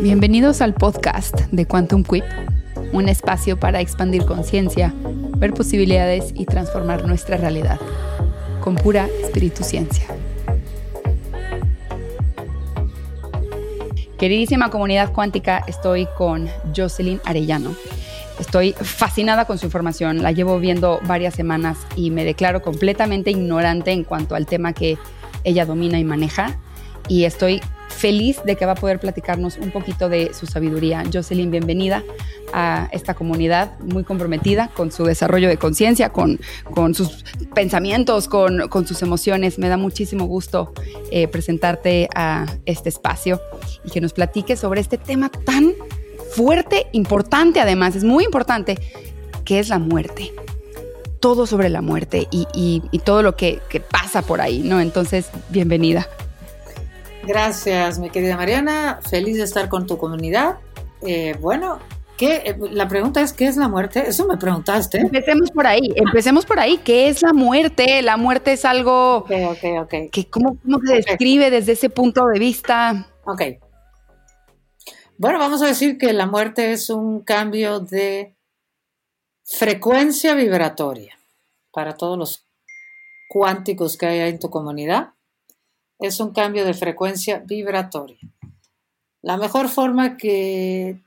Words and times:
Bienvenidos 0.00 0.60
al 0.60 0.74
podcast 0.74 1.34
de 1.50 1.66
Quantum 1.66 2.04
Quip, 2.04 2.22
un 2.92 3.08
espacio 3.08 3.58
para 3.58 3.80
expandir 3.80 4.24
conciencia, 4.24 4.94
ver 5.38 5.52
posibilidades 5.52 6.32
y 6.36 6.44
transformar 6.44 7.04
nuestra 7.04 7.36
realidad 7.36 7.80
con 8.60 8.76
pura 8.76 9.08
espíritu 9.20 9.64
ciencia. 9.64 10.04
Queridísima 14.18 14.70
comunidad 14.70 15.12
cuántica, 15.12 15.64
estoy 15.66 16.06
con 16.16 16.48
Jocelyn 16.76 17.20
Arellano. 17.24 17.74
Estoy 18.38 18.74
fascinada 18.74 19.46
con 19.46 19.58
su 19.58 19.66
información, 19.66 20.22
la 20.22 20.30
llevo 20.30 20.60
viendo 20.60 21.00
varias 21.08 21.34
semanas 21.34 21.76
y 21.96 22.12
me 22.12 22.24
declaro 22.24 22.62
completamente 22.62 23.32
ignorante 23.32 23.90
en 23.90 24.04
cuanto 24.04 24.36
al 24.36 24.46
tema 24.46 24.72
que 24.72 24.96
ella 25.42 25.66
domina 25.66 25.98
y 25.98 26.04
maneja. 26.04 26.56
Y 27.08 27.24
estoy 27.24 27.60
feliz 27.88 28.40
de 28.44 28.56
que 28.56 28.66
va 28.66 28.72
a 28.72 28.76
poder 28.76 29.00
platicarnos 29.00 29.58
un 29.58 29.70
poquito 29.70 30.08
de 30.08 30.32
su 30.34 30.46
sabiduría. 30.46 31.02
Jocelyn, 31.12 31.50
bienvenida 31.50 32.02
a 32.52 32.88
esta 32.92 33.14
comunidad 33.14 33.78
muy 33.80 34.04
comprometida 34.04 34.70
con 34.74 34.92
su 34.92 35.04
desarrollo 35.04 35.48
de 35.48 35.56
conciencia, 35.56 36.10
con, 36.10 36.40
con, 36.72 36.94
sus 36.94 37.24
pensamientos, 37.54 38.28
con, 38.28 38.68
con, 38.68 38.86
sus 38.86 39.02
emociones. 39.02 39.58
Me 39.58 39.68
da 39.68 39.76
muchísimo 39.76 40.26
gusto 40.26 40.72
eh, 41.10 41.28
presentarte 41.28 42.08
a 42.14 42.46
este 42.66 42.88
espacio 42.88 43.40
y 43.84 43.90
que 43.90 44.00
nos 44.00 44.12
platiques 44.12 44.60
sobre 44.60 44.80
este 44.80 44.98
tema 44.98 45.28
tan 45.28 45.72
fuerte, 46.32 46.86
importante 46.92 47.60
además, 47.60 47.96
es 47.96 48.04
muy 48.04 48.24
importante, 48.24 48.78
que 49.44 49.58
es 49.58 49.68
la 49.68 49.78
muerte. 49.78 50.32
Todo 51.20 51.46
sobre 51.46 51.68
la 51.68 51.82
muerte 51.82 52.28
y, 52.30 52.46
y, 52.54 52.82
y 52.92 53.00
todo 53.00 53.22
lo 53.22 53.34
que, 53.34 53.58
que 53.68 53.80
pasa 53.80 54.22
por 54.22 54.40
ahí, 54.40 54.60
¿no? 54.60 54.80
Entonces, 54.80 55.30
bienvenida. 55.50 56.08
Gracias, 57.26 57.98
mi 57.98 58.10
querida 58.10 58.36
Mariana. 58.36 59.00
Feliz 59.08 59.36
de 59.36 59.44
estar 59.44 59.68
con 59.68 59.86
tu 59.86 59.98
comunidad. 59.98 60.58
Eh, 61.02 61.36
bueno, 61.40 61.78
¿qué? 62.16 62.56
la 62.72 62.88
pregunta 62.88 63.20
es, 63.20 63.32
¿qué 63.32 63.46
es 63.46 63.56
la 63.56 63.68
muerte? 63.68 64.08
Eso 64.08 64.26
me 64.26 64.36
preguntaste. 64.36 64.98
Empecemos 64.98 65.50
por 65.50 65.66
ahí, 65.66 65.92
empecemos 65.94 66.46
por 66.46 66.58
ahí. 66.58 66.78
¿Qué 66.78 67.08
es 67.08 67.22
la 67.22 67.32
muerte? 67.32 68.02
La 68.02 68.16
muerte 68.16 68.52
es 68.52 68.64
algo 68.64 69.18
okay, 69.18 69.44
okay, 69.44 69.78
okay. 69.78 70.08
que 70.08 70.28
¿cómo, 70.28 70.56
cómo 70.62 70.80
se 70.86 70.94
describe 70.94 71.50
desde 71.50 71.72
ese 71.72 71.90
punto 71.90 72.26
de 72.26 72.38
vista? 72.38 73.06
Ok. 73.24 73.42
Bueno, 75.18 75.38
vamos 75.38 75.62
a 75.62 75.66
decir 75.66 75.98
que 75.98 76.12
la 76.12 76.26
muerte 76.26 76.72
es 76.72 76.90
un 76.90 77.20
cambio 77.20 77.80
de 77.80 78.36
frecuencia 79.44 80.34
vibratoria 80.34 81.18
para 81.72 81.96
todos 81.96 82.16
los 82.16 82.46
cuánticos 83.28 83.96
que 83.96 84.06
hay 84.06 84.20
en 84.20 84.38
tu 84.38 84.48
comunidad 84.48 85.14
es 85.98 86.20
un 86.20 86.32
cambio 86.32 86.64
de 86.64 86.74
frecuencia 86.74 87.38
vibratoria. 87.44 88.18
La 89.22 89.36
mejor 89.36 89.68
forma 89.68 90.16
que 90.16 91.02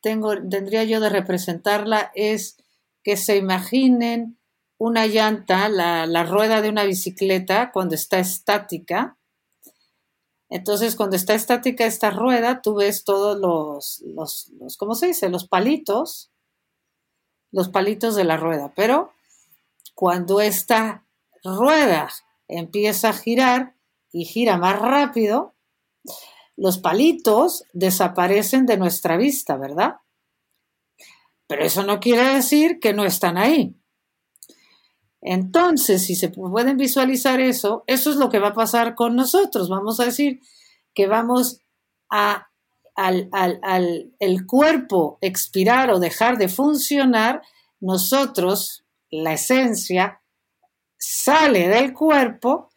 tengo, 0.00 0.34
tendría 0.48 0.84
yo 0.84 1.00
de 1.00 1.08
representarla 1.08 2.10
es 2.14 2.56
que 3.02 3.16
se 3.16 3.36
imaginen 3.36 4.38
una 4.78 5.06
llanta, 5.06 5.68
la, 5.68 6.24
rueda 6.24 6.60
de 6.60 6.68
una 6.68 6.84
bicicleta 6.84 7.70
cuando 7.72 7.94
está 7.94 8.18
estática. 8.18 9.16
Entonces, 10.48 10.96
cuando 10.96 11.16
está 11.16 11.34
estática 11.34 11.86
esta 11.86 12.10
rueda, 12.10 12.60
tú 12.60 12.74
ves 12.74 13.04
todos 13.04 13.38
los, 13.38 14.02
los, 14.06 14.50
los, 14.58 14.76
¿cómo 14.76 14.94
se 14.94 15.08
dice? 15.08 15.28
Los 15.28 15.48
palitos, 15.48 16.30
los 17.50 17.68
palitos 17.68 18.14
de 18.14 18.24
la 18.24 18.36
rueda. 18.36 18.72
Pero 18.74 19.12
cuando 19.94 20.40
esta 20.40 21.04
rueda 21.42 22.10
empieza 22.48 23.10
a 23.10 23.14
girar, 23.14 23.73
y 24.14 24.26
gira 24.26 24.56
más 24.56 24.78
rápido, 24.78 25.56
los 26.56 26.78
palitos 26.78 27.64
desaparecen 27.72 28.64
de 28.64 28.76
nuestra 28.76 29.16
vista, 29.16 29.56
¿verdad? 29.56 29.96
Pero 31.48 31.64
eso 31.64 31.82
no 31.82 31.98
quiere 31.98 32.36
decir 32.36 32.78
que 32.78 32.92
no 32.92 33.04
están 33.04 33.36
ahí. 33.36 33.74
Entonces, 35.20 36.04
si 36.06 36.14
se 36.14 36.28
pueden 36.28 36.76
visualizar 36.76 37.40
eso, 37.40 37.82
eso 37.88 38.10
es 38.10 38.16
lo 38.16 38.28
que 38.28 38.38
va 38.38 38.48
a 38.48 38.54
pasar 38.54 38.94
con 38.94 39.16
nosotros. 39.16 39.68
Vamos 39.68 39.98
a 39.98 40.04
decir 40.04 40.40
que 40.94 41.08
vamos 41.08 41.58
a 42.08 42.50
al, 42.94 43.28
al, 43.32 43.58
al 43.64 44.12
el 44.20 44.46
cuerpo 44.46 45.18
expirar 45.20 45.90
o 45.90 45.98
dejar 45.98 46.38
de 46.38 46.48
funcionar, 46.48 47.42
nosotros, 47.80 48.84
la 49.10 49.32
esencia, 49.32 50.22
sale 50.96 51.66
del 51.66 51.92
cuerpo 51.92 52.70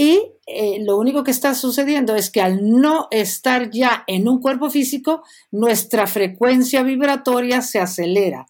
y 0.00 0.32
eh, 0.46 0.78
lo 0.84 0.96
único 0.96 1.24
que 1.24 1.32
está 1.32 1.56
sucediendo 1.56 2.14
es 2.14 2.30
que 2.30 2.40
al 2.40 2.70
no 2.70 3.08
estar 3.10 3.68
ya 3.72 4.04
en 4.06 4.28
un 4.28 4.40
cuerpo 4.40 4.70
físico, 4.70 5.24
nuestra 5.50 6.06
frecuencia 6.06 6.84
vibratoria 6.84 7.62
se 7.62 7.80
acelera, 7.80 8.46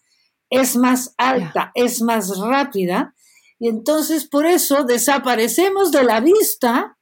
es 0.51 0.75
más 0.75 1.15
alta, 1.17 1.71
es 1.73 2.03
más 2.03 2.37
rápida, 2.37 3.15
y 3.57 3.67
entonces 3.67 4.27
por 4.27 4.45
eso 4.45 4.83
desaparecemos 4.83 5.91
de 5.91 6.03
la 6.03 6.19
vista 6.19 6.99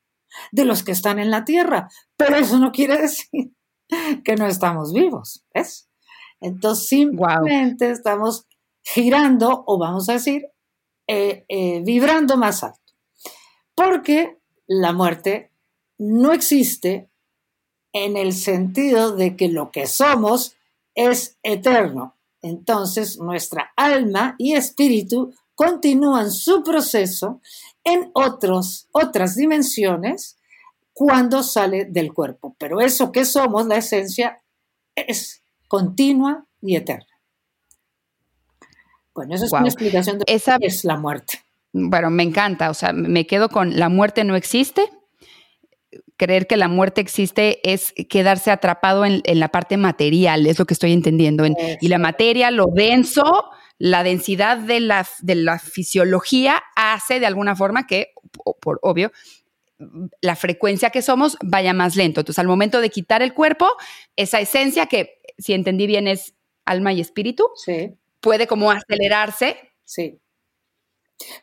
de 0.54 0.64
los 0.64 0.82
que 0.82 0.94
están 0.94 1.20
en 1.20 1.30
la 1.30 1.44
Tierra. 1.44 1.90
Pero 2.16 2.38
eso 2.38 2.58
no 2.58 2.72
quiere 2.72 3.02
decir 3.02 3.52
que 4.24 4.36
no 4.38 4.48
estamos 4.48 4.94
vivos, 4.94 5.44
¿ves? 5.54 5.90
Entonces 6.40 6.88
simplemente 6.88 7.88
wow. 7.88 7.94
estamos 7.94 8.48
girando, 8.82 9.66
o 9.68 9.78
vamos 9.78 10.08
a 10.08 10.14
decir, 10.14 10.44
eh, 11.06 11.44
eh, 11.50 11.82
vibrando 11.84 12.38
más 12.38 12.64
alto. 12.64 12.80
Porque 13.76 14.37
la 14.68 14.94
muerte 14.94 15.52
no 15.98 16.34
existe 16.34 17.10
en 17.94 18.18
el 18.18 18.34
sentido 18.34 19.16
de 19.16 19.36
que 19.36 19.48
lo 19.48 19.72
que 19.72 19.88
somos 19.88 20.56
es 20.94 21.38
eterno. 21.42 22.16
Entonces 22.42 23.18
nuestra 23.18 23.72
alma 23.76 24.36
y 24.38 24.54
espíritu 24.54 25.34
continúan 25.56 26.32
su 26.32 26.64
proceso 26.64 27.42
en 27.84 28.12
otros, 28.14 28.88
otras 28.92 29.36
dimensiones 29.36 30.38
cuando 30.94 31.42
sale 31.42 31.86
del 31.86 32.14
cuerpo. 32.14 32.56
Pero 32.60 32.80
eso 32.82 33.12
que 33.12 33.26
somos, 33.26 33.66
la 33.66 33.78
esencia, 33.78 34.44
es 34.96 35.42
continua 35.68 36.46
y 36.62 36.76
eterna. 36.76 37.08
Bueno, 39.14 39.34
esa 39.34 39.46
es 39.46 39.52
wow. 39.52 39.60
una 39.62 39.70
explicación 39.70 40.20
de 40.20 40.26
Esa... 40.28 40.60
qué 40.60 40.68
es 40.68 40.84
la 40.84 40.98
muerte 40.98 41.47
bueno, 41.78 42.10
me 42.10 42.24
encanta, 42.24 42.70
o 42.70 42.74
sea, 42.74 42.94
me 42.94 43.28
quedo 43.28 43.50
con 43.50 43.78
la 43.78 43.90
muerte 43.90 44.24
no 44.24 44.36
existe. 44.36 44.90
Creer 46.18 46.48
que 46.48 46.58
la 46.58 46.68
muerte 46.68 47.00
existe 47.00 47.60
es 47.72 47.94
quedarse 48.10 48.50
atrapado 48.50 49.06
en, 49.06 49.22
en 49.24 49.40
la 49.40 49.50
parte 49.50 49.78
material, 49.78 50.48
es 50.48 50.58
lo 50.58 50.66
que 50.66 50.74
estoy 50.74 50.92
entendiendo. 50.92 51.46
En, 51.46 51.56
y 51.80 51.88
la 51.90 52.00
materia, 52.00 52.50
lo 52.50 52.68
denso, 52.74 53.46
la 53.78 54.04
densidad 54.04 54.58
de 54.58 54.80
la, 54.80 55.08
de 55.22 55.36
la 55.36 55.60
fisiología 55.60 56.64
hace 56.76 57.20
de 57.20 57.28
alguna 57.28 57.56
forma 57.56 57.86
que, 57.86 58.14
por 58.60 58.80
obvio, 58.82 59.12
la 60.22 60.36
frecuencia 60.36 60.90
que 60.90 61.04
somos 61.04 61.38
vaya 61.44 61.74
más 61.74 61.96
lento. 61.96 62.22
Entonces, 62.22 62.40
al 62.40 62.48
momento 62.48 62.82
de 62.82 62.90
quitar 62.90 63.22
el 63.22 63.36
cuerpo, 63.36 63.68
esa 64.16 64.40
esencia 64.40 64.88
que, 64.88 65.22
si 65.38 65.54
entendí 65.54 65.86
bien, 65.86 66.08
es 66.08 66.34
alma 66.66 66.94
y 66.94 67.00
espíritu, 67.00 67.46
sí. 67.56 67.94
puede 68.20 68.48
como 68.48 68.72
acelerarse. 68.72 69.56
Sí 69.84 70.20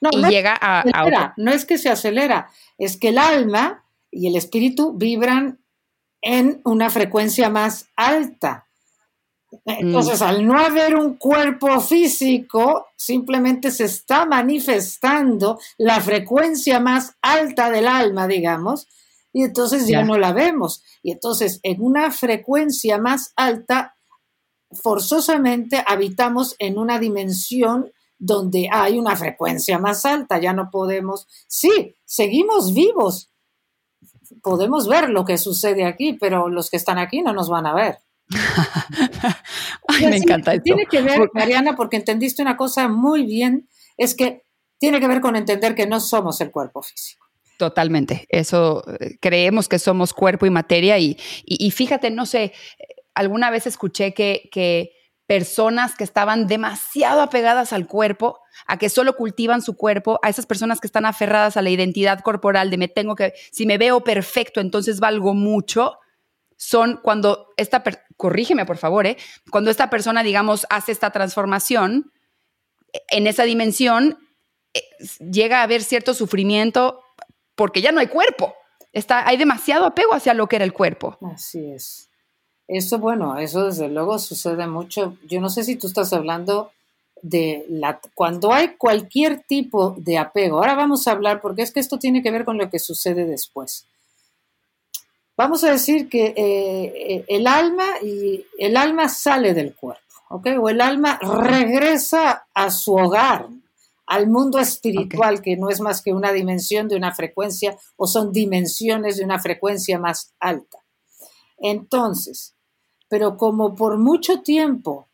no, 0.01 0.11
y 0.13 0.23
no 0.23 0.29
llega 0.29 0.57
a. 0.61 1.35
No 1.37 1.53
es 1.53 1.65
que 1.65 1.79
se 1.79 1.91
acelera, 1.91 2.51
es 2.79 2.97
que 2.97 3.09
el 3.09 3.19
alma 3.19 3.85
y 4.11 4.29
el 4.29 4.37
espíritu 4.37 4.93
vibran 4.93 5.61
en 6.23 6.61
una 6.65 6.91
frecuencia 6.91 7.51
más 7.51 7.89
alta. 7.97 8.67
Entonces, 9.67 10.21
mm. 10.21 10.25
al 10.25 10.47
no 10.47 10.59
haber 10.59 10.97
un 10.97 11.17
cuerpo 11.17 11.81
físico, 11.81 12.87
simplemente 12.97 13.71
se 13.71 13.85
está 13.85 14.27
manifestando 14.27 15.59
la 15.79 16.01
frecuencia 16.01 16.81
más 16.81 17.17
alta 17.23 17.71
del 17.71 17.87
alma, 17.87 18.27
digamos, 18.27 18.89
y 19.33 19.43
entonces 19.43 19.87
ya, 19.87 20.01
ya 20.01 20.05
no 20.05 20.19
la 20.19 20.33
vemos. 20.33 20.83
Y 21.03 21.13
entonces, 21.13 21.61
en 21.63 21.83
una 21.83 22.11
frecuencia 22.11 22.99
más 22.99 23.33
alta, 23.37 23.95
forzosamente 24.73 25.83
habitamos 25.87 26.57
en 26.59 26.79
una 26.79 26.99
dimensión 26.99 27.93
donde 28.25 28.69
hay 28.73 28.99
una 28.99 29.17
frecuencia 29.17 29.79
más 29.79 30.07
alta, 30.07 30.39
ya 30.39 30.55
no 30.55 30.71
podemos, 30.71 31.27
sí, 31.47 31.95
seguimos 32.07 32.73
vivos, 32.73 33.31
podemos 34.43 34.89
ver 34.89 35.11
lo 35.11 35.27
que 35.27 35.37
sucede 35.37 35.85
aquí, 35.85 36.15
pero 36.15 36.49
los 36.49 36.71
que 36.71 36.79
están 36.79 36.97
aquí 36.97 37.21
no 37.21 37.35
nos 37.35 37.51
van 37.51 37.67
a 37.67 37.75
ver. 37.75 37.99
Ay, 39.89 40.07
me 40.07 40.17
encanta 40.17 40.55
esto. 40.55 40.63
Tiene 40.65 40.87
que 40.87 41.03
ver, 41.03 41.29
Mariana, 41.35 41.77
porque 41.77 41.99
entendiste 41.99 42.41
una 42.41 42.57
cosa 42.57 42.89
muy 42.89 43.27
bien, 43.27 43.69
es 43.99 44.15
que 44.15 44.43
tiene 44.79 45.01
que 45.01 45.09
ver 45.09 45.21
con 45.21 45.37
entender 45.37 45.75
que 45.75 45.87
no 45.87 46.01
somos 46.01 46.41
el 46.41 46.51
cuerpo 46.51 46.81
físico. 46.81 47.27
Totalmente. 47.59 48.25
Eso 48.31 48.85
eh, 49.01 49.19
creemos 49.21 49.69
que 49.69 49.79
somos 49.79 50.15
cuerpo 50.15 50.47
y 50.47 50.51
materia. 50.51 50.99
Y, 50.99 51.19
y, 51.45 51.67
y 51.67 51.71
fíjate, 51.71 52.11
no 52.11 52.25
sé, 52.25 52.55
alguna 53.15 53.51
vez 53.51 53.67
escuché 53.67 54.15
que, 54.15 54.49
que 54.51 54.94
personas 55.27 55.95
que 55.95 56.05
estaban 56.05 56.47
demasiado 56.47 57.23
apegadas 57.23 57.73
al 57.73 57.87
cuerpo, 57.87 58.41
a 58.67 58.79
que 58.79 58.89
solo 58.89 59.17
cultivan 59.17 59.63
su 59.63 59.77
cuerpo, 59.77 60.19
a 60.23 60.29
esas 60.29 60.47
personas 60.47 60.81
que 60.81 60.87
están 60.87 61.07
aferradas 61.07 61.57
a 61.57 61.63
la 61.63 61.71
identidad 61.71 62.21
corporal 62.21 62.71
de 62.71 62.77
me 62.77 62.89
tengo 62.89 63.15
que, 63.15 63.33
si 63.51 63.67
me 63.67 63.79
veo 63.79 64.05
perfecto, 64.05 64.61
entonces 64.61 65.01
valgo 65.01 65.35
mucho, 65.35 65.99
son 66.57 67.01
cuando 67.03 67.49
esta, 67.57 67.83
corrígeme 68.17 68.67
por 68.67 68.77
favor, 68.77 69.07
¿eh? 69.07 69.17
cuando 69.51 69.71
esta 69.71 69.91
persona, 69.91 70.23
digamos, 70.23 70.67
hace 70.69 70.93
esta 70.93 71.11
transformación, 71.11 72.13
en 73.09 73.27
esa 73.27 73.45
dimensión 73.45 74.19
eh, 74.73 74.83
llega 75.19 75.61
a 75.61 75.63
haber 75.63 75.83
cierto 75.83 76.15
sufrimiento 76.15 77.01
porque 77.55 77.81
ya 77.81 77.93
no 77.93 78.01
hay 78.01 78.09
cuerpo. 78.09 78.55
Está, 78.93 79.27
hay 79.27 79.37
demasiado 79.37 79.87
apego 79.87 80.15
hacia 80.15 80.35
lo 80.35 80.47
que 80.49 80.57
era 80.57 80.65
el 80.65 80.73
cuerpo. 80.73 81.19
Así 81.33 81.71
es. 81.71 82.11
Eso, 82.67 82.99
bueno, 82.99 83.39
eso 83.39 83.67
desde 83.67 83.89
luego 83.89 84.19
sucede 84.19 84.67
mucho. 84.67 85.17
Yo 85.27 85.41
no 85.41 85.51
sé 85.51 85.65
si 85.65 85.77
tú 85.77 85.87
estás 85.87 86.13
hablando 86.13 86.71
de 87.21 87.65
la, 87.69 88.01
cuando 88.15 88.53
hay 88.53 88.77
cualquier 88.77 89.43
tipo 89.45 89.95
de 89.99 90.19
apego. 90.19 90.59
Ahora 90.59 90.75
vamos 90.75 91.07
a 91.07 91.13
hablar, 91.13 91.41
porque 91.41 91.63
es 91.63 91.73
que 91.73 91.81
esto 91.81 91.99
tiene 91.99 92.23
que 92.23 92.31
ver 92.31 92.45
con 92.45 92.59
lo 92.59 92.71
que 92.71 92.79
sucede 92.79 93.27
después. 93.27 93.87
Vamos 95.37 95.65
a 95.65 95.73
decir 95.73 96.09
que 96.09 96.33
eh, 96.37 97.25
el 97.29 97.47
alma 97.47 97.85
y 98.03 98.45
el 98.59 98.77
alma 98.77 99.09
sale 99.09 99.53
del 99.53 99.75
cuerpo, 99.75 100.03
¿ok? 100.29 100.49
O 100.61 100.69
el 100.69 100.81
alma 100.81 101.19
regresa 101.21 102.47
a 102.55 102.71
su 102.71 102.95
hogar, 102.95 103.49
al 104.07 104.29
mundo 104.29 104.59
espiritual, 104.59 105.41
que 105.41 105.57
no 105.57 105.71
es 105.71 105.81
más 105.81 106.03
que 106.03 106.13
una 106.13 106.31
dimensión 106.31 106.89
de 106.89 106.97
una 106.97 107.15
frecuencia, 107.15 107.77
o 107.97 108.07
son 108.07 108.33
dimensiones 108.33 109.17
de 109.17 109.25
una 109.25 109.41
frecuencia 109.41 109.99
más 109.99 110.35
alta. 110.39 110.79
Entonces, 111.59 112.54
pero 113.09 113.37
como 113.37 113.75
por 113.75 113.99
mucho 113.99 114.41
tiempo 114.43 115.09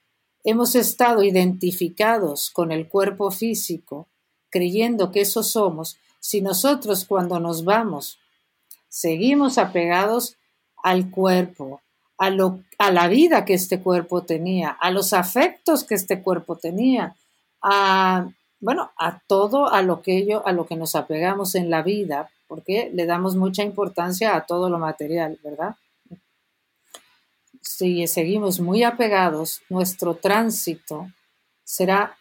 hemos 0.44 0.75
estado 0.75 1.22
identificados 1.22 2.50
con 2.50 2.72
el 2.72 2.88
cuerpo 2.88 3.31
físico, 3.31 4.08
creyendo 4.48 5.12
que 5.12 5.20
eso 5.22 5.42
somos, 5.42 5.98
si 6.19 6.40
nosotros 6.40 7.04
cuando 7.04 7.40
nos 7.40 7.64
vamos 7.64 8.19
seguimos 8.88 9.56
apegados 9.56 10.37
al 10.82 11.10
cuerpo, 11.10 11.81
a, 12.19 12.28
lo, 12.28 12.60
a 12.78 12.90
la 12.90 13.08
vida 13.08 13.44
que 13.46 13.54
este 13.54 13.81
cuerpo 13.81 14.22
tenía, 14.22 14.70
a 14.70 14.90
los 14.90 15.12
afectos 15.14 15.84
que 15.84 15.94
este 15.94 16.22
cuerpo 16.22 16.56
tenía, 16.56 17.16
a, 17.62 18.28
bueno, 18.60 18.90
a 18.98 19.20
todo 19.26 19.72
a 19.72 19.82
lo 19.82 20.02
que 20.02 20.19
ello, 20.19 20.46
a 20.46 20.52
lo 20.52 20.66
que 20.66 20.76
nos 20.76 20.94
apegamos 20.94 21.54
en 21.54 21.70
la 21.70 21.82
vida, 21.82 22.31
porque 22.46 22.90
le 22.92 23.06
damos 23.06 23.37
mucha 23.37 23.62
importancia 23.62 24.37
a 24.37 24.44
todo 24.44 24.69
lo 24.69 24.78
material, 24.78 25.38
¿verdad? 25.42 25.76
Si 27.81 28.06
seguimos 28.09 28.61
muy 28.61 28.82
apegados, 28.82 29.62
nuestro 29.71 30.15
tránsito 30.15 31.11
será 31.65 32.15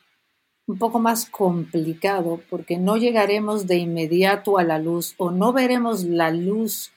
un 0.67 0.77
poco 0.77 0.99
más 0.99 1.25
complicado 1.25 2.39
porque 2.49 2.77
no 2.77 2.95
llegaremos 2.95 3.67
de 3.67 3.75
inmediato 3.75 4.57
a 4.57 4.63
la 4.63 4.79
luz 4.79 5.15
o 5.17 5.31
no 5.31 5.51
veremos 5.51 6.05
la 6.05 6.31
luz 6.31 6.93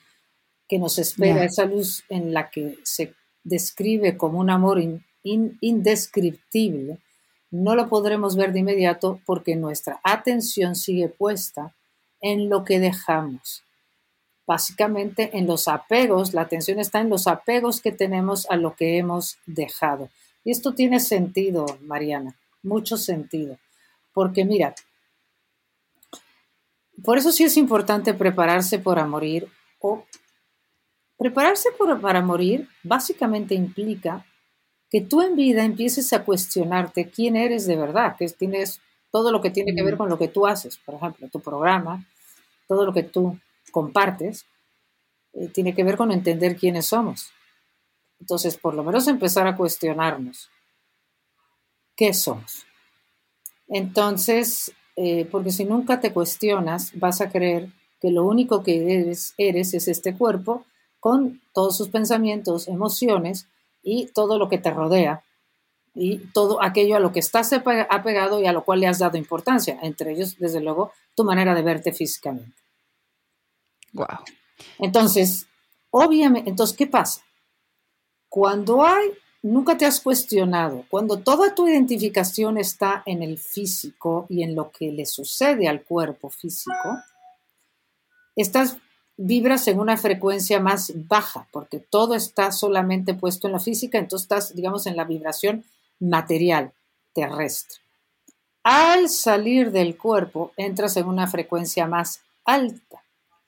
que 0.69 0.79
nos 0.79 0.97
espera, 0.97 1.43
esa 1.43 1.65
luz 1.65 2.05
en 2.07 2.33
la 2.33 2.49
que 2.49 2.77
se 2.83 3.13
describe 3.43 4.15
como 4.15 4.39
un 4.39 4.49
amor 4.49 4.81
indescriptible, 5.23 6.99
no 7.51 7.75
lo 7.75 7.89
podremos 7.89 8.37
ver 8.37 8.53
de 8.53 8.59
inmediato 8.59 9.19
porque 9.25 9.57
nuestra 9.57 9.99
atención 10.05 10.77
sigue 10.77 11.09
puesta 11.09 11.75
en 12.21 12.47
lo 12.47 12.63
que 12.63 12.79
dejamos. 12.79 13.65
Básicamente 14.45 15.37
en 15.37 15.47
los 15.47 15.67
apegos, 15.67 16.33
la 16.33 16.41
atención 16.41 16.79
está 16.79 16.99
en 16.99 17.09
los 17.09 17.27
apegos 17.27 17.81
que 17.81 17.91
tenemos 17.91 18.45
a 18.49 18.57
lo 18.57 18.75
que 18.75 18.97
hemos 18.97 19.37
dejado. 19.45 20.09
Y 20.43 20.51
esto 20.51 20.73
tiene 20.73 20.99
sentido, 20.99 21.65
Mariana, 21.81 22.35
mucho 22.61 22.97
sentido. 22.97 23.57
Porque 24.13 24.43
mira, 24.43 24.75
por 27.03 27.17
eso 27.17 27.31
sí 27.31 27.43
es 27.43 27.57
importante 27.57 28.13
prepararse 28.13 28.79
para 28.79 29.05
morir 29.05 29.47
o 29.79 30.05
prepararse 31.17 31.69
para 32.01 32.21
morir 32.21 32.67
básicamente 32.83 33.55
implica 33.55 34.25
que 34.89 35.01
tú 35.01 35.21
en 35.21 35.35
vida 35.35 35.63
empieces 35.63 36.13
a 36.13 36.23
cuestionarte 36.23 37.09
quién 37.09 37.35
eres 37.35 37.65
de 37.65 37.75
verdad, 37.75 38.15
que 38.15 38.27
tienes 38.27 38.79
todo 39.11 39.31
lo 39.31 39.41
que 39.41 39.49
tiene 39.49 39.73
que 39.73 39.83
ver 39.83 39.97
con 39.97 40.09
lo 40.09 40.19
que 40.19 40.27
tú 40.27 40.45
haces, 40.45 40.77
por 40.77 40.95
ejemplo, 40.95 41.27
tu 41.29 41.39
programa, 41.39 42.05
todo 42.67 42.85
lo 42.85 42.93
que 42.93 43.03
tú 43.03 43.39
compartes, 43.73 44.45
eh, 45.33 45.49
tiene 45.49 45.73
que 45.73 45.83
ver 45.83 45.97
con 45.97 46.11
entender 46.11 46.55
quiénes 46.55 46.85
somos. 46.85 47.31
Entonces, 48.19 48.55
por 48.55 48.75
lo 48.75 48.83
menos 48.83 49.07
empezar 49.07 49.47
a 49.47 49.57
cuestionarnos 49.57 50.49
qué 51.97 52.13
somos. 52.13 52.65
Entonces, 53.67 54.71
eh, 54.95 55.25
porque 55.31 55.51
si 55.51 55.65
nunca 55.65 55.99
te 55.99 56.13
cuestionas, 56.13 56.91
vas 56.93 57.19
a 57.19 57.31
creer 57.31 57.69
que 57.99 58.11
lo 58.11 58.25
único 58.25 58.63
que 58.63 58.99
eres, 58.99 59.33
eres 59.37 59.73
es 59.73 59.87
este 59.87 60.15
cuerpo 60.15 60.65
con 60.99 61.41
todos 61.53 61.75
sus 61.75 61.89
pensamientos, 61.89 62.67
emociones 62.67 63.47
y 63.81 64.05
todo 64.07 64.37
lo 64.37 64.49
que 64.49 64.59
te 64.59 64.69
rodea 64.69 65.23
y 65.95 66.19
todo 66.33 66.61
aquello 66.61 66.95
a 66.95 66.99
lo 66.99 67.11
que 67.11 67.19
estás 67.19 67.51
apegado 67.53 68.39
y 68.39 68.45
a 68.45 68.53
lo 68.53 68.63
cual 68.63 68.79
le 68.79 68.87
has 68.87 68.99
dado 68.99 69.17
importancia, 69.17 69.79
entre 69.83 70.13
ellos, 70.13 70.37
desde 70.37 70.61
luego, 70.61 70.91
tu 71.15 71.23
manera 71.23 71.53
de 71.53 71.61
verte 71.61 71.91
físicamente. 71.91 72.62
Wow. 73.93 74.07
Entonces, 74.79 75.47
obviamente, 75.91 76.49
entonces, 76.49 76.75
¿qué 76.75 76.87
pasa? 76.87 77.21
Cuando 78.29 78.83
hay 78.83 79.11
nunca 79.43 79.77
te 79.77 79.85
has 79.85 79.99
cuestionado, 79.99 80.85
cuando 80.89 81.19
toda 81.19 81.53
tu 81.53 81.67
identificación 81.67 82.57
está 82.57 83.03
en 83.05 83.21
el 83.21 83.37
físico 83.37 84.25
y 84.29 84.41
en 84.43 84.55
lo 84.55 84.71
que 84.71 84.91
le 84.91 85.05
sucede 85.05 85.67
al 85.67 85.83
cuerpo 85.83 86.29
físico, 86.29 86.97
estás 88.35 88.77
vibras 89.17 89.67
en 89.67 89.79
una 89.79 89.97
frecuencia 89.97 90.59
más 90.59 90.91
baja, 91.07 91.47
porque 91.51 91.79
todo 91.79 92.15
está 92.15 92.51
solamente 92.51 93.13
puesto 93.13 93.47
en 93.47 93.53
la 93.53 93.59
física, 93.59 93.99
entonces 93.99 94.25
estás, 94.25 94.55
digamos, 94.55 94.87
en 94.87 94.95
la 94.95 95.03
vibración 95.03 95.65
material, 95.99 96.73
terrestre. 97.13 97.79
Al 98.63 99.09
salir 99.09 99.71
del 99.71 99.97
cuerpo, 99.97 100.53
entras 100.57 100.97
en 100.97 101.05
una 101.05 101.27
frecuencia 101.27 101.85
más 101.85 102.21
alta, 102.45 103.02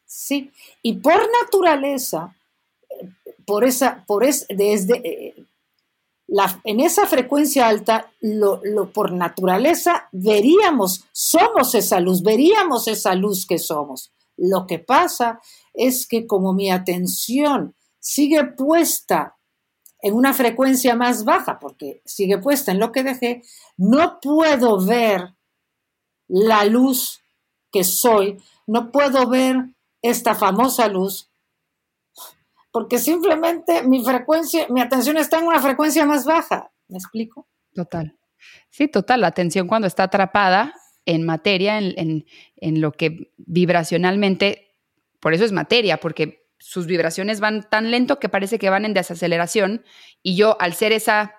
¿sí? 0.05 0.51
Y 0.81 0.97
por 0.97 1.29
naturaleza, 1.41 2.35
por 3.45 3.63
esa, 3.63 4.03
por 4.07 4.23
es, 4.23 4.45
desde, 4.49 4.95
eh, 5.07 5.45
en 6.63 6.79
esa 6.79 7.05
frecuencia 7.05 7.67
alta, 7.67 8.11
lo, 8.21 8.61
por 8.91 9.11
naturaleza, 9.11 10.09
veríamos, 10.11 11.05
somos 11.11 11.75
esa 11.75 11.99
luz, 11.99 12.23
veríamos 12.23 12.87
esa 12.87 13.13
luz 13.15 13.45
que 13.45 13.59
somos. 13.59 14.11
Lo 14.37 14.65
que 14.65 14.79
pasa 14.79 15.39
es 15.73 16.07
que 16.07 16.25
como 16.25 16.53
mi 16.53 16.71
atención 16.71 17.75
sigue 17.99 18.43
puesta 18.43 19.37
en 20.01 20.13
una 20.13 20.33
frecuencia 20.33 20.95
más 20.95 21.23
baja, 21.23 21.59
porque 21.59 22.01
sigue 22.05 22.37
puesta 22.37 22.71
en 22.71 22.79
lo 22.79 22.91
que 22.91 23.03
dejé, 23.03 23.43
no 23.77 24.19
puedo 24.19 24.83
ver 24.83 25.35
la 26.27 26.65
luz 26.65 27.21
que 27.71 27.83
soy, 27.83 28.41
no 28.67 28.91
puedo 28.91 29.27
ver 29.27 29.74
esta 30.09 30.35
famosa 30.35 30.87
luz 30.87 31.29
porque 32.75 32.99
simplemente 32.99 33.83
mi 33.83 34.03
frecuencia, 34.03 34.67
mi 34.67 34.81
atención 34.81 35.15
está 35.15 35.39
en 35.39 35.47
una 35.47 35.61
frecuencia 35.61 36.05
más 36.05 36.25
baja. 36.25 36.73
¿Me 36.89 36.97
explico? 36.97 37.47
Total. 37.73 38.17
Sí, 38.69 38.89
total. 38.89 39.21
La 39.21 39.27
atención 39.27 39.65
cuando 39.65 39.87
está 39.87 40.03
atrapada 40.03 40.73
en 41.05 41.23
materia, 41.23 41.77
en, 41.77 42.25
lo 42.81 42.91
que 42.91 43.31
vibracionalmente, 43.37 44.75
por 45.21 45.33
eso 45.33 45.45
es 45.45 45.53
materia, 45.53 46.01
porque 46.01 46.49
sus 46.59 46.85
vibraciones 46.85 47.39
van 47.39 47.63
tan 47.69 47.91
lento 47.91 48.19
que 48.19 48.27
parece 48.27 48.59
que 48.59 48.69
van 48.69 48.83
en 48.83 48.93
desaceleración 48.93 49.85
y 50.21 50.35
yo 50.35 50.57
al 50.59 50.73
ser 50.73 50.91
esa 50.91 51.33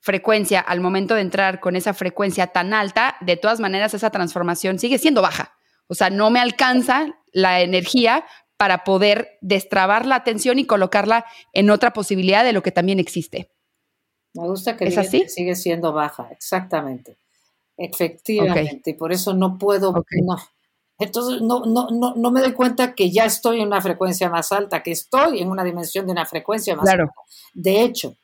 frecuencia, 0.00 0.58
al 0.58 0.80
momento 0.80 1.14
de 1.14 1.20
entrar 1.20 1.60
con 1.60 1.76
esa 1.76 1.94
frecuencia 1.94 2.48
tan 2.48 2.74
alta, 2.74 3.16
de 3.20 3.36
todas 3.36 3.60
maneras 3.60 3.94
esa 3.94 4.10
transformación 4.10 4.80
sigue 4.80 4.98
siendo 4.98 5.22
baja. 5.22 5.56
O 5.86 5.94
sea, 5.94 6.10
no 6.10 6.30
me 6.30 6.40
alcanza 6.40 7.17
la 7.32 7.60
energía 7.60 8.24
para 8.56 8.84
poder 8.84 9.38
destrabar 9.40 10.04
la 10.04 10.16
atención 10.16 10.58
y 10.58 10.66
colocarla 10.66 11.24
en 11.52 11.70
otra 11.70 11.92
posibilidad 11.92 12.44
de 12.44 12.52
lo 12.52 12.62
que 12.62 12.72
también 12.72 12.98
existe. 12.98 13.50
Me 14.34 14.46
gusta 14.46 14.76
que 14.76 14.86
¿Es 14.86 14.98
así? 14.98 15.28
sigue 15.28 15.54
siendo 15.54 15.92
baja, 15.92 16.28
exactamente. 16.30 17.16
Efectivamente, 17.76 18.90
y 18.90 18.94
por 18.94 19.12
eso 19.12 19.32
no 19.34 19.56
puedo, 19.56 19.92
no. 19.92 20.36
Entonces 20.98 21.40
no, 21.40 21.64
no, 21.64 21.88
no, 21.90 22.14
no, 22.16 22.30
me 22.32 22.40
doy 22.40 22.52
cuenta 22.52 22.94
que 22.94 23.10
ya 23.12 23.24
estoy 23.24 23.60
en 23.60 23.68
una 23.68 23.80
frecuencia 23.80 24.28
más 24.28 24.50
alta, 24.50 24.82
que 24.82 24.90
estoy 24.90 25.40
en 25.40 25.48
una 25.48 25.62
dimensión 25.62 26.06
de 26.06 26.12
una 26.12 26.26
frecuencia 26.26 26.74
más 26.74 26.88
alta. 26.88 27.12
De 27.54 27.82
hecho, 27.82 28.16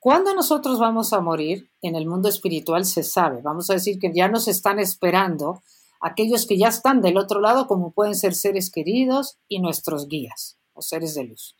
cuando 0.00 0.34
nosotros 0.34 0.80
vamos 0.80 1.12
a 1.12 1.20
morir 1.20 1.70
en 1.80 1.94
el 1.94 2.06
mundo 2.06 2.28
espiritual 2.28 2.84
se 2.84 3.04
sabe, 3.04 3.40
vamos 3.40 3.70
a 3.70 3.74
decir 3.74 4.00
que 4.00 4.12
ya 4.12 4.26
nos 4.26 4.48
están 4.48 4.80
esperando 4.80 5.62
aquellos 6.02 6.46
que 6.46 6.58
ya 6.58 6.68
están 6.68 7.00
del 7.00 7.16
otro 7.16 7.40
lado, 7.40 7.66
como 7.66 7.92
pueden 7.92 8.14
ser 8.14 8.34
seres 8.34 8.70
queridos 8.70 9.38
y 9.48 9.60
nuestros 9.60 10.08
guías 10.08 10.58
o 10.74 10.82
seres 10.82 11.14
de 11.14 11.24
luz. 11.24 11.56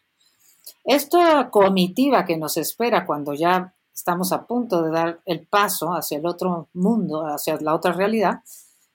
Esta 0.84 1.50
comitiva 1.50 2.25
que 2.25 2.37
nos 2.37 2.56
espera 2.56 3.06
cuando 3.06 3.34
ya 3.34 3.75
estamos 3.94 4.32
a 4.32 4.46
punto 4.46 4.82
de 4.82 4.90
dar 4.90 5.20
el 5.26 5.46
paso 5.46 5.94
hacia 5.94 6.18
el 6.18 6.26
otro 6.26 6.68
mundo, 6.72 7.25
hacia 7.26 7.56
la 7.61 7.75
otra 7.75 7.92
realidad, 7.92 8.40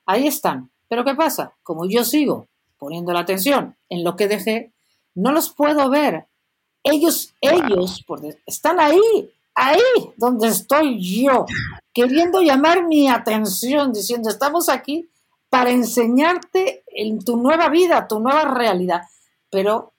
ahí 0.05 0.27
están. 0.27 0.69
Pero 0.89 1.05
¿qué 1.05 1.15
pasa? 1.15 1.53
Como 1.63 1.87
yo 1.87 2.03
sigo 2.03 2.47
poniendo 2.77 3.13
la 3.13 3.21
atención 3.21 3.75
en 3.89 4.03
lo 4.03 4.15
que 4.15 4.27
dejé, 4.27 4.73
no 5.15 5.31
los 5.31 5.49
puedo 5.49 5.89
ver 5.89 6.27
ellos, 6.83 7.33
ellos, 7.41 8.05
están 8.45 8.79
ahí, 8.79 9.31
ahí 9.55 9.81
donde 10.15 10.49
estoy 10.49 10.99
yo, 10.99 11.45
queriendo 11.93 12.41
llamar 12.41 12.85
mi 12.85 13.09
atención, 13.09 13.91
diciendo, 13.91 14.29
estamos 14.29 14.69
aquí 14.69 15.09
para 15.49 15.71
enseñarte 15.71 16.83
en 16.87 17.23
tu 17.23 17.37
nueva 17.37 17.69
vida, 17.69 18.07
tu 18.07 18.19
nueva 18.19 18.45
realidad. 18.45 19.03
Pero 19.49 19.93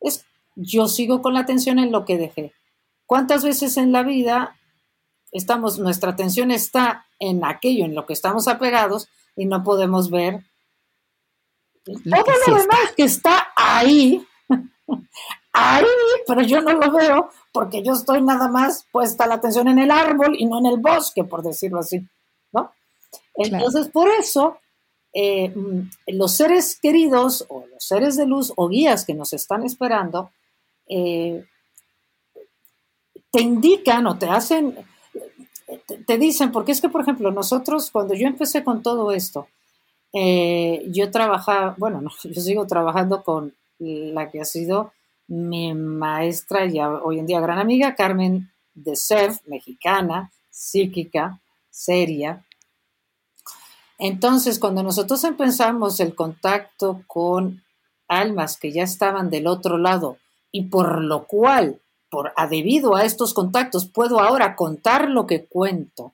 es, 0.00 0.24
yo 0.56 0.88
sigo 0.88 1.22
con 1.22 1.34
la 1.34 1.40
atención 1.40 1.78
en 1.78 1.92
lo 1.92 2.04
que 2.04 2.18
dejé. 2.18 2.52
¿Cuántas 3.06 3.44
veces 3.44 3.76
en 3.76 3.92
la 3.92 4.02
vida 4.02 4.56
estamos, 5.32 5.78
nuestra 5.78 6.10
atención 6.10 6.50
está 6.50 7.06
en 7.18 7.44
aquello 7.44 7.84
en 7.84 7.94
lo 7.94 8.06
que 8.06 8.12
estamos 8.12 8.48
apegados 8.48 9.08
y 9.36 9.46
no 9.46 9.62
podemos 9.62 10.10
ver 10.10 10.44
todo 11.84 12.34
lo 12.48 12.54
demás 12.56 12.92
que 12.96 13.04
está 13.04 13.48
ahí, 13.56 14.26
ahí, 15.52 15.86
pero 16.26 16.42
yo 16.42 16.60
no 16.60 16.72
lo 16.72 16.92
veo 16.92 17.30
porque 17.52 17.82
yo 17.82 17.92
estoy 17.92 18.22
nada 18.22 18.48
más 18.48 18.86
puesta 18.92 19.26
la 19.26 19.34
atención 19.34 19.68
en 19.68 19.78
el 19.78 19.90
árbol 19.90 20.36
y 20.38 20.46
no 20.46 20.58
en 20.58 20.66
el 20.66 20.78
bosque, 20.78 21.24
por 21.24 21.42
decirlo 21.42 21.80
así, 21.80 22.06
¿no? 22.52 22.72
Entonces, 23.34 23.88
por 23.88 24.08
eso, 24.08 24.58
eh, 25.20 25.52
los 26.06 26.30
seres 26.36 26.78
queridos 26.80 27.44
o 27.48 27.64
los 27.66 27.84
seres 27.84 28.16
de 28.16 28.24
luz 28.24 28.52
o 28.54 28.68
guías 28.68 29.04
que 29.04 29.14
nos 29.14 29.32
están 29.32 29.64
esperando, 29.64 30.30
eh, 30.86 31.44
te 33.32 33.42
indican 33.42 34.06
o 34.06 34.16
te 34.16 34.26
hacen, 34.26 34.76
te, 36.06 36.18
dicen, 36.18 36.52
porque 36.52 36.70
es 36.70 36.80
que, 36.80 36.88
por 36.88 37.00
ejemplo, 37.00 37.32
nosotros, 37.32 37.90
cuando 37.90 38.14
yo 38.14 38.28
empecé 38.28 38.62
con 38.62 38.80
todo 38.80 39.10
esto, 39.10 39.48
eh, 40.12 40.84
yo 40.86 41.10
trabajaba, 41.10 41.74
bueno, 41.78 42.00
yo 42.22 42.40
sigo 42.40 42.68
trabajando 42.68 43.24
con 43.24 43.52
la 43.80 44.30
que 44.30 44.40
ha 44.40 44.44
sido 44.44 44.92
mi 45.26 45.74
maestra 45.74 46.64
y 46.66 46.78
hoy 46.78 47.18
en 47.18 47.26
día 47.26 47.40
gran 47.40 47.58
amiga, 47.58 47.96
Carmen 47.96 48.52
de 48.72 48.94
Sef, 48.94 49.44
mexicana, 49.48 50.30
psíquica, 50.48 51.40
seria. 51.70 52.44
Entonces, 53.98 54.58
cuando 54.58 54.82
nosotros 54.82 55.22
empezamos 55.24 55.98
el 56.00 56.14
contacto 56.14 57.02
con 57.06 57.64
almas 58.06 58.56
que 58.56 58.72
ya 58.72 58.84
estaban 58.84 59.28
del 59.28 59.46
otro 59.46 59.76
lado 59.76 60.18
y 60.52 60.64
por 60.66 61.02
lo 61.02 61.26
cual, 61.26 61.80
por, 62.08 62.32
debido 62.48 62.94
a 62.94 63.04
estos 63.04 63.34
contactos, 63.34 63.86
puedo 63.86 64.20
ahora 64.20 64.56
contar 64.56 65.10
lo 65.10 65.26
que 65.26 65.44
cuento, 65.44 66.12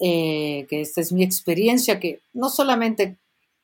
eh, 0.00 0.66
que 0.70 0.80
esta 0.80 1.00
es 1.00 1.12
mi 1.12 1.22
experiencia, 1.22 2.00
que 2.00 2.20
no 2.32 2.48
solamente 2.48 3.18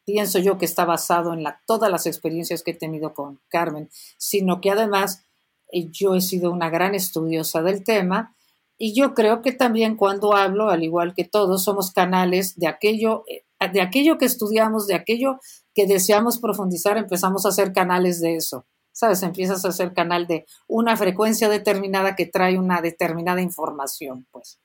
pienso 0.05 0.39
yo 0.39 0.59
que 0.59 0.65
está 0.65 0.85
basado 0.85 1.33
en 1.33 1.43
la, 1.43 1.61
todas 1.67 1.91
las 1.91 2.07
experiencias 2.07 2.63
que 2.63 2.73
he 2.73 2.75
tenido 2.75 3.15
con 3.15 3.41
Carmen, 3.49 3.89
sino 4.17 4.61
que 4.61 4.71
además 4.71 5.25
eh, 5.73 5.89
yo 5.91 6.15
he 6.15 6.21
sido 6.21 6.51
una 6.51 6.71
gran 6.71 6.95
estudiosa 6.95 7.63
del 7.63 7.85
tema 7.85 8.35
y 8.79 8.95
yo 8.95 9.13
creo 9.13 9.43
que 9.43 9.53
también 9.53 9.97
cuando 9.97 10.35
hablo, 10.35 10.71
al 10.71 10.85
igual 10.85 11.13
que 11.13 11.25
todos, 11.25 11.65
somos 11.65 11.91
canales 11.91 12.57
de 12.57 12.69
aquello, 12.69 13.25
eh, 13.27 13.45
de 13.73 13.81
aquello 13.81 14.19
que 14.19 14.25
estudiamos, 14.25 14.87
de 14.87 14.95
aquello 14.95 15.41
que 15.75 15.87
deseamos 15.87 16.39
profundizar, 16.39 16.97
empezamos 16.97 17.45
a 17.45 17.49
hacer 17.49 17.73
canales 17.73 18.21
de 18.21 18.37
eso. 18.37 18.67
¿Sabes? 18.93 19.23
Empiezas 19.23 19.65
a 19.65 19.69
hacer 19.69 19.95
canal 19.95 20.27
de 20.27 20.47
una 20.67 20.97
frecuencia 20.97 21.49
determinada 21.49 22.17
que 22.17 22.27
trae 22.27 22.59
una 22.59 22.81
determinada 22.81 23.41
información, 23.41 24.27
pues. 24.31 24.61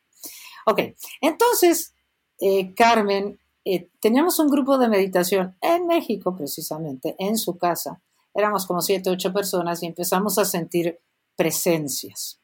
Ok, 0.65 0.79
entonces, 1.21 1.93
eh, 2.39 2.73
Carmen 2.73 3.39
eh, 3.65 3.89
teníamos 3.99 4.39
un 4.39 4.49
grupo 4.49 4.77
de 4.77 4.89
meditación 4.89 5.55
en 5.61 5.87
México, 5.87 6.35
precisamente, 6.35 7.15
en 7.19 7.37
su 7.37 7.57
casa. 7.57 8.01
Éramos 8.33 8.65
como 8.65 8.81
siete, 8.81 9.09
ocho 9.09 9.31
personas 9.31 9.83
y 9.83 9.87
empezamos 9.87 10.37
a 10.37 10.45
sentir 10.45 10.99
presencias. 11.35 12.39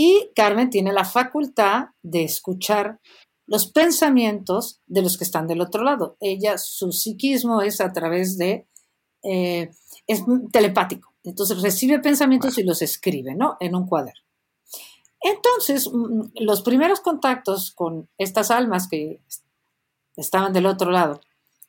Y 0.00 0.30
Carmen 0.36 0.70
tiene 0.70 0.92
la 0.92 1.04
facultad 1.04 1.86
de 2.02 2.22
escuchar 2.22 3.00
los 3.48 3.66
pensamientos 3.66 4.80
de 4.86 5.02
los 5.02 5.18
que 5.18 5.24
están 5.24 5.48
del 5.48 5.60
otro 5.60 5.82
lado. 5.82 6.16
Ella, 6.20 6.56
su 6.56 6.92
psiquismo 6.92 7.62
es 7.62 7.80
a 7.80 7.92
través 7.92 8.38
de, 8.38 8.68
eh, 9.24 9.72
es 10.06 10.22
telepático. 10.52 11.12
Entonces 11.24 11.60
recibe 11.62 11.98
pensamientos 11.98 12.58
y 12.58 12.62
los 12.62 12.80
escribe, 12.80 13.34
¿no? 13.34 13.56
En 13.58 13.74
un 13.74 13.88
cuaderno. 13.88 14.22
Entonces, 15.20 15.90
mm, 15.92 16.28
los 16.42 16.62
primeros 16.62 17.00
contactos 17.00 17.72
con 17.72 18.08
estas 18.18 18.52
almas 18.52 18.86
que 18.86 19.20
estaban 20.14 20.52
del 20.52 20.66
otro 20.66 20.92
lado 20.92 21.20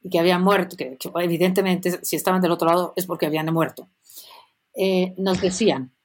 y 0.04 0.12
que 0.12 0.20
habían 0.20 0.44
muerto, 0.44 0.78
que, 0.78 1.00
evidentemente 1.16 2.00
si 2.06 2.16
estaban 2.16 2.42
del 2.42 2.52
otro 2.52 2.68
lado 2.68 2.94
es 2.96 3.08
porque 3.08 3.26
habían 3.26 3.52
muerto, 3.52 3.90
eh, 4.76 5.16
nos 5.18 5.42
decían, 5.42 5.96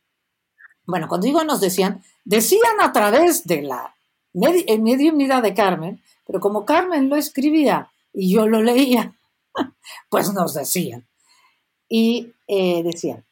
bueno, 0.87 1.09
cuando 1.09 1.27
digo 1.27 1.45
nos 1.45 1.61
decían, 1.61 2.03
decían 2.25 2.81
a 2.81 2.93
través 2.93 3.47
de 3.47 3.63
la 3.63 3.95
mediunidad 4.33 5.43
de 5.43 5.55
Carmen, 5.55 6.03
pero 6.27 6.41
como 6.41 6.65
Carmen 6.65 7.09
lo 7.09 7.17
escribía 7.17 7.91
y 8.13 8.33
yo 8.33 8.47
lo 8.47 8.63
leía, 8.63 9.15
pues 10.09 10.33
nos 10.33 10.55
decían. 10.55 11.07
Y 11.89 12.33
eh, 12.49 12.83
decían, 12.83 13.25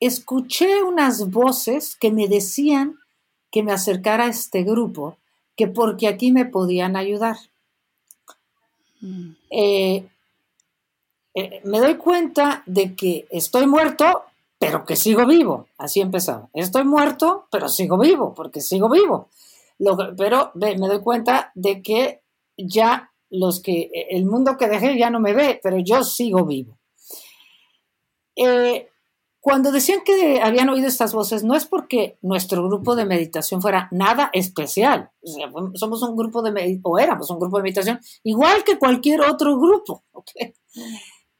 escuché 0.00 0.82
unas 0.82 1.30
voces 1.30 1.96
que 1.96 2.10
me 2.10 2.28
decían 2.28 2.98
que 3.50 3.62
me 3.62 3.72
acercara 3.72 4.24
a 4.24 4.28
este 4.28 4.62
grupo, 4.62 5.16
que 5.56 5.66
porque 5.66 6.06
aquí 6.06 6.32
me 6.32 6.44
podían 6.44 6.96
ayudar. 6.96 7.36
Eh, 9.50 10.06
eh, 11.34 11.60
me 11.64 11.78
doy 11.78 11.96
cuenta 11.96 12.62
de 12.66 12.94
que 12.94 13.26
estoy 13.30 13.66
muerto, 13.66 14.24
pero 14.58 14.84
que 14.84 14.96
sigo 14.96 15.26
vivo. 15.26 15.66
Así 15.78 16.00
empezaba. 16.00 16.50
Estoy 16.52 16.84
muerto, 16.84 17.46
pero 17.50 17.68
sigo 17.68 17.98
vivo, 17.98 18.34
porque 18.34 18.60
sigo 18.60 18.88
vivo. 18.88 19.28
pero 20.16 20.52
me 20.54 20.88
doy 20.88 21.00
cuenta 21.00 21.52
de 21.54 21.82
que 21.82 22.22
ya 22.56 23.12
los 23.30 23.60
que 23.60 23.90
el 24.10 24.26
mundo 24.26 24.56
que 24.56 24.68
dejé 24.68 24.98
ya 24.98 25.10
no 25.10 25.20
me 25.20 25.34
ve, 25.34 25.60
pero 25.62 25.78
yo 25.78 26.02
sigo 26.02 26.44
vivo. 26.44 26.78
Eh, 28.36 28.88
cuando 29.40 29.70
decían 29.72 30.00
que 30.04 30.40
habían 30.42 30.68
oído 30.68 30.88
estas 30.88 31.14
voces, 31.14 31.44
no 31.44 31.54
es 31.54 31.64
porque 31.64 32.18
nuestro 32.22 32.66
grupo 32.66 32.96
de 32.96 33.04
meditación 33.04 33.62
fuera 33.62 33.88
nada 33.92 34.30
especial. 34.32 35.10
somos 35.74 36.02
un 36.02 36.16
grupo 36.16 36.42
de, 36.42 36.80
o 36.82 36.98
éramos 36.98 37.30
un 37.30 37.38
grupo 37.38 37.58
de 37.58 37.62
meditación, 37.62 38.00
igual 38.24 38.64
que 38.64 38.78
cualquier 38.78 39.20
otro 39.22 39.58
grupo. 39.58 40.04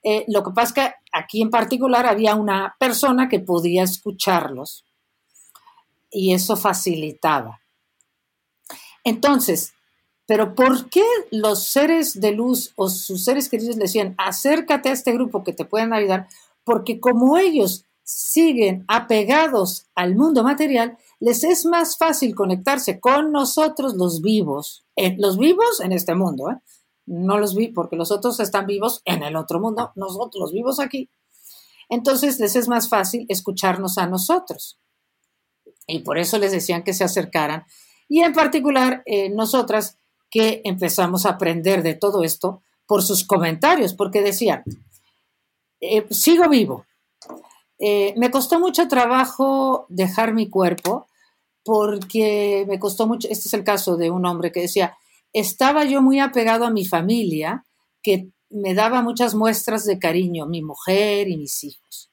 Eh, 0.02 0.24
lo 0.28 0.42
que 0.42 0.50
pasa 0.52 0.68
es 0.68 0.72
que 0.72 0.94
aquí 1.12 1.42
en 1.42 1.50
particular 1.50 2.06
había 2.06 2.34
una 2.34 2.76
persona 2.78 3.28
que 3.28 3.40
podía 3.40 3.82
escucharlos 3.82 4.84
y 6.10 6.32
eso 6.32 6.56
facilitaba. 6.56 7.60
Entonces, 9.04 9.72
pero 10.26 10.54
¿por 10.54 10.90
qué 10.90 11.04
los 11.30 11.64
seres 11.64 12.20
de 12.20 12.32
luz 12.32 12.72
o 12.76 12.88
sus 12.88 13.24
seres 13.24 13.48
queridos 13.48 13.76
le 13.76 13.84
decían, 13.84 14.14
acércate 14.18 14.90
a 14.90 14.92
este 14.92 15.12
grupo 15.12 15.42
que 15.42 15.52
te 15.52 15.64
pueden 15.64 15.92
ayudar? 15.92 16.28
Porque 16.64 17.00
como 17.00 17.38
ellos 17.38 17.84
siguen 18.04 18.84
apegados 18.88 19.86
al 19.94 20.16
mundo 20.16 20.42
material, 20.42 20.98
les 21.20 21.44
es 21.44 21.64
más 21.66 21.96
fácil 21.96 22.34
conectarse 22.34 23.00
con 23.00 23.32
nosotros 23.32 23.94
los 23.94 24.22
vivos, 24.22 24.84
los 25.16 25.38
vivos 25.38 25.80
en 25.80 25.92
este 25.92 26.14
mundo, 26.14 26.50
¿eh? 26.50 26.56
No 27.08 27.38
los 27.38 27.54
vi 27.54 27.68
porque 27.68 27.96
los 27.96 28.10
otros 28.10 28.38
están 28.40 28.66
vivos 28.66 29.02
en 29.04 29.22
el 29.22 29.36
otro 29.36 29.60
mundo, 29.60 29.92
nosotros 29.96 30.40
los 30.40 30.52
vivos 30.52 30.80
aquí. 30.80 31.10
Entonces 31.88 32.38
les 32.38 32.54
es 32.54 32.68
más 32.68 32.88
fácil 32.88 33.24
escucharnos 33.28 33.98
a 33.98 34.06
nosotros. 34.06 34.78
Y 35.86 36.00
por 36.00 36.18
eso 36.18 36.38
les 36.38 36.52
decían 36.52 36.84
que 36.84 36.92
se 36.92 37.04
acercaran. 37.04 37.64
Y 38.08 38.20
en 38.20 38.32
particular, 38.34 39.02
eh, 39.06 39.30
nosotras 39.30 39.96
que 40.30 40.60
empezamos 40.64 41.24
a 41.24 41.30
aprender 41.30 41.82
de 41.82 41.94
todo 41.94 42.22
esto 42.24 42.62
por 42.86 43.02
sus 43.02 43.24
comentarios, 43.24 43.94
porque 43.94 44.20
decían, 44.20 44.62
eh, 45.80 46.06
sigo 46.10 46.48
vivo, 46.48 46.84
eh, 47.78 48.12
me 48.16 48.30
costó 48.30 48.58
mucho 48.58 48.88
trabajo 48.88 49.86
dejar 49.88 50.34
mi 50.34 50.48
cuerpo 50.48 51.06
porque 51.64 52.64
me 52.66 52.78
costó 52.78 53.06
mucho, 53.06 53.28
este 53.30 53.48
es 53.48 53.54
el 53.54 53.62
caso 53.62 53.96
de 53.96 54.10
un 54.10 54.26
hombre 54.26 54.50
que 54.50 54.62
decía, 54.62 54.96
estaba 55.32 55.84
yo 55.84 56.02
muy 56.02 56.20
apegado 56.20 56.66
a 56.66 56.70
mi 56.70 56.84
familia, 56.84 57.64
que 58.02 58.30
me 58.50 58.74
daba 58.74 59.02
muchas 59.02 59.34
muestras 59.34 59.84
de 59.84 59.98
cariño, 59.98 60.46
mi 60.46 60.62
mujer 60.62 61.28
y 61.28 61.36
mis 61.36 61.64
hijos. 61.64 62.10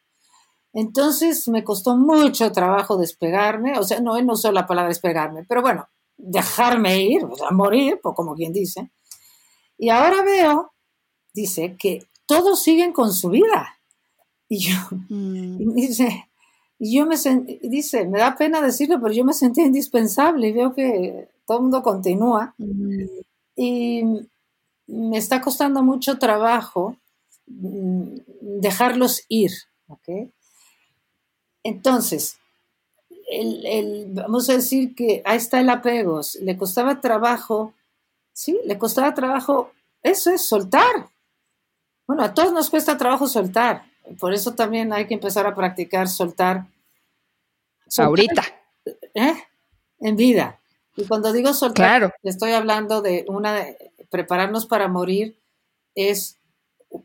Entonces 0.73 1.47
me 1.47 1.63
costó 1.63 1.95
mucho 1.95 2.51
trabajo 2.51 2.97
despegarme, 2.97 3.79
o 3.79 3.83
sea, 3.83 4.01
no, 4.01 4.21
no 4.21 4.33
usó 4.33 4.51
la 4.51 4.67
palabra 4.67 4.89
despegarme, 4.89 5.45
pero 5.47 5.61
bueno, 5.61 5.87
dejarme 6.17 7.01
ir, 7.01 7.23
o 7.23 7.35
sea, 7.35 7.51
morir, 7.51 7.99
como 8.01 8.35
quien 8.35 8.51
dice. 8.51 8.91
Y 9.77 9.89
ahora 9.89 10.21
veo, 10.23 10.73
dice, 11.33 11.77
que 11.79 12.05
todos 12.25 12.61
siguen 12.61 12.91
con 12.91 13.13
su 13.13 13.29
vida. 13.29 13.79
Y 14.49 14.59
yo, 14.59 14.75
mm. 15.09 15.73
dice, 15.73 16.29
yo 16.79 17.05
me 17.05 17.15
dice, 17.61 18.05
me 18.05 18.19
da 18.19 18.35
pena 18.35 18.61
decirlo, 18.61 18.99
pero 19.01 19.13
yo 19.13 19.23
me 19.23 19.33
sentía 19.33 19.65
indispensable 19.65 20.49
y 20.49 20.53
veo 20.53 20.73
que 20.73 21.29
todo 21.45 21.57
el 21.57 21.63
mundo 21.63 21.83
continúa. 21.83 22.55
Y 23.55 24.03
me 24.87 25.17
está 25.17 25.41
costando 25.41 25.81
mucho 25.83 26.19
trabajo 26.19 26.97
mm, 27.47 28.15
dejarlos 28.59 29.23
ir. 29.29 29.51
Entonces, 31.63 32.37
vamos 34.13 34.49
a 34.49 34.53
decir 34.53 34.95
que 34.95 35.21
ahí 35.25 35.37
está 35.37 35.59
el 35.59 35.69
apego, 35.69 36.21
le 36.41 36.57
costaba 36.57 37.01
trabajo, 37.01 37.73
sí, 38.33 38.59
le 38.65 38.77
costaba 38.77 39.13
trabajo, 39.13 39.71
eso 40.03 40.31
es 40.31 40.41
soltar. 40.41 41.09
Bueno, 42.07 42.23
a 42.23 42.33
todos 42.33 42.53
nos 42.53 42.69
cuesta 42.69 42.97
trabajo 42.97 43.27
soltar, 43.27 43.83
por 44.19 44.33
eso 44.33 44.53
también 44.53 44.93
hay 44.93 45.07
que 45.07 45.13
empezar 45.13 45.45
a 45.47 45.55
practicar 45.55 46.07
soltar. 46.07 46.67
Ahorita. 47.97 48.43
¿eh? 49.13 49.33
En 49.99 50.15
vida. 50.15 50.59
Y 50.95 51.05
cuando 51.05 51.33
digo 51.33 51.53
soltar, 51.53 52.15
estoy 52.23 52.51
hablando 52.51 53.01
de 53.01 53.25
una, 53.27 53.65
prepararnos 54.09 54.65
para 54.65 54.87
morir, 54.87 55.37
es, 55.93 56.37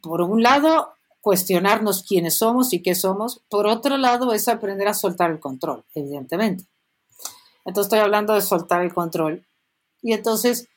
por 0.02 0.23
un 0.23 0.42
lado, 0.42 0.95
cuestionarnos 1.21 2.04
quiénes 2.04 2.38
somos 2.38 2.73
y 2.73 2.83
qué 2.83 2.95
somos. 2.95 3.42
Por 3.49 3.66
otro 3.66 3.97
lado, 3.97 4.33
es 4.33 4.49
aprender 4.49 4.88
a 4.88 4.95
soltar 4.95 5.30
el 5.30 5.40
control, 5.40 5.85
evidentemente. 5.95 6.64
Entonces 7.64 7.87
estoy 7.87 7.99
hablando 8.00 8.35
de 8.35 8.42
soltar 8.42 8.83
el 8.83 8.95
control. 8.95 9.45
Y 10.02 10.12
entonces, 10.12 10.69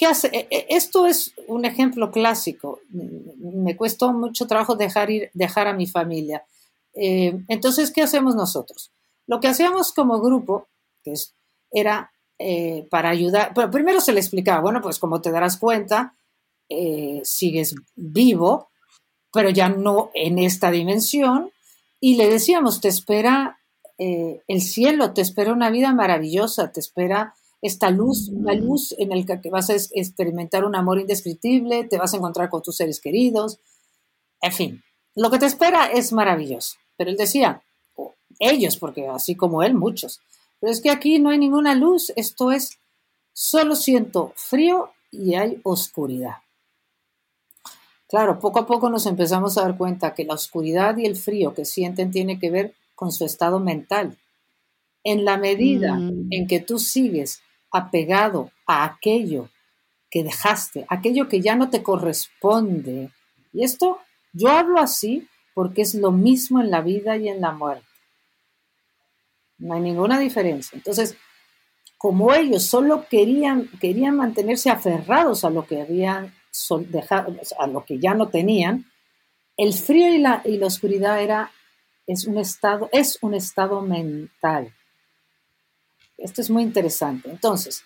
¿qué 0.00 0.06
hace? 0.06 0.28
E, 0.28 0.48
e, 0.50 0.66
esto 0.70 1.04
es 1.04 1.34
un 1.46 1.66
ejemplo 1.66 2.10
clásico. 2.10 2.80
Me 2.88 3.76
cuesta 3.76 4.10
mucho 4.10 4.46
trabajo 4.46 4.74
dejar 4.74 5.10
ir, 5.10 5.30
dejar 5.34 5.66
a 5.68 5.74
mi 5.74 5.86
familia. 5.86 6.42
Eh, 6.94 7.38
entonces, 7.48 7.90
¿qué 7.90 8.00
hacemos 8.00 8.34
nosotros? 8.34 8.92
Lo 9.26 9.40
que 9.40 9.48
hacíamos 9.48 9.92
como 9.92 10.18
grupo, 10.22 10.68
era 11.70 12.12
eh, 12.38 12.86
para 12.90 13.10
ayudar, 13.10 13.52
pero 13.54 13.70
primero 13.70 14.00
se 14.00 14.12
le 14.12 14.20
explicaba, 14.20 14.62
bueno, 14.62 14.80
pues 14.80 14.98
como 14.98 15.20
te 15.20 15.30
darás 15.30 15.58
cuenta, 15.58 16.14
eh, 16.70 17.20
sigues 17.22 17.74
vivo, 17.94 18.70
pero 19.32 19.50
ya 19.50 19.68
no 19.68 20.10
en 20.14 20.38
esta 20.38 20.70
dimensión. 20.70 21.50
Y 22.00 22.16
le 22.16 22.30
decíamos, 22.30 22.80
te 22.80 22.88
espera 22.88 23.58
el 23.98 24.62
cielo, 24.62 25.12
te 25.12 25.20
espera 25.20 25.52
una 25.52 25.68
vida 25.68 25.92
maravillosa, 25.92 26.72
te 26.72 26.80
espera 26.80 27.34
esta 27.62 27.90
luz, 27.90 28.28
una 28.28 28.54
luz 28.54 28.94
en 28.98 29.10
la 29.10 29.40
que 29.40 29.50
vas 29.50 29.70
a 29.70 29.74
experimentar 29.74 30.64
un 30.64 30.74
amor 30.74 30.98
indescriptible, 30.98 31.84
te 31.84 31.98
vas 31.98 32.14
a 32.14 32.16
encontrar 32.16 32.48
con 32.48 32.62
tus 32.62 32.76
seres 32.76 33.00
queridos, 33.00 33.60
en 34.40 34.52
fin, 34.52 34.82
lo 35.14 35.30
que 35.30 35.38
te 35.38 35.46
espera 35.46 35.86
es 35.86 36.12
maravilloso. 36.12 36.76
Pero 36.96 37.10
él 37.10 37.16
decía, 37.16 37.62
ellos, 38.38 38.76
porque 38.76 39.08
así 39.08 39.34
como 39.34 39.62
él, 39.62 39.74
muchos, 39.74 40.20
pero 40.60 40.72
es 40.72 40.80
que 40.80 40.90
aquí 40.90 41.18
no 41.18 41.30
hay 41.30 41.38
ninguna 41.38 41.74
luz, 41.74 42.12
esto 42.16 42.52
es, 42.52 42.78
solo 43.32 43.74
siento 43.74 44.32
frío 44.36 44.90
y 45.10 45.34
hay 45.34 45.60
oscuridad. 45.62 46.36
Claro, 48.08 48.40
poco 48.40 48.58
a 48.58 48.66
poco 48.66 48.90
nos 48.90 49.06
empezamos 49.06 49.56
a 49.56 49.62
dar 49.62 49.76
cuenta 49.76 50.14
que 50.14 50.24
la 50.24 50.34
oscuridad 50.34 50.96
y 50.96 51.06
el 51.06 51.16
frío 51.16 51.54
que 51.54 51.64
sienten 51.64 52.10
tiene 52.10 52.38
que 52.38 52.50
ver 52.50 52.74
con 52.94 53.12
su 53.12 53.24
estado 53.24 53.60
mental. 53.60 54.18
En 55.04 55.24
la 55.24 55.38
medida 55.38 55.94
mm. 55.94 56.26
en 56.30 56.46
que 56.46 56.60
tú 56.60 56.78
sigues 56.78 57.40
apegado 57.70 58.50
a 58.66 58.84
aquello 58.84 59.48
que 60.10 60.24
dejaste, 60.24 60.86
aquello 60.88 61.28
que 61.28 61.40
ya 61.40 61.54
no 61.54 61.70
te 61.70 61.82
corresponde, 61.82 63.10
y 63.52 63.64
esto 63.64 63.98
yo 64.32 64.50
hablo 64.50 64.80
así 64.80 65.28
porque 65.54 65.82
es 65.82 65.94
lo 65.94 66.10
mismo 66.12 66.60
en 66.60 66.70
la 66.70 66.80
vida 66.80 67.16
y 67.16 67.28
en 67.28 67.40
la 67.40 67.52
muerte. 67.52 67.86
No 69.58 69.74
hay 69.74 69.80
ninguna 69.80 70.18
diferencia. 70.18 70.76
Entonces, 70.76 71.16
como 71.98 72.32
ellos 72.32 72.64
solo 72.64 73.06
querían, 73.10 73.68
querían 73.80 74.16
mantenerse 74.16 74.70
aferrados 74.70 75.44
a 75.44 75.50
lo 75.50 75.66
que 75.66 75.82
habían 75.82 76.32
a 77.58 77.66
lo 77.66 77.84
que 77.84 77.98
ya 77.98 78.14
no 78.14 78.28
tenían, 78.28 78.86
el 79.56 79.72
frío 79.74 80.12
y 80.12 80.18
la, 80.18 80.42
y 80.44 80.56
la 80.56 80.66
oscuridad 80.66 81.22
era, 81.22 81.52
es, 82.06 82.26
un 82.26 82.38
estado, 82.38 82.88
es 82.92 83.18
un 83.20 83.34
estado 83.34 83.82
mental. 83.82 84.74
Esto 86.20 86.40
es 86.40 86.50
muy 86.50 86.62
interesante. 86.62 87.30
Entonces, 87.30 87.84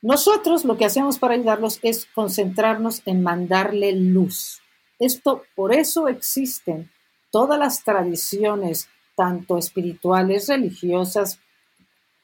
nosotros 0.00 0.64
lo 0.64 0.76
que 0.76 0.84
hacemos 0.84 1.18
para 1.18 1.34
ayudarlos 1.34 1.78
es 1.82 2.06
concentrarnos 2.14 3.02
en 3.06 3.22
mandarle 3.22 3.92
luz. 3.92 4.60
Esto, 4.98 5.44
por 5.54 5.74
eso 5.74 6.08
existen 6.08 6.90
todas 7.30 7.58
las 7.58 7.84
tradiciones, 7.84 8.88
tanto 9.16 9.58
espirituales, 9.58 10.48
religiosas 10.48 11.40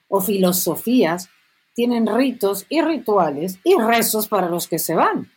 o 0.09 0.21
filosofías, 0.21 1.29
tienen 1.75 2.07
ritos 2.07 2.67
y 2.69 2.83
rituales 2.83 3.59
y 3.63 3.77
rezos 3.77 4.27
para 4.27 4.49
los 4.49 4.67
que 4.67 4.79
se 4.79 4.95
van. 4.95 5.31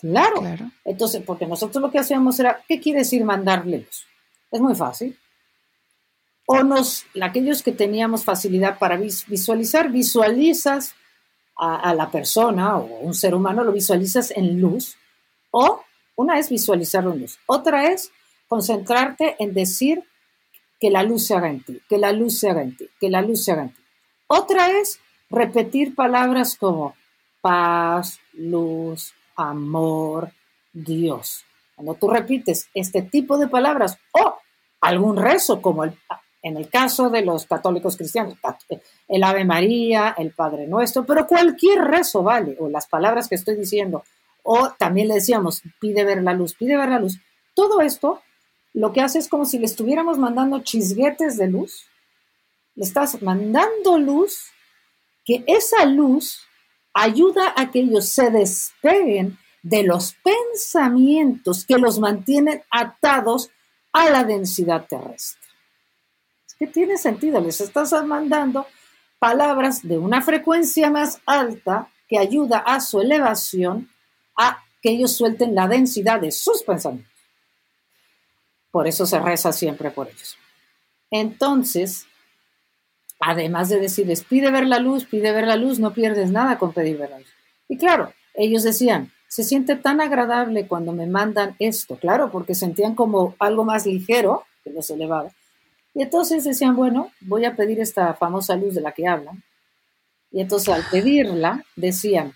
Claro. 0.00 0.42
Entonces, 0.84 1.22
porque 1.24 1.46
nosotros 1.46 1.80
lo 1.80 1.90
que 1.90 1.98
hacíamos 1.98 2.40
era, 2.40 2.62
¿qué 2.66 2.80
quiere 2.80 3.00
decir 3.00 3.24
mandarle 3.24 3.78
luz? 3.78 4.06
Es 4.50 4.60
muy 4.60 4.74
fácil. 4.74 5.18
O 6.52 6.62
nos, 6.64 7.06
aquellos 7.20 7.62
que 7.62 7.72
teníamos 7.72 8.24
facilidad 8.24 8.78
para 8.78 8.96
visualizar, 8.96 9.90
visualizas 9.90 10.94
a, 11.56 11.94
la 11.94 12.10
persona 12.10 12.76
o 12.76 13.00
un 13.00 13.14
ser 13.14 13.34
humano, 13.34 13.64
lo 13.64 13.72
visualizas 13.72 14.30
en 14.32 14.60
luz. 14.60 14.96
O 15.50 15.82
una 16.16 16.38
es 16.38 16.50
visualizarlo 16.50 17.12
en 17.12 17.20
luz. 17.20 17.38
Otra 17.46 17.90
es 17.90 18.10
concentrarte 18.48 19.36
en 19.38 19.54
decir 19.54 20.04
que 20.78 20.90
la 20.90 21.02
luz 21.02 21.26
se 21.26 21.34
haga 21.34 21.48
en 21.48 21.62
ti, 21.62 21.80
que 21.88 21.98
la 21.98 22.12
luz 22.12 22.38
se 22.38 22.50
haga 22.50 22.62
en 22.62 22.76
ti, 22.76 22.88
que 23.00 23.08
la 23.08 23.22
luz 23.22 23.44
se 23.44 23.52
haga 23.52 23.62
en 23.62 23.70
ti. 23.70 23.82
Otra 24.26 24.70
es 24.70 24.98
repetir 25.30 25.94
palabras 25.94 26.56
como 26.56 26.94
paz, 27.40 28.20
luz, 28.34 29.14
amor, 29.36 30.32
Dios. 30.72 31.44
Cuando 31.74 31.94
tú 31.94 32.08
repites 32.08 32.68
este 32.74 33.02
tipo 33.02 33.38
de 33.38 33.48
palabras 33.48 33.98
o 34.12 34.36
algún 34.80 35.16
rezo, 35.16 35.62
como 35.62 35.84
el, 35.84 35.96
en 36.42 36.56
el 36.56 36.68
caso 36.68 37.08
de 37.08 37.24
los 37.24 37.46
católicos 37.46 37.96
cristianos, 37.96 38.34
el 39.08 39.22
Ave 39.22 39.44
María, 39.44 40.14
el 40.18 40.32
Padre 40.32 40.66
Nuestro, 40.66 41.04
pero 41.06 41.26
cualquier 41.26 41.80
rezo 41.80 42.22
vale, 42.22 42.56
o 42.58 42.68
las 42.68 42.86
palabras 42.86 43.28
que 43.28 43.36
estoy 43.36 43.54
diciendo, 43.54 44.02
o 44.42 44.70
también 44.72 45.08
le 45.08 45.14
decíamos, 45.14 45.62
pide 45.80 46.04
ver 46.04 46.22
la 46.22 46.34
luz, 46.34 46.54
pide 46.54 46.76
ver 46.76 46.88
la 46.88 46.98
luz. 46.98 47.18
Todo 47.54 47.80
esto 47.80 48.20
lo 48.74 48.92
que 48.92 49.00
hace 49.00 49.18
es 49.18 49.28
como 49.28 49.44
si 49.44 49.58
le 49.58 49.66
estuviéramos 49.66 50.18
mandando 50.18 50.60
chisguetes 50.60 51.36
de 51.36 51.46
luz. 51.46 51.86
Le 52.74 52.84
estás 52.84 53.22
mandando 53.22 53.98
luz, 53.98 54.50
que 55.24 55.44
esa 55.46 55.84
luz 55.84 56.40
ayuda 56.94 57.52
a 57.56 57.70
que 57.70 57.80
ellos 57.80 58.08
se 58.08 58.30
despeguen 58.30 59.38
de 59.62 59.84
los 59.84 60.14
pensamientos 60.24 61.64
que 61.64 61.78
los 61.78 61.98
mantienen 61.98 62.62
atados 62.70 63.50
a 63.92 64.10
la 64.10 64.24
densidad 64.24 64.86
terrestre. 64.88 65.41
Que 66.62 66.68
tiene 66.68 66.96
sentido, 66.96 67.40
les 67.40 67.60
estás 67.60 67.92
mandando 68.06 68.68
palabras 69.18 69.82
de 69.82 69.98
una 69.98 70.22
frecuencia 70.22 70.92
más 70.92 71.20
alta 71.26 71.88
que 72.06 72.18
ayuda 72.18 72.58
a 72.58 72.78
su 72.78 73.00
elevación, 73.00 73.90
a 74.38 74.62
que 74.80 74.90
ellos 74.90 75.16
suelten 75.16 75.56
la 75.56 75.66
densidad 75.66 76.20
de 76.20 76.30
sus 76.30 76.62
pensamientos. 76.62 77.10
Por 78.70 78.86
eso 78.86 79.06
se 79.06 79.18
reza 79.18 79.52
siempre 79.52 79.90
por 79.90 80.06
ellos. 80.06 80.36
Entonces, 81.10 82.06
Además 83.24 83.68
de 83.68 83.80
decirles, 83.80 84.22
pide 84.22 84.52
ver 84.52 84.66
la 84.66 84.78
luz, 84.78 85.04
pide 85.04 85.32
ver 85.32 85.46
la 85.46 85.56
luz, 85.56 85.80
no 85.80 85.92
pierdes 85.92 86.30
nada 86.30 86.58
con 86.58 86.72
pedir 86.72 86.98
ver 86.98 87.10
la 87.10 87.18
luz. 87.18 87.28
Y 87.68 87.76
claro, 87.76 88.12
ellos 88.34 88.62
decían, 88.62 89.12
se 89.28 89.42
siente 89.42 89.74
tan 89.74 90.00
agradable 90.00 90.68
cuando 90.68 90.92
me 90.92 91.06
mandan 91.06 91.56
esto, 91.58 91.96
claro, 91.96 92.30
porque 92.30 92.54
sentían 92.54 92.94
como 92.94 93.34
algo 93.40 93.64
más 93.64 93.84
ligero 93.84 94.44
que 94.62 94.70
los 94.70 94.90
elevaba. 94.90 95.30
Y 95.94 96.02
entonces 96.02 96.44
decían, 96.44 96.74
bueno, 96.74 97.12
voy 97.20 97.44
a 97.44 97.54
pedir 97.54 97.80
esta 97.80 98.14
famosa 98.14 98.56
luz 98.56 98.74
de 98.74 98.80
la 98.80 98.92
que 98.92 99.06
hablan. 99.06 99.42
Y 100.30 100.40
entonces 100.40 100.68
al 100.70 100.84
pedirla, 100.90 101.64
decían, 101.76 102.32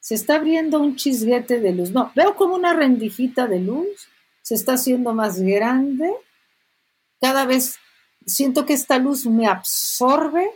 se 0.00 0.14
está 0.14 0.36
abriendo 0.36 0.78
un 0.78 0.96
chisguete 0.96 1.60
de 1.60 1.72
luz. 1.72 1.90
No, 1.90 2.12
veo 2.14 2.36
como 2.36 2.54
una 2.54 2.74
rendijita 2.74 3.46
de 3.46 3.60
luz, 3.60 4.08
se 4.42 4.54
está 4.54 4.74
haciendo 4.74 5.14
más 5.14 5.40
grande, 5.40 6.12
cada 7.20 7.46
vez 7.46 7.76
siento 8.26 8.66
que 8.66 8.74
esta 8.74 8.98
luz 8.98 9.26
me 9.26 9.46
absorbe, 9.46 10.50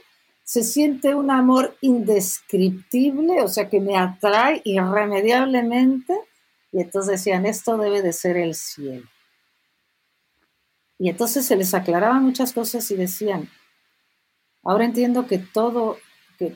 se 0.45 0.63
siente 0.63 1.15
un 1.15 1.31
amor 1.31 1.77
indescriptible, 1.81 3.41
o 3.41 3.49
sea, 3.49 3.69
que 3.69 3.81
me 3.81 3.97
atrae 3.97 4.61
irremediablemente. 4.65 6.15
Y 6.73 6.81
entonces 6.81 7.13
decían, 7.13 7.47
esto 7.47 7.77
debe 7.79 8.03
de 8.03 8.13
ser 8.13 8.37
el 8.37 8.55
cielo. 8.55 9.09
Y 11.01 11.09
entonces 11.09 11.47
se 11.47 11.57
les 11.57 11.73
aclaraban 11.73 12.23
muchas 12.23 12.53
cosas 12.53 12.91
y 12.91 12.95
decían, 12.95 13.49
ahora 14.63 14.85
entiendo 14.85 15.27
que 15.27 15.39
todo, 15.39 15.97
que, 16.39 16.55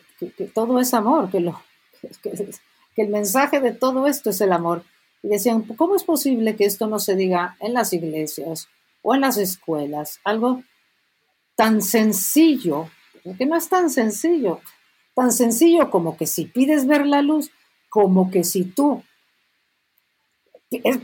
todo 0.54 0.78
es 0.80 0.92
amor, 0.92 1.30
que, 1.30 1.40
lo, 1.40 1.62
que 2.22 3.02
el 3.02 3.08
mensaje 3.08 3.60
de 3.60 3.72
todo 3.72 4.06
esto 4.06 4.28
es 4.28 4.42
el 4.42 4.52
amor. 4.52 4.84
Y 5.22 5.28
decían, 5.28 5.62
¿cómo 5.62 5.96
es 5.96 6.04
posible 6.04 6.56
que 6.56 6.66
esto 6.66 6.86
no 6.86 6.98
se 6.98 7.16
diga 7.16 7.56
en 7.58 7.72
las 7.72 7.94
iglesias 7.94 8.68
o 9.00 9.14
en 9.14 9.22
las 9.22 9.38
escuelas? 9.38 10.20
Algo 10.24 10.62
tan 11.56 11.80
sencillo, 11.80 12.90
que 13.38 13.46
no 13.46 13.56
es 13.56 13.70
tan 13.70 13.88
sencillo, 13.88 14.60
tan 15.14 15.32
sencillo 15.32 15.88
como 15.88 16.18
que 16.18 16.26
si 16.26 16.44
pides 16.44 16.86
ver 16.86 17.06
la 17.06 17.22
luz, 17.22 17.50
como 17.88 18.30
que 18.30 18.44
si 18.44 18.64
tú, 18.64 19.02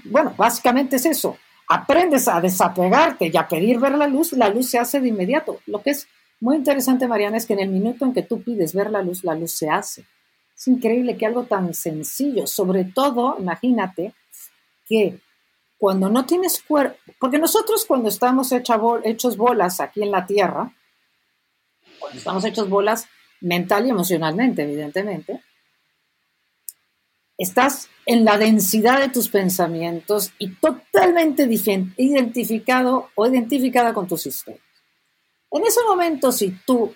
bueno, 0.05 0.35
básicamente 0.37 0.97
es 0.97 1.07
eso, 1.07 1.39
aprendes 1.71 2.27
a 2.27 2.41
desapegarte 2.41 3.31
y 3.33 3.37
a 3.37 3.47
pedir 3.47 3.79
ver 3.79 3.97
la 3.97 4.09
luz, 4.09 4.33
la 4.33 4.49
luz 4.49 4.69
se 4.69 4.79
hace 4.81 5.01
de 5.01 5.07
inmediato. 5.07 5.61
Lo 5.67 5.81
que 5.81 5.91
es 5.91 6.09
muy 6.41 6.57
interesante, 6.57 7.07
Mariana, 7.07 7.37
es 7.37 7.47
que 7.47 7.53
en 7.53 7.61
el 7.61 7.69
minuto 7.69 8.05
en 8.05 8.13
que 8.13 8.23
tú 8.23 8.43
pides 8.43 8.75
ver 8.75 8.91
la 8.91 9.03
luz, 9.03 9.23
la 9.23 9.37
luz 9.37 9.53
se 9.53 9.71
hace. 9.71 10.05
Es 10.57 10.67
increíble 10.67 11.17
que 11.17 11.27
algo 11.27 11.45
tan 11.45 11.73
sencillo, 11.73 12.49
sobre 12.49 12.85
todo, 12.85 13.37
imagínate 13.39 14.15
que 14.89 15.21
cuando 15.79 16.11
no 16.11 16.27
tienes 16.27 16.61
cuerpo, 16.61 16.99
porque 17.21 17.39
nosotros 17.39 17.85
cuando 17.87 18.09
estamos 18.09 18.51
hechos 18.51 19.37
bolas 19.37 19.79
aquí 19.79 20.03
en 20.03 20.11
la 20.11 20.27
Tierra, 20.27 20.75
cuando 22.01 22.19
estamos 22.19 22.45
hechos 22.47 22.69
bolas 22.69 23.07
mental 23.41 23.87
y 23.87 23.91
emocionalmente, 23.91 24.65
evidentemente, 24.65 25.41
estás 27.41 27.89
en 28.05 28.27
la 28.27 28.37
densidad 28.37 29.01
de 29.01 29.09
tus 29.09 29.31
pensamientos 29.31 30.31
y 30.39 30.55
totalmente 30.57 31.49
identificado 31.97 33.09
o 33.15 33.27
identificada 33.27 33.95
con 33.95 34.07
tu 34.07 34.19
sistema. 34.19 34.59
En 35.51 35.65
ese 35.65 35.81
momento, 35.83 36.33
si 36.33 36.51
tú 36.67 36.95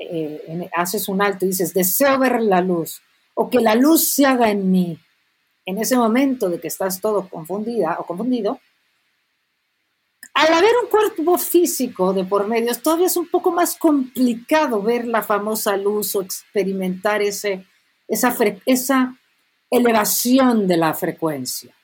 eh, 0.00 0.70
haces 0.74 1.08
un 1.08 1.20
alto 1.20 1.44
y 1.44 1.48
dices, 1.48 1.74
deseo 1.74 2.18
ver 2.18 2.40
la 2.40 2.62
luz, 2.62 3.02
o 3.34 3.50
que 3.50 3.60
la 3.60 3.74
luz 3.74 4.14
se 4.14 4.24
haga 4.24 4.50
en 4.50 4.70
mí, 4.70 4.98
en 5.66 5.76
ese 5.76 5.96
momento 5.96 6.48
de 6.48 6.58
que 6.58 6.68
estás 6.68 7.00
todo 7.00 7.28
confundida 7.28 7.98
o 8.00 8.06
confundido, 8.06 8.60
al 10.32 10.54
haber 10.54 10.72
un 10.82 10.88
cuerpo 10.88 11.36
físico 11.36 12.14
de 12.14 12.24
por 12.24 12.48
medio, 12.48 12.74
todavía 12.76 13.06
es 13.08 13.16
un 13.18 13.28
poco 13.28 13.52
más 13.52 13.76
complicado 13.76 14.82
ver 14.82 15.06
la 15.06 15.22
famosa 15.22 15.76
luz 15.76 16.16
o 16.16 16.22
experimentar 16.22 17.20
ese, 17.20 17.66
esa, 18.08 18.34
esa 18.64 19.18
elevación 19.72 20.68
de 20.68 20.76
la 20.76 20.92
frecuencia. 20.94 21.74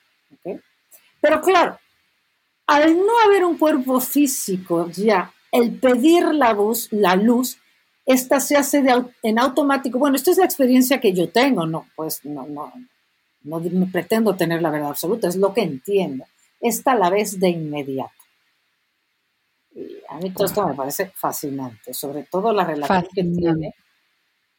Pero 1.21 1.41
claro, 1.41 1.77
al 2.67 2.95
no 2.95 3.19
haber 3.25 3.43
un 3.43 3.57
cuerpo 3.57 3.99
físico 3.99 4.89
ya, 4.89 5.33
el 5.51 5.77
pedir 5.79 6.23
la 6.33 6.53
luz, 6.53 6.87
la 6.91 7.15
luz, 7.15 7.57
esta 8.05 8.39
se 8.39 8.55
hace 8.55 8.83
en 9.23 9.39
automático. 9.39 9.97
Bueno, 9.97 10.15
esta 10.15 10.31
es 10.31 10.37
la 10.37 10.45
experiencia 10.45 11.01
que 11.01 11.13
yo 11.13 11.29
tengo, 11.29 11.65
no, 11.65 11.87
pues 11.95 12.23
no, 12.23 12.45
no, 12.45 12.71
no 13.41 13.91
pretendo 13.91 14.35
tener 14.35 14.61
la 14.61 14.69
verdad 14.69 14.89
absoluta, 14.89 15.27
es 15.27 15.35
lo 15.35 15.53
que 15.53 15.61
entiendo. 15.61 16.25
Esta 16.61 16.91
a 16.91 16.95
la 16.95 17.09
vez 17.09 17.39
de 17.39 17.49
inmediato. 17.49 18.13
Y 19.73 19.97
a 20.09 20.17
mí 20.17 20.31
todo 20.31 20.45
esto 20.45 20.67
me 20.67 20.75
parece 20.75 21.11
fascinante, 21.15 21.93
sobre 21.93 22.23
todo 22.23 22.53
la 22.53 22.65
relación 22.65 23.07
que 23.13 23.23
tiene 23.23 23.73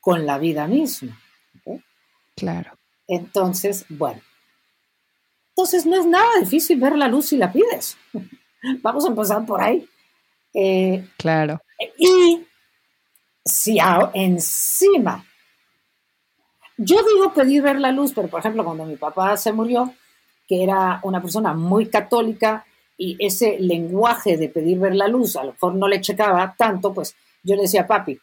con 0.01 0.27
la 0.27 0.39
vida 0.39 0.67
misma. 0.67 1.17
Claro. 2.35 2.80
Entonces, 3.11 3.85
bueno. 3.89 4.21
Entonces 5.51 5.85
no 5.85 6.01
es 6.01 6.07
nada 6.07 6.39
difícil 6.39 6.79
ver 6.79 6.97
la 6.97 7.09
luz 7.09 7.27
si 7.27 7.37
la 7.37 7.53
pides. 7.53 7.97
Vamos 8.83 9.05
a 9.05 9.09
empezar 9.09 9.45
por 9.45 9.61
ahí. 9.61 9.87
Eh, 10.55 11.05
claro. 11.17 11.61
Y 11.99 12.47
si 13.45 13.79
encima 14.15 15.25
yo 16.83 16.97
digo 17.03 17.35
pedir 17.35 17.63
ver 17.63 17.81
la 17.81 17.93
luz, 17.93 18.13
pero 18.15 18.29
por 18.29 18.41
ejemplo, 18.41 18.65
cuando 18.65 18.87
mi 18.87 18.97
papá 18.97 19.37
se 19.37 19.53
murió, 19.53 19.93
que 20.49 20.63
era 20.63 21.01
una 21.03 21.21
persona 21.21 21.53
muy 21.53 21.87
católica 21.87 22.65
y 22.97 23.17
ese 23.19 23.59
lenguaje 23.59 24.37
de 24.37 24.49
pedir 24.49 24.79
ver 24.79 24.95
la 24.95 25.09
luz 25.09 25.37
a 25.37 25.45
lo 25.45 25.53
mejor 25.53 25.75
no 25.75 25.89
le 25.89 26.01
checaba 26.01 26.55
tanto, 26.57 26.95
pues 26.95 27.15
yo 27.43 27.55
le 27.57 27.63
decía, 27.63 27.87
papi, 27.87 28.19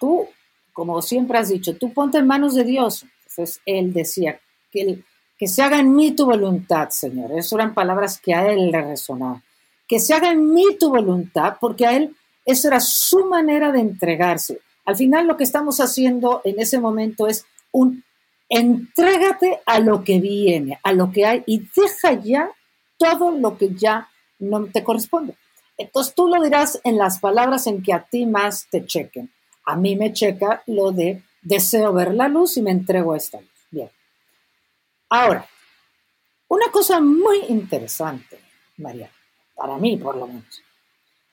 tú, 0.00 0.26
como 0.72 1.00
siempre 1.02 1.38
has 1.38 1.50
dicho, 1.50 1.76
tú 1.76 1.92
ponte 1.92 2.18
en 2.18 2.26
manos 2.26 2.54
de 2.54 2.64
Dios. 2.64 3.04
Entonces 3.36 3.60
él 3.66 3.92
decía, 3.92 4.40
que, 4.70 5.02
que 5.38 5.46
se 5.46 5.62
haga 5.62 5.78
en 5.78 5.94
mí 5.94 6.12
tu 6.12 6.24
voluntad, 6.24 6.88
Señor. 6.90 7.32
Esas 7.32 7.52
eran 7.52 7.74
palabras 7.74 8.18
que 8.18 8.34
a 8.34 8.50
él 8.50 8.70
le 8.70 8.80
resonaban. 8.80 9.42
Que 9.86 10.00
se 10.00 10.14
haga 10.14 10.30
en 10.30 10.52
mí 10.52 10.64
tu 10.80 10.88
voluntad, 10.88 11.56
porque 11.60 11.86
a 11.86 11.96
él 11.96 12.16
esa 12.46 12.68
era 12.68 12.80
su 12.80 13.26
manera 13.26 13.72
de 13.72 13.80
entregarse. 13.80 14.60
Al 14.86 14.96
final 14.96 15.26
lo 15.26 15.36
que 15.36 15.44
estamos 15.44 15.80
haciendo 15.80 16.40
en 16.44 16.60
ese 16.60 16.78
momento 16.78 17.26
es 17.26 17.44
un 17.72 18.04
entrégate 18.48 19.60
a 19.66 19.80
lo 19.80 20.04
que 20.04 20.20
viene, 20.20 20.78
a 20.82 20.92
lo 20.92 21.10
que 21.10 21.26
hay 21.26 21.42
y 21.46 21.68
deja 21.76 22.12
ya 22.12 22.50
todo 22.96 23.32
lo 23.32 23.58
que 23.58 23.74
ya 23.74 24.08
no 24.38 24.64
te 24.66 24.84
corresponde. 24.84 25.34
Entonces 25.76 26.14
tú 26.14 26.28
lo 26.28 26.42
dirás 26.42 26.80
en 26.84 26.96
las 26.96 27.18
palabras 27.18 27.66
en 27.66 27.82
que 27.82 27.92
a 27.92 28.04
ti 28.04 28.24
más 28.24 28.68
te 28.70 28.86
chequen. 28.86 29.30
A 29.64 29.76
mí 29.76 29.96
me 29.96 30.12
checa 30.12 30.62
lo 30.66 30.92
de 30.92 31.22
deseo 31.46 31.92
ver 31.92 32.14
la 32.14 32.28
luz 32.28 32.56
y 32.56 32.62
me 32.62 32.70
entrego 32.70 33.12
a 33.12 33.16
esta 33.16 33.40
luz. 33.40 33.50
Bien. 33.70 33.90
Ahora, 35.08 35.46
una 36.48 36.70
cosa 36.70 37.00
muy 37.00 37.38
interesante, 37.48 38.38
María, 38.76 39.10
para 39.54 39.78
mí 39.78 39.96
por 39.96 40.16
lo 40.16 40.26
menos. 40.26 40.62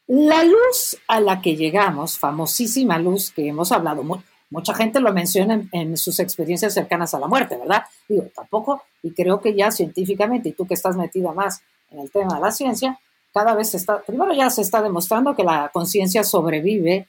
La 0.08 0.44
luz 0.44 0.98
a 1.08 1.20
la 1.20 1.42
que 1.42 1.56
llegamos, 1.56 2.20
famosísima 2.20 3.00
luz 3.00 3.32
que 3.32 3.48
hemos 3.48 3.72
hablado 3.72 4.04
mucho, 4.04 4.24
Mucha 4.54 4.76
gente 4.76 5.00
lo 5.00 5.12
menciona 5.12 5.68
en, 5.72 5.98
sus 5.98 6.20
experiencias 6.20 6.76
cercanas 6.76 7.16
a 7.16 7.20
la 7.20 7.26
muerte, 7.26 7.58
¿verdad? 7.58 7.86
Digo, 8.08 8.30
tampoco, 8.36 8.84
y 9.02 9.12
creo 9.12 9.42
que 9.42 9.56
ya 9.56 9.72
científicamente, 9.72 10.50
y 10.50 10.52
tú 10.52 10.68
que 10.68 10.76
estás 10.76 10.96
metida 10.96 11.34
más 11.34 11.64
en 11.90 11.98
el 11.98 12.12
tema 12.12 12.36
de 12.36 12.40
la 12.40 12.52
ciencia, 12.52 13.00
cada 13.34 13.56
vez 13.56 13.72
se 13.72 13.78
está, 13.78 14.04
primero 14.04 14.32
ya 14.32 14.52
se 14.52 14.62
está 14.62 14.84
demostrando 14.84 15.36
que 15.36 15.44
la 15.44 15.72
conciencia 15.74 16.24
sobrevive 16.24 17.08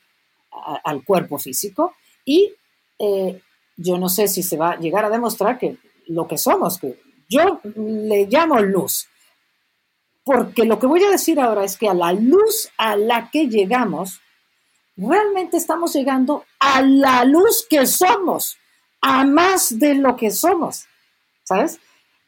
al 0.84 1.04
cuerpo 1.04 1.36
físico 1.36 1.92
y 2.24 2.54
eh, 2.98 3.40
yo 3.76 3.98
no 3.98 4.08
sé 4.08 4.28
si 4.28 4.42
se 4.42 4.56
va 4.56 4.72
a 4.72 4.78
llegar 4.78 5.04
a 5.04 5.10
demostrar 5.10 5.58
que 5.58 5.76
lo 6.06 6.28
que 6.28 6.38
somos, 6.38 6.78
que 6.78 7.00
yo 7.28 7.60
le 7.76 8.26
llamo 8.26 8.60
luz, 8.60 9.08
porque 10.24 10.64
lo 10.64 10.78
que 10.78 10.86
voy 10.86 11.02
a 11.04 11.10
decir 11.10 11.40
ahora 11.40 11.64
es 11.64 11.76
que 11.76 11.88
a 11.88 11.94
la 11.94 12.12
luz 12.12 12.70
a 12.78 12.96
la 12.96 13.30
que 13.30 13.48
llegamos, 13.48 14.20
realmente 14.96 15.56
estamos 15.56 15.92
llegando 15.94 16.44
a 16.58 16.82
la 16.82 17.24
luz 17.24 17.66
que 17.68 17.86
somos, 17.86 18.56
a 19.00 19.24
más 19.24 19.78
de 19.78 19.94
lo 19.94 20.16
que 20.16 20.30
somos, 20.30 20.86
¿sabes? 21.44 21.78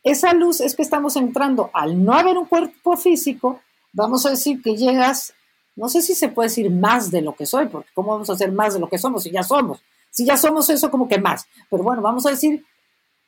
Esa 0.03 0.35
luz 0.35 0.61
es 0.61 0.77
que 0.77 0.83
estamos 0.83 1.17
entrando, 1.17 1.71
al 1.73 2.05
no 2.05 2.13
haber 2.13 2.37
un 2.37 2.47
cuerpo 2.47 2.97
físico, 2.97 3.61
vamos 3.93 4.27
a 4.27 4.31
decir 4.31 4.63
que 4.63 4.77
llegas, 4.77 5.33
no 5.75 5.89
sé 5.89 6.03
si 6.03 6.15
se 6.15 6.29
puede 6.29 6.49
decir 6.49 6.71
más 6.71 7.11
de 7.11 7.23
lo 7.23 7.35
que 7.35 7.47
soy, 7.47 7.67
porque 7.67 7.91
¿cómo 7.95 8.13
vamos 8.13 8.29
a 8.31 8.35
hacer 8.35 8.53
más 8.53 8.75
de 8.75 8.81
lo 8.81 8.89
que 8.89 8.99
somos 8.99 9.23
si 9.23 9.31
ya 9.31 9.43
somos? 9.43 9.81
Si 10.17 10.25
ya 10.25 10.39
somos 10.39 10.71
eso, 10.71 10.91
como 10.91 11.07
que 11.07 11.19
más. 11.19 11.47
Pero 11.69 11.83
bueno, 11.83 12.01
vamos 12.01 12.25
a 12.25 12.31
decir 12.31 12.65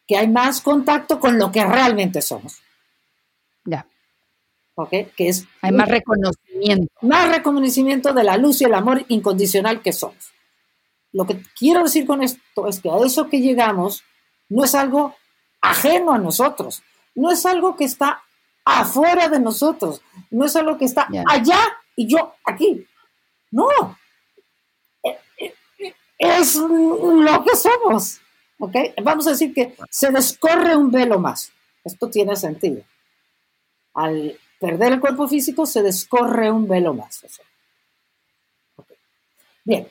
que 0.06 0.16
hay 0.16 0.26
más 0.26 0.62
contacto 0.62 1.20
con 1.20 1.38
lo 1.38 1.52
que 1.52 1.62
realmente 1.62 2.22
somos. 2.22 2.62
Ya. 3.66 3.86
Que 4.90 5.28
es 5.28 5.44
Hay 5.60 5.72
más 5.72 5.86
reconocimiento. 5.86 6.90
Más 7.02 7.28
reconocimiento 7.28 8.14
de 8.14 8.24
la 8.24 8.38
luz 8.38 8.62
y 8.62 8.64
el 8.64 8.72
amor 8.72 9.04
incondicional 9.08 9.82
que 9.82 9.92
somos. 9.92 10.32
Lo 11.12 11.26
que 11.26 11.42
quiero 11.58 11.82
decir 11.82 12.06
con 12.06 12.22
esto 12.22 12.66
es 12.66 12.80
que 12.80 12.88
a 12.88 12.96
eso 13.04 13.28
que 13.28 13.42
llegamos 13.42 14.02
no 14.48 14.64
es 14.64 14.74
algo 14.74 15.14
ajeno 15.60 16.14
a 16.14 16.18
nosotros, 16.18 16.82
no 17.14 17.30
es 17.30 17.44
algo 17.44 17.76
que 17.76 17.84
está 17.84 18.22
afuera 18.64 19.28
de 19.28 19.40
nosotros, 19.40 20.00
no 20.30 20.46
es 20.46 20.56
algo 20.56 20.78
que 20.78 20.86
está 20.86 21.06
allá 21.28 21.60
y 21.96 22.06
yo 22.06 22.34
aquí. 22.46 22.86
No. 23.50 23.98
Es 26.18 26.56
lo 26.56 27.44
que 27.44 27.56
somos. 27.56 28.20
¿okay? 28.58 28.92
Vamos 29.02 29.26
a 29.26 29.30
decir 29.30 29.54
que 29.54 29.74
se 29.90 30.10
descorre 30.10 30.76
un 30.76 30.90
velo 30.90 31.18
más. 31.18 31.52
Esto 31.84 32.10
tiene 32.10 32.36
sentido. 32.36 32.82
Al 33.94 34.38
perder 34.60 34.94
el 34.94 35.00
cuerpo 35.00 35.28
físico, 35.28 35.64
se 35.64 35.82
descorre 35.82 36.50
un 36.50 36.68
velo 36.68 36.92
más. 36.94 37.24
Bien, 39.64 39.88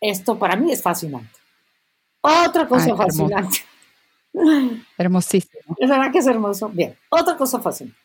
esto 0.00 0.38
para 0.38 0.56
mí 0.56 0.72
es 0.72 0.82
fascinante. 0.82 1.38
Otra 2.20 2.66
cosa 2.66 2.96
fascinante. 2.96 3.58
Hermosísimo. 4.98 5.76
Es 5.78 5.88
verdad 5.88 6.10
que 6.10 6.18
es 6.18 6.26
hermoso. 6.26 6.68
Bien, 6.68 6.96
otra 7.08 7.36
cosa 7.36 7.60
fascinante. 7.60 7.98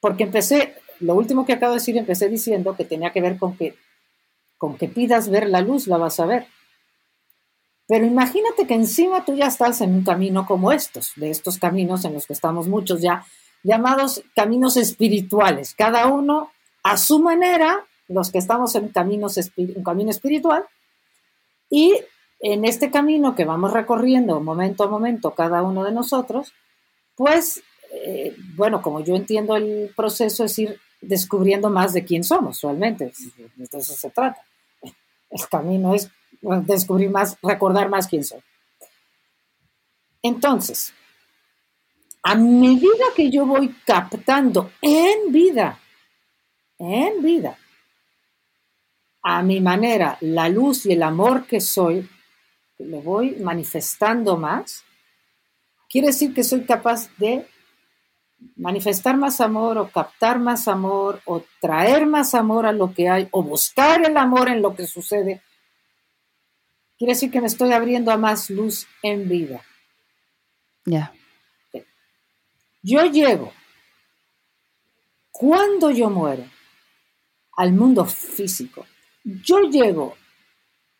Porque 0.00 0.24
empecé, 0.24 0.76
lo 1.00 1.14
último 1.14 1.44
que 1.44 1.52
acabo 1.52 1.72
de 1.72 1.78
decir, 1.78 1.96
empecé 1.96 2.28
diciendo 2.28 2.74
que 2.74 2.84
tenía 2.84 3.12
que 3.12 3.20
ver 3.20 3.38
con 3.38 3.56
que, 3.56 3.76
con 4.56 4.76
que 4.76 4.88
pidas 4.88 5.28
ver 5.28 5.48
la 5.48 5.60
luz, 5.60 5.86
la 5.86 5.98
vas 5.98 6.18
a 6.20 6.26
ver. 6.26 6.46
Pero 7.90 8.06
imagínate 8.06 8.68
que 8.68 8.74
encima 8.74 9.24
tú 9.24 9.34
ya 9.34 9.48
estás 9.48 9.80
en 9.80 9.92
un 9.92 10.04
camino 10.04 10.46
como 10.46 10.70
estos, 10.70 11.10
de 11.16 11.28
estos 11.28 11.58
caminos 11.58 12.04
en 12.04 12.14
los 12.14 12.24
que 12.24 12.34
estamos 12.34 12.68
muchos 12.68 13.00
ya 13.00 13.26
llamados 13.64 14.22
caminos 14.36 14.76
espirituales, 14.76 15.74
cada 15.74 16.06
uno 16.06 16.52
a 16.84 16.96
su 16.96 17.18
manera, 17.18 17.84
los 18.06 18.30
que 18.30 18.38
estamos 18.38 18.76
en 18.76 18.90
caminos, 18.90 19.40
un 19.56 19.82
camino 19.82 20.08
espiritual, 20.12 20.66
y 21.68 21.98
en 22.38 22.64
este 22.64 22.92
camino 22.92 23.34
que 23.34 23.44
vamos 23.44 23.72
recorriendo 23.72 24.40
momento 24.40 24.84
a 24.84 24.88
momento 24.88 25.32
cada 25.32 25.62
uno 25.62 25.82
de 25.82 25.90
nosotros, 25.90 26.52
pues, 27.16 27.60
eh, 27.92 28.36
bueno, 28.54 28.82
como 28.82 29.00
yo 29.00 29.16
entiendo 29.16 29.56
el 29.56 29.92
proceso 29.96 30.44
es 30.44 30.56
ir 30.60 30.78
descubriendo 31.00 31.70
más 31.70 31.92
de 31.92 32.04
quién 32.04 32.22
somos 32.22 32.60
realmente, 32.60 33.12
de 33.56 33.64
eso 33.64 33.94
se 33.94 34.10
trata. 34.10 34.44
El 35.28 35.48
camino 35.48 35.92
es 35.92 36.08
descubrir 36.40 37.10
más, 37.10 37.36
recordar 37.42 37.88
más 37.88 38.06
quién 38.06 38.24
soy. 38.24 38.40
Entonces, 40.22 40.92
a 42.22 42.34
medida 42.34 43.04
que 43.16 43.30
yo 43.30 43.46
voy 43.46 43.74
captando 43.86 44.72
en 44.82 45.32
vida, 45.32 45.78
en 46.78 47.22
vida, 47.22 47.58
a 49.22 49.42
mi 49.42 49.60
manera, 49.60 50.16
la 50.20 50.48
luz 50.48 50.86
y 50.86 50.92
el 50.92 51.02
amor 51.02 51.46
que 51.46 51.60
soy, 51.60 52.08
lo 52.78 53.00
voy 53.00 53.36
manifestando 53.36 54.36
más, 54.36 54.84
quiere 55.88 56.08
decir 56.08 56.32
que 56.32 56.44
soy 56.44 56.64
capaz 56.64 57.10
de 57.18 57.46
manifestar 58.56 59.16
más 59.16 59.40
amor 59.40 59.76
o 59.78 59.90
captar 59.90 60.38
más 60.38 60.68
amor 60.68 61.20
o 61.26 61.42
traer 61.60 62.06
más 62.06 62.34
amor 62.34 62.66
a 62.66 62.72
lo 62.72 62.94
que 62.94 63.08
hay 63.08 63.28
o 63.32 63.42
buscar 63.42 64.04
el 64.04 64.16
amor 64.16 64.48
en 64.48 64.62
lo 64.62 64.74
que 64.74 64.86
sucede. 64.86 65.42
Quiere 67.00 67.14
decir 67.14 67.30
que 67.30 67.40
me 67.40 67.46
estoy 67.46 67.72
abriendo 67.72 68.12
a 68.12 68.18
más 68.18 68.50
luz 68.50 68.86
en 69.02 69.26
vida. 69.26 69.64
Ya. 70.84 71.14
Yo 72.82 73.06
llego, 73.06 73.54
cuando 75.30 75.90
yo 75.90 76.10
muero, 76.10 76.44
al 77.56 77.72
mundo 77.72 78.04
físico. 78.04 78.84
Yo 79.24 79.60
llego 79.60 80.14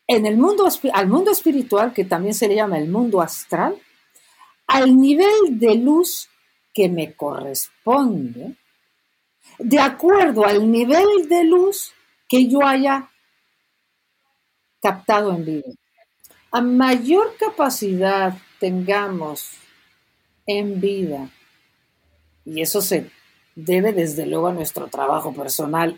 en 0.07 0.25
el 0.25 0.37
mundo, 0.37 0.67
al 0.91 1.07
mundo 1.07 1.29
espiritual, 1.29 1.93
que 1.93 2.05
también 2.05 2.33
se 2.33 2.47
le 2.47 2.55
llama 2.55 2.79
el 2.79 2.89
mundo 2.89 3.21
astral, 3.21 3.79
al 4.65 4.97
nivel 4.97 5.59
de 5.59 5.75
luz 5.75 6.27
que 6.73 6.89
me 6.89 7.13
corresponde, 7.13 8.55
de 9.59 9.79
acuerdo 9.79 10.45
al 10.45 10.71
nivel 10.71 11.29
de 11.29 11.43
luz 11.43 11.93
que 12.27 12.47
yo 12.47 12.65
haya 12.65 13.07
captado 14.81 15.35
en 15.35 15.45
vida. 15.45 15.80
A 16.51 16.61
mayor 16.61 17.35
capacidad 17.37 18.37
tengamos 18.59 19.51
en 20.45 20.81
vida 20.81 21.29
y 22.45 22.61
eso 22.61 22.81
se 22.81 23.09
debe 23.55 23.93
desde 23.93 24.25
luego 24.25 24.47
a 24.47 24.53
nuestro 24.53 24.87
trabajo 24.87 25.33
personal 25.33 25.97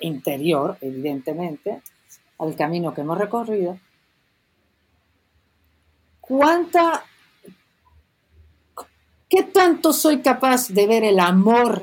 interior, 0.00 0.78
evidentemente, 0.80 1.82
al 2.38 2.56
camino 2.56 2.94
que 2.94 3.02
hemos 3.02 3.18
recorrido. 3.18 3.78
¿Cuánta, 6.20 7.04
qué 9.28 9.42
tanto 9.44 9.92
soy 9.92 10.20
capaz 10.20 10.68
de 10.68 10.86
ver 10.86 11.04
el 11.04 11.20
amor 11.20 11.82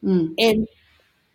mm. 0.00 0.32
en 0.36 0.68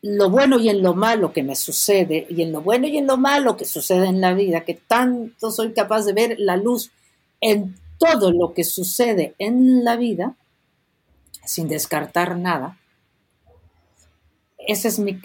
lo 0.03 0.29
bueno 0.29 0.59
y 0.59 0.67
en 0.67 0.83
lo 0.83 0.93
malo 0.93 1.31
que 1.31 1.43
me 1.43 1.55
sucede, 1.55 2.27
y 2.29 2.41
en 2.41 2.51
lo 2.51 2.61
bueno 2.61 2.87
y 2.87 2.97
en 2.97 3.07
lo 3.07 3.15
malo 3.15 3.55
que 3.55 3.63
sucede 3.63 4.07
en 4.07 4.19
la 4.19 4.33
vida, 4.33 4.65
que 4.65 4.73
tanto 4.73 5.49
soy 5.49 5.71
capaz 5.71 6.03
de 6.03 6.11
ver 6.11 6.35
la 6.39 6.57
luz 6.57 6.91
en 7.39 7.75
todo 7.97 8.31
lo 8.31 8.53
que 8.53 8.65
sucede 8.65 9.33
en 9.39 9.85
la 9.85 9.95
vida, 9.95 10.35
sin 11.45 11.69
descartar 11.69 12.37
nada. 12.37 12.77
Ese 14.57 14.89
es 14.89 14.99
mi, 14.99 15.21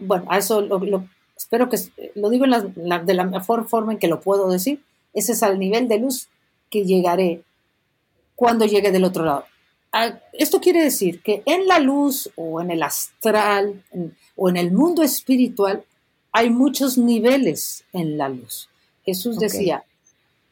bueno, 0.00 0.24
a 0.30 0.38
eso 0.38 0.62
lo, 0.62 1.06
espero 1.36 1.68
que, 1.68 1.76
lo 2.14 2.30
digo 2.30 2.46
de 2.46 3.14
la 3.14 3.24
mejor 3.24 3.68
forma 3.68 3.92
en 3.92 3.98
que 3.98 4.08
lo 4.08 4.20
puedo 4.20 4.48
decir, 4.48 4.82
ese 5.12 5.32
es 5.32 5.42
al 5.42 5.58
nivel 5.58 5.88
de 5.88 5.98
luz 5.98 6.28
que 6.70 6.86
llegaré 6.86 7.42
cuando 8.34 8.64
llegue 8.64 8.90
del 8.92 9.04
otro 9.04 9.26
lado. 9.26 9.44
Esto 10.32 10.60
quiere 10.60 10.82
decir 10.82 11.22
que 11.22 11.42
en 11.44 11.66
la 11.66 11.78
luz 11.78 12.30
o 12.36 12.60
en 12.60 12.70
el 12.70 12.82
astral 12.82 13.84
o 14.36 14.48
en 14.48 14.56
el 14.56 14.72
mundo 14.72 15.02
espiritual 15.02 15.84
hay 16.32 16.48
muchos 16.48 16.96
niveles 16.96 17.84
en 17.92 18.16
la 18.16 18.28
luz. 18.28 18.70
Jesús 19.04 19.38
decía, 19.38 19.84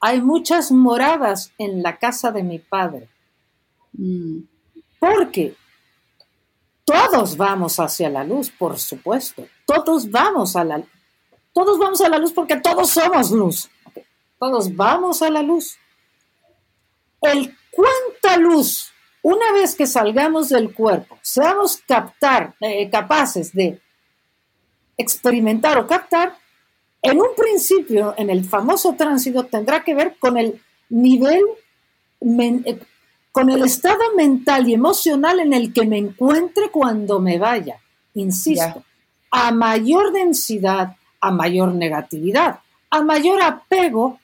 hay 0.01 0.21
muchas 0.21 0.71
moradas 0.71 1.53
en 1.59 1.83
la 1.83 1.99
casa 1.99 2.33
de 2.33 2.43
mi 2.43 2.59
Padre. 2.59 3.09
Mm. 3.93 4.41
Porque 4.99 5.55
todos 6.85 7.37
vamos 7.37 7.79
hacia 7.79 8.11
la 8.11 8.25
luz, 8.25 8.51
por 8.51 8.79
supuesto. 8.79 9.47
Todos 9.65 10.11
vamos 10.11 10.57
a 10.57 10.65
la 10.65 10.83
todos 11.53 11.79
vamos 11.79 12.01
a 12.01 12.09
la 12.09 12.19
luz 12.19 12.33
porque 12.33 12.57
todos 12.57 12.91
somos 12.91 13.31
luz. 13.31 13.71
Todos 14.39 14.75
vamos 14.75 15.21
a 15.23 15.31
la 15.31 15.43
luz. 15.43 15.77
El 17.21 17.57
cuánta 17.71 18.37
luz, 18.39 18.91
una 19.23 19.53
vez 19.53 19.75
que 19.75 19.87
salgamos 19.87 20.49
del 20.49 20.73
cuerpo, 20.73 21.19
seamos 21.23 21.79
captar, 21.87 22.55
eh, 22.61 22.89
capaces 22.91 23.53
de 23.53 23.81
experimentar 24.97 25.79
o 25.79 25.87
captar, 25.87 26.37
en 27.03 27.19
un 27.19 27.35
principio, 27.37 28.15
en 28.17 28.29
el 28.31 28.45
famoso 28.45 28.95
tránsito, 28.95 29.45
tendrá 29.45 29.83
que 29.83 29.95
ver 29.95 30.17
con 30.19 30.37
el 30.37 30.61
nivel 30.91 31.43
eh, 32.21 32.79
con 33.33 33.49
el 33.49 33.65
estado 33.65 34.15
mental 34.17 34.69
y 34.69 34.75
emocional 34.75 35.41
en 35.41 35.53
el 35.55 35.73
que 35.73 35.87
me 35.87 35.99
encuentre 35.99 36.71
cuando 36.71 37.21
me 37.21 37.39
vaya. 37.39 37.79
Insisto, 38.15 38.83
a 39.31 39.53
mayor 39.53 40.13
densidad, 40.13 40.97
a 41.21 41.31
mayor 41.31 41.75
negatividad, 41.75 42.59
a 42.91 43.03
mayor 43.03 43.41
apego, 43.41 44.19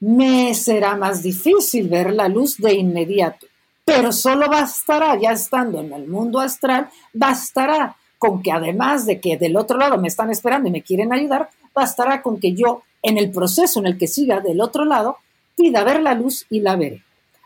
me 0.00 0.54
será 0.54 0.96
más 0.96 1.22
difícil 1.22 1.88
ver 1.88 2.12
la 2.14 2.28
luz 2.28 2.56
de 2.56 2.74
inmediato. 2.74 3.46
Pero 3.86 4.12
solo 4.12 4.50
bastará, 4.50 5.18
ya 5.18 5.30
estando 5.30 5.80
en 5.80 5.92
el 5.92 6.06
mundo 6.06 6.40
astral, 6.40 6.90
bastará 7.14 7.96
con 8.18 8.42
que 8.42 8.52
además 8.52 9.06
de 9.06 9.20
que 9.20 9.38
del 9.38 9.56
otro 9.56 9.78
lado 9.78 9.96
me 9.96 10.08
están 10.08 10.30
esperando 10.30 10.68
y 10.68 10.72
me 10.72 10.82
quieren 10.82 11.12
ayudar, 11.12 11.48
bastará 11.72 12.20
con 12.20 12.38
que 12.38 12.52
yo, 12.52 12.82
en 13.00 13.16
el 13.16 13.30
proceso 13.30 13.80
en 13.80 13.86
el 13.86 13.96
que 13.96 14.08
siga 14.08 14.40
del 14.40 14.60
otro 14.60 14.84
lado, 14.84 15.18
pida 15.56 15.84
ver 15.84 16.02
la 16.02 16.14
luz 16.14 16.46
y 16.50 16.60
la 16.60 16.76
veré. 16.76 17.02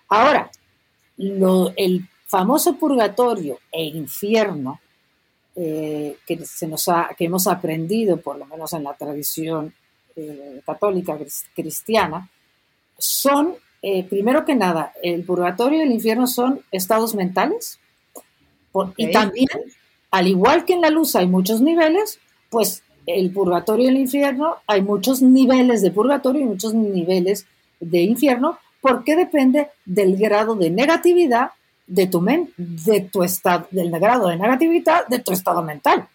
Ahora, 0.08 0.50
el 1.18 2.08
famoso 2.26 2.76
purgatorio 2.76 3.58
e 3.70 3.84
infierno 3.84 4.80
eh, 5.54 6.16
que, 6.26 6.44
se 6.46 6.66
nos 6.66 6.86
que 7.18 7.24
hemos 7.24 7.46
aprendido, 7.46 8.16
por 8.16 8.38
lo 8.38 8.46
menos 8.46 8.72
en 8.72 8.84
la 8.84 8.94
tradición 8.94 9.74
eh, 10.16 10.62
católica 10.64 11.18
cristiana, 11.54 12.30
son, 12.96 13.54
eh, 13.82 14.04
primero 14.04 14.44
que 14.44 14.54
nada, 14.54 14.92
el 15.02 15.24
purgatorio 15.24 15.78
y 15.78 15.82
el 15.82 15.92
infierno 15.92 16.26
son 16.26 16.60
estados 16.70 17.14
mentales. 17.14 17.78
Y 18.96 19.10
también, 19.10 19.48
al 20.10 20.28
igual 20.28 20.64
que 20.64 20.74
en 20.74 20.82
la 20.82 20.90
luz 20.90 21.16
hay 21.16 21.26
muchos 21.26 21.60
niveles, 21.60 22.20
pues 22.50 22.82
el 23.06 23.32
purgatorio 23.32 23.86
y 23.86 23.88
el 23.88 23.96
infierno 23.96 24.56
hay 24.66 24.82
muchos 24.82 25.22
niveles 25.22 25.82
de 25.82 25.90
purgatorio 25.90 26.42
y 26.42 26.46
muchos 26.46 26.74
niveles 26.74 27.46
de 27.80 28.02
infierno, 28.02 28.58
porque 28.80 29.16
depende 29.16 29.68
del 29.84 30.16
grado 30.16 30.54
de 30.54 30.70
negatividad 30.70 31.50
de 31.86 32.06
tu 32.06 32.20
mente, 32.20 32.52
de 32.56 33.00
tu 33.00 33.22
estado, 33.24 33.66
del 33.70 33.90
grado 33.90 34.28
de 34.28 34.36
negatividad 34.36 35.06
de 35.08 35.18
tu 35.18 35.32
estado 35.32 35.62
mental. 35.62 36.06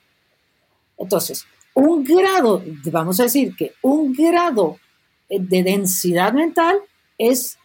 Entonces, 0.97 1.45
un 1.73 2.03
grado, 2.03 2.63
vamos 2.85 3.19
a 3.19 3.23
decir 3.23 3.55
que 3.55 3.73
un 3.81 4.13
grado 4.13 4.77
de 5.27 5.63
densidad 5.63 6.31
mental 6.31 6.79
es 7.17 7.57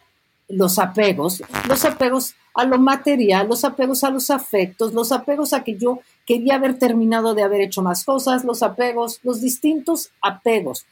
los 0.47 0.79
apegos, 0.79 1.41
los 1.67 1.85
apegos 1.85 2.35
a 2.53 2.65
lo 2.65 2.77
material, 2.77 3.47
los 3.47 3.63
apegos 3.63 4.03
a 4.03 4.09
los 4.09 4.29
afectos, 4.29 4.93
los 4.93 5.11
apegos 5.11 5.53
a 5.53 5.63
que 5.63 5.77
yo 5.77 5.99
quería 6.25 6.55
haber 6.55 6.77
terminado 6.77 7.33
de 7.33 7.43
haber 7.43 7.61
hecho 7.61 7.81
más 7.81 8.03
cosas, 8.03 8.43
los 8.43 8.61
apegos, 8.61 9.19
los 9.23 9.41
distintos 9.41 10.09
apegos. 10.21 10.85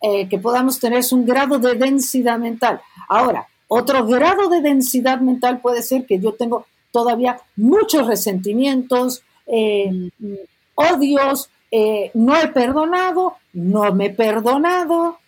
Eh, 0.00 0.28
que 0.28 0.38
podamos 0.38 0.78
tener 0.80 0.98
es 0.98 1.12
un 1.12 1.24
grado 1.24 1.58
de 1.58 1.74
densidad 1.74 2.38
mental. 2.38 2.80
Ahora, 3.08 3.46
otro 3.68 4.06
grado 4.06 4.48
de 4.48 4.60
densidad 4.60 5.20
mental 5.20 5.60
puede 5.60 5.82
ser 5.82 6.04
que 6.04 6.18
yo 6.18 6.32
tengo 6.34 6.66
todavía 6.90 7.40
muchos 7.56 8.06
resentimientos, 8.06 9.22
eh, 9.46 10.10
odios, 10.74 11.48
eh, 11.70 12.10
no 12.14 12.36
he 12.36 12.48
perdonado, 12.48 13.36
no 13.52 13.92
me 13.92 14.06
he 14.06 14.10
perdonado. 14.10 15.18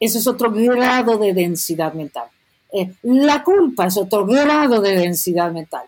Ese 0.00 0.18
es 0.18 0.26
otro 0.26 0.50
grado 0.50 1.18
de 1.18 1.34
densidad 1.34 1.92
mental. 1.92 2.28
la 3.02 3.44
culpa 3.44 3.86
es 3.86 3.96
otro 3.96 4.24
grado 4.26 4.80
de 4.80 4.96
densidad 4.96 5.52
mental. 5.52 5.84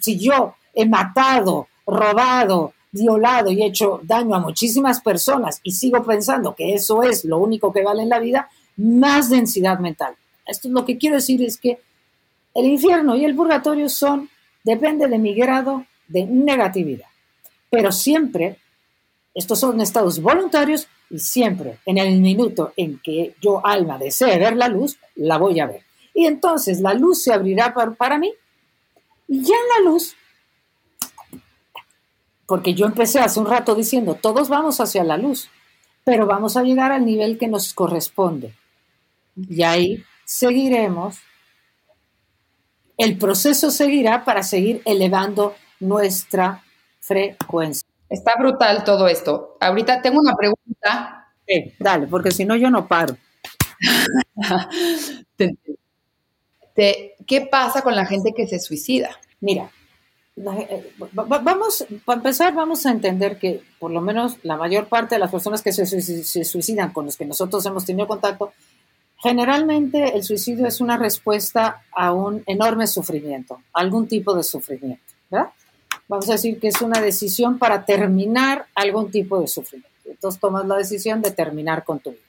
Si 0.00 0.18
yo 0.18 0.54
he 0.74 0.86
matado, 0.86 1.68
robado, 1.86 2.72
violado 2.92 3.50
y 3.50 3.62
hecho 3.62 4.00
daño 4.02 4.34
a 4.34 4.40
muchísimas 4.40 5.00
personas 5.00 5.60
y 5.62 5.72
sigo 5.72 6.02
pensando 6.04 6.54
que 6.54 6.74
eso 6.74 7.02
es 7.02 7.24
lo 7.24 7.38
único 7.38 7.72
que 7.72 7.82
vale 7.82 8.02
en 8.02 8.08
la 8.08 8.18
vida, 8.18 8.48
más 8.76 9.28
densidad 9.28 9.78
mental. 9.78 10.14
Esto 10.46 10.68
es 10.68 10.74
lo 10.74 10.84
que 10.84 10.98
quiero 10.98 11.16
decir 11.16 11.42
es 11.42 11.58
que 11.58 11.80
el 12.54 12.66
infierno 12.66 13.14
y 13.16 13.24
el 13.24 13.36
purgatorio 13.36 13.88
son, 13.88 14.28
depende 14.64 15.06
de 15.06 15.18
mi 15.18 15.34
grado 15.34 15.84
de 16.08 16.24
negatividad. 16.24 17.06
Pero 17.70 17.92
siempre, 17.92 18.58
estos 19.34 19.60
son 19.60 19.80
estados 19.80 20.20
voluntarios 20.20 20.88
y 21.10 21.18
siempre 21.18 21.78
en 21.84 21.98
el 21.98 22.20
minuto 22.20 22.72
en 22.76 22.98
que 23.00 23.34
yo 23.40 23.64
alma 23.66 23.98
desee 23.98 24.38
ver 24.38 24.56
la 24.56 24.68
luz, 24.68 24.98
la 25.16 25.38
voy 25.38 25.60
a 25.60 25.66
ver. 25.66 25.82
Y 26.14 26.26
entonces 26.26 26.80
la 26.80 26.94
luz 26.94 27.22
se 27.22 27.32
abrirá 27.32 27.74
para, 27.74 27.92
para 27.92 28.18
mí 28.18 28.32
y 29.28 29.42
ya 29.42 29.54
en 29.54 29.84
la 29.84 29.90
luz 29.90 30.16
porque 32.50 32.74
yo 32.74 32.86
empecé 32.86 33.20
hace 33.20 33.38
un 33.38 33.46
rato 33.46 33.76
diciendo, 33.76 34.16
todos 34.20 34.48
vamos 34.48 34.80
hacia 34.80 35.04
la 35.04 35.16
luz, 35.16 35.48
pero 36.02 36.26
vamos 36.26 36.56
a 36.56 36.64
llegar 36.64 36.90
al 36.90 37.06
nivel 37.06 37.38
que 37.38 37.46
nos 37.46 37.72
corresponde. 37.72 38.52
Y 39.36 39.62
ahí 39.62 40.04
seguiremos 40.24 41.18
el 43.00 43.16
proceso 43.16 43.70
seguirá 43.70 44.24
para 44.24 44.42
seguir 44.42 44.82
elevando 44.84 45.54
nuestra 45.78 46.62
frecuencia. 46.98 47.88
Está 48.10 48.34
brutal 48.38 48.84
todo 48.84 49.08
esto. 49.08 49.56
Ahorita 49.60 50.02
tengo 50.02 50.20
una 50.20 50.34
pregunta. 50.34 51.28
dale, 51.78 52.08
porque 52.08 52.32
si 52.32 52.44
no 52.44 52.56
yo 52.56 52.68
no 52.68 52.86
paro. 52.86 53.16
¿Qué 56.74 57.48
pasa 57.50 57.82
con 57.82 57.94
la 57.94 58.04
gente 58.04 58.32
que 58.34 58.46
se 58.46 58.58
suicida? 58.58 59.10
Mira, 59.40 59.70
eh, 60.36 60.92
vamos, 61.12 61.84
para 62.04 62.16
empezar, 62.16 62.54
vamos 62.54 62.86
a 62.86 62.90
entender 62.90 63.38
que 63.38 63.62
por 63.78 63.90
lo 63.90 64.00
menos 64.00 64.38
la 64.42 64.56
mayor 64.56 64.88
parte 64.88 65.14
de 65.14 65.18
las 65.18 65.30
personas 65.30 65.62
que 65.62 65.72
se, 65.72 65.86
suicidan 66.44 66.92
con 66.92 67.06
los 67.06 67.16
que 67.16 67.26
nosotros 67.26 67.64
hemos 67.66 67.84
tenido 67.84 68.06
contacto, 68.06 68.52
generalmente 69.18 70.16
el 70.16 70.22
suicidio 70.24 70.66
es 70.66 70.80
una 70.80 70.96
respuesta 70.96 71.82
a 71.92 72.12
un 72.12 72.42
enorme 72.46 72.86
sufrimiento, 72.86 73.60
algún 73.72 74.08
tipo 74.08 74.34
de 74.34 74.42
sufrimiento, 74.42 75.04
¿verdad? 75.30 75.50
Vamos 76.10 76.28
a 76.28 76.32
decir 76.32 76.58
que 76.58 76.66
es 76.66 76.82
una 76.82 77.00
decisión 77.00 77.56
para 77.56 77.84
terminar 77.84 78.66
algún 78.74 79.12
tipo 79.12 79.40
de 79.40 79.46
sufrimiento. 79.46 79.96
Entonces 80.04 80.40
tomas 80.40 80.66
la 80.66 80.76
decisión 80.76 81.22
de 81.22 81.30
terminar 81.30 81.84
con 81.84 82.00
tu 82.00 82.10
vida. 82.10 82.22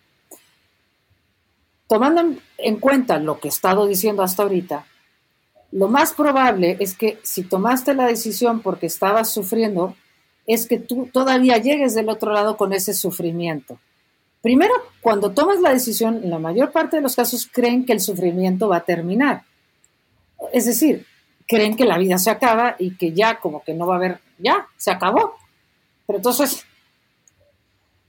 Tomando 1.88 2.36
en 2.60 2.76
cuenta 2.80 3.17
lo 3.17 3.39
que 3.39 3.48
he 3.48 3.50
estado 3.50 3.88
diciendo 3.88 4.22
hasta 4.22 4.44
ahorita, 4.44 4.86
lo 5.72 5.88
más 5.88 6.13
probable 6.13 6.78
es 6.80 6.96
que 6.96 7.17
si 7.24 7.41
tomaste 7.41 7.96
la 7.96 8.06
decisión 8.06 8.60
porque 8.60 8.86
estabas 8.86 9.34
sufriendo, 9.34 9.96
es 10.46 10.67
que 10.67 10.78
tú 10.78 11.10
todavía 11.12 11.58
llegues 11.58 11.96
del 11.96 12.10
otro 12.10 12.32
lado 12.34 12.58
con 12.58 12.74
ese 12.74 12.94
sufrimiento. 12.94 13.80
Primero, 14.44 14.76
cuando 15.02 15.32
tomas 15.32 15.60
la 15.60 15.74
decisión, 15.74 16.22
en 16.24 16.30
la 16.30 16.38
mayor 16.38 16.72
parte 16.72 16.98
de 16.98 17.02
los 17.02 17.15
casos 17.15 17.50
creen 17.52 17.84
que 17.84 17.94
el 17.94 18.00
sufrimiento 18.00 18.70
va 18.70 18.78
a 18.78 18.86
terminar. 18.86 19.41
Es 20.54 20.67
decir, 20.67 21.08
creen 21.52 21.76
que 21.76 21.84
la 21.84 21.98
vida 21.98 22.18
se 22.18 22.30
acaba 22.30 22.78
y 22.80 22.96
que 22.96 23.12
ya 23.12 23.42
como 23.42 23.62
que 23.62 23.74
no 23.74 23.86
va 23.86 23.96
a 23.96 23.98
haber, 23.98 24.22
ya, 24.38 24.68
se 24.78 24.90
acabó. 24.90 25.36
Pero 26.08 26.18
entonces, 26.18 26.66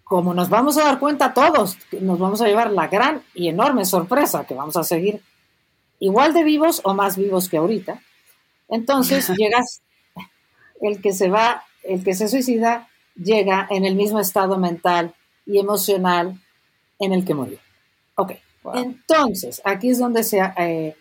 como 0.05 0.33
nos 0.33 0.49
vamos 0.49 0.79
a 0.79 0.85
dar 0.85 1.01
cuenta 1.01 1.35
todos, 1.35 1.77
nos 2.01 2.21
vamos 2.21 2.41
a 2.41 2.47
llevar 2.47 2.71
la 2.71 2.87
gran 2.87 3.21
y 3.35 3.49
enorme 3.49 3.85
sorpresa 3.85 4.45
que 4.47 4.55
vamos 4.55 4.77
a 4.77 4.85
seguir 4.85 5.21
igual 5.99 6.33
de 6.35 6.45
vivos 6.45 6.83
o 6.85 6.95
más 6.95 7.17
vivos 7.17 7.49
que 7.49 7.57
ahorita. 7.57 8.01
Entonces 8.69 9.29
llegas, 9.37 9.83
el 10.81 11.03
que 11.03 11.13
se 11.13 11.29
va, 11.29 11.65
el 11.83 12.05
que 12.05 12.15
se 12.15 12.29
suicida, 12.29 12.89
llega 13.17 13.67
en 13.71 13.85
el 13.85 13.97
mismo 13.97 14.21
estado 14.21 14.57
mental 14.57 15.15
y 15.47 15.59
emocional 15.59 16.41
en 17.01 17.13
el 17.13 17.25
que 17.25 17.35
murió. 17.35 17.59
Ok, 18.15 18.35
entonces 18.75 19.61
aquí 19.65 19.91
es 19.91 19.99
donde 19.99 20.23
se... 20.23 20.39
Eh, 20.59 20.97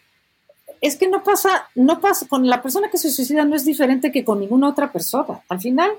es 0.82 0.96
que 0.96 1.08
no 1.08 1.24
pasa, 1.24 1.70
no 1.76 2.02
pasa, 2.02 2.28
con 2.28 2.48
la 2.48 2.62
persona 2.62 2.90
que 2.90 2.98
se 2.98 3.12
suicida 3.12 3.46
no 3.46 3.56
es 3.56 3.64
diferente 3.64 4.12
que 4.12 4.26
con 4.26 4.40
ninguna 4.40 4.68
otra 4.68 4.92
persona. 4.92 5.42
Al 5.48 5.62
final, 5.62 5.92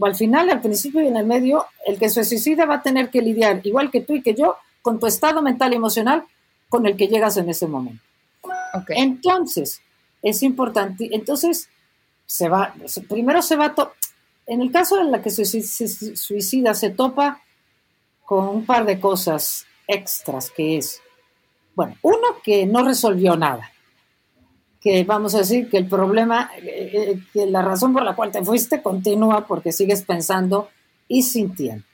al 0.00 0.14
final, 0.14 0.48
al 0.48 0.62
principio 0.62 1.02
y 1.02 1.06
en 1.06 1.18
el 1.18 1.26
medio, 1.26 1.66
el 1.86 1.98
que 1.98 2.08
se 2.08 2.24
suicida 2.24 2.64
va 2.64 2.76
a 2.76 2.82
tener 2.82 3.10
que 3.10 3.20
lidiar, 3.20 3.60
igual 3.64 3.90
que 3.90 4.00
tú 4.00 4.14
y 4.14 4.22
que 4.22 4.34
yo, 4.34 4.56
con 4.80 4.98
tu 4.98 5.06
estado 5.06 5.42
mental 5.42 5.72
y 5.72 5.76
emocional 5.76 6.24
con 6.70 6.86
el 6.86 6.96
que 6.96 7.08
llegas 7.08 7.36
en 7.36 7.50
ese 7.50 7.66
momento. 7.66 8.02
Entonces, 8.88 9.82
es 10.22 10.42
importante, 10.42 11.10
entonces, 11.12 11.68
se 12.24 12.48
va, 12.48 12.74
primero 13.08 13.42
se 13.42 13.56
va, 13.56 13.74
en 14.46 14.62
el 14.62 14.72
caso 14.72 15.00
en 15.00 15.10
la 15.10 15.20
que 15.20 15.30
se, 15.30 15.44
suicida, 15.44 16.74
se 16.74 16.90
topa 16.90 17.42
con 18.24 18.48
un 18.48 18.64
par 18.64 18.86
de 18.86 18.98
cosas 18.98 19.66
extras, 19.86 20.50
que 20.50 20.78
es, 20.78 21.02
bueno, 21.74 21.96
uno, 22.02 22.28
que 22.42 22.64
no 22.66 22.84
resolvió 22.84 23.36
nada, 23.36 23.72
que 24.80 25.04
vamos 25.04 25.34
a 25.34 25.38
decir 25.38 25.68
que 25.68 25.76
el 25.76 25.86
problema, 25.86 26.50
eh, 26.56 26.90
eh, 26.92 27.22
que 27.32 27.46
la 27.46 27.62
razón 27.62 27.92
por 27.92 28.02
la 28.02 28.16
cual 28.16 28.30
te 28.30 28.42
fuiste 28.42 28.82
continúa 28.82 29.46
porque 29.46 29.72
sigues 29.72 30.02
pensando 30.02 30.70
y 31.06 31.22
sintiendo. 31.22 31.84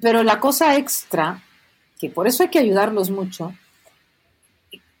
Pero 0.00 0.22
la 0.22 0.40
cosa 0.40 0.76
extra, 0.76 1.42
que 1.98 2.08
por 2.08 2.26
eso 2.26 2.42
hay 2.42 2.48
que 2.48 2.58
ayudarlos 2.58 3.10
mucho, 3.10 3.52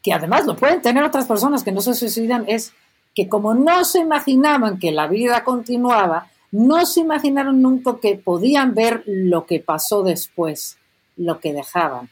que 0.02 0.12
además 0.12 0.44
lo 0.44 0.56
pueden 0.56 0.82
tener 0.82 1.02
otras 1.02 1.26
personas 1.26 1.64
que 1.64 1.72
no 1.72 1.80
se 1.80 1.94
suicidan, 1.94 2.44
es 2.46 2.72
que 3.14 3.28
como 3.28 3.54
no 3.54 3.84
se 3.84 4.00
imaginaban 4.00 4.78
que 4.78 4.92
la 4.92 5.06
vida 5.06 5.44
continuaba, 5.44 6.28
no 6.52 6.84
se 6.84 7.00
imaginaron 7.00 7.62
nunca 7.62 7.98
que 8.00 8.16
podían 8.16 8.74
ver 8.74 9.02
lo 9.06 9.46
que 9.46 9.60
pasó 9.60 10.02
después, 10.02 10.76
lo 11.16 11.40
que 11.40 11.52
dejaban. 11.52 12.10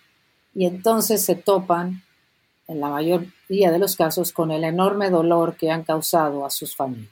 Y 0.54 0.66
entonces 0.66 1.24
se 1.24 1.34
topan, 1.34 2.02
en 2.68 2.80
la 2.80 2.88
mayoría 2.88 3.70
de 3.70 3.78
los 3.78 3.96
casos, 3.96 4.32
con 4.32 4.50
el 4.50 4.64
enorme 4.64 5.10
dolor 5.10 5.56
que 5.56 5.70
han 5.70 5.82
causado 5.82 6.44
a 6.44 6.50
sus 6.50 6.76
familias. 6.76 7.10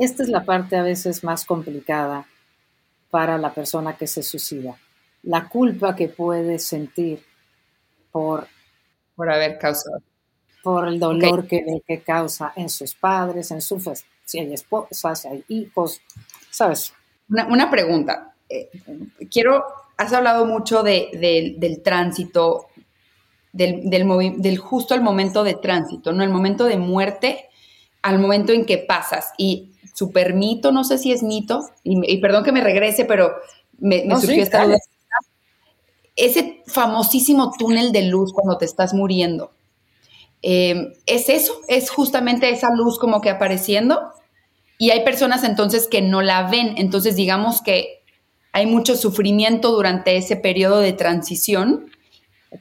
Esta 0.00 0.22
es 0.22 0.28
la 0.28 0.44
parte 0.44 0.76
a 0.76 0.82
veces 0.82 1.24
más 1.24 1.44
complicada 1.44 2.26
para 3.10 3.38
la 3.38 3.54
persona 3.54 3.96
que 3.96 4.06
se 4.06 4.22
suicida. 4.22 4.76
La 5.22 5.48
culpa 5.48 5.96
que 5.96 6.08
puede 6.08 6.58
sentir 6.58 7.22
por 8.10 8.46
por 9.14 9.30
haber 9.30 9.58
causado. 9.58 10.02
Por 10.62 10.86
el 10.88 10.98
dolor 10.98 11.46
que, 11.46 11.64
que 11.86 12.02
causa 12.02 12.52
en 12.54 12.68
sus 12.68 12.94
padres, 12.94 13.50
en 13.50 13.60
sus, 13.60 13.84
si 14.24 14.38
hay 14.38 14.52
esposas, 14.52 15.20
si 15.20 15.28
hay 15.28 15.44
hijos, 15.48 16.00
¿sabes? 16.50 16.92
Una, 17.28 17.70
pregunta. 17.70 18.34
Eh, 18.48 18.70
quiero, 19.30 19.64
has 19.96 20.12
hablado 20.12 20.46
mucho 20.46 20.84
de, 20.84 21.56
del 21.58 21.82
tránsito, 21.82 22.68
del, 23.52 23.88
del, 23.90 24.58
justo 24.58 24.94
el 24.94 25.02
momento 25.02 25.44
de 25.44 25.54
tránsito, 25.54 26.12
¿no? 26.12 26.24
El 26.24 26.30
momento 26.30 26.64
de 26.64 26.78
muerte 26.78 27.48
al 28.02 28.18
momento 28.18 28.52
en 28.52 28.64
que 28.64 28.78
pasas. 28.78 29.32
Y 29.38 29.72
super 29.94 30.34
mito, 30.34 30.72
no 30.72 30.84
sé 30.84 30.98
si 30.98 31.12
es 31.12 31.22
mito, 31.22 31.68
y, 31.84 32.16
perdón 32.18 32.44
que 32.44 32.52
me 32.52 32.62
regrese, 32.62 33.04
pero 33.04 33.32
me, 33.78 34.04
surgió 34.18 34.42
esta 34.42 34.64
duda 34.64 34.78
ese 36.16 36.62
famosísimo 36.66 37.52
túnel 37.58 37.92
de 37.92 38.02
luz 38.02 38.32
cuando 38.32 38.58
te 38.58 38.64
estás 38.64 38.94
muriendo. 38.94 39.52
Eh, 40.42 40.92
es 41.06 41.28
eso, 41.28 41.60
es 41.68 41.90
justamente 41.90 42.50
esa 42.50 42.74
luz 42.74 42.98
como 42.98 43.20
que 43.20 43.30
apareciendo 43.30 44.12
y 44.76 44.90
hay 44.90 45.04
personas 45.04 45.44
entonces 45.44 45.86
que 45.86 46.02
no 46.02 46.20
la 46.20 46.48
ven, 46.48 46.74
entonces 46.76 47.14
digamos 47.14 47.62
que 47.62 48.02
hay 48.52 48.66
mucho 48.66 48.96
sufrimiento 48.96 49.70
durante 49.70 50.16
ese 50.16 50.36
periodo 50.36 50.80
de 50.80 50.92
transición 50.92 51.86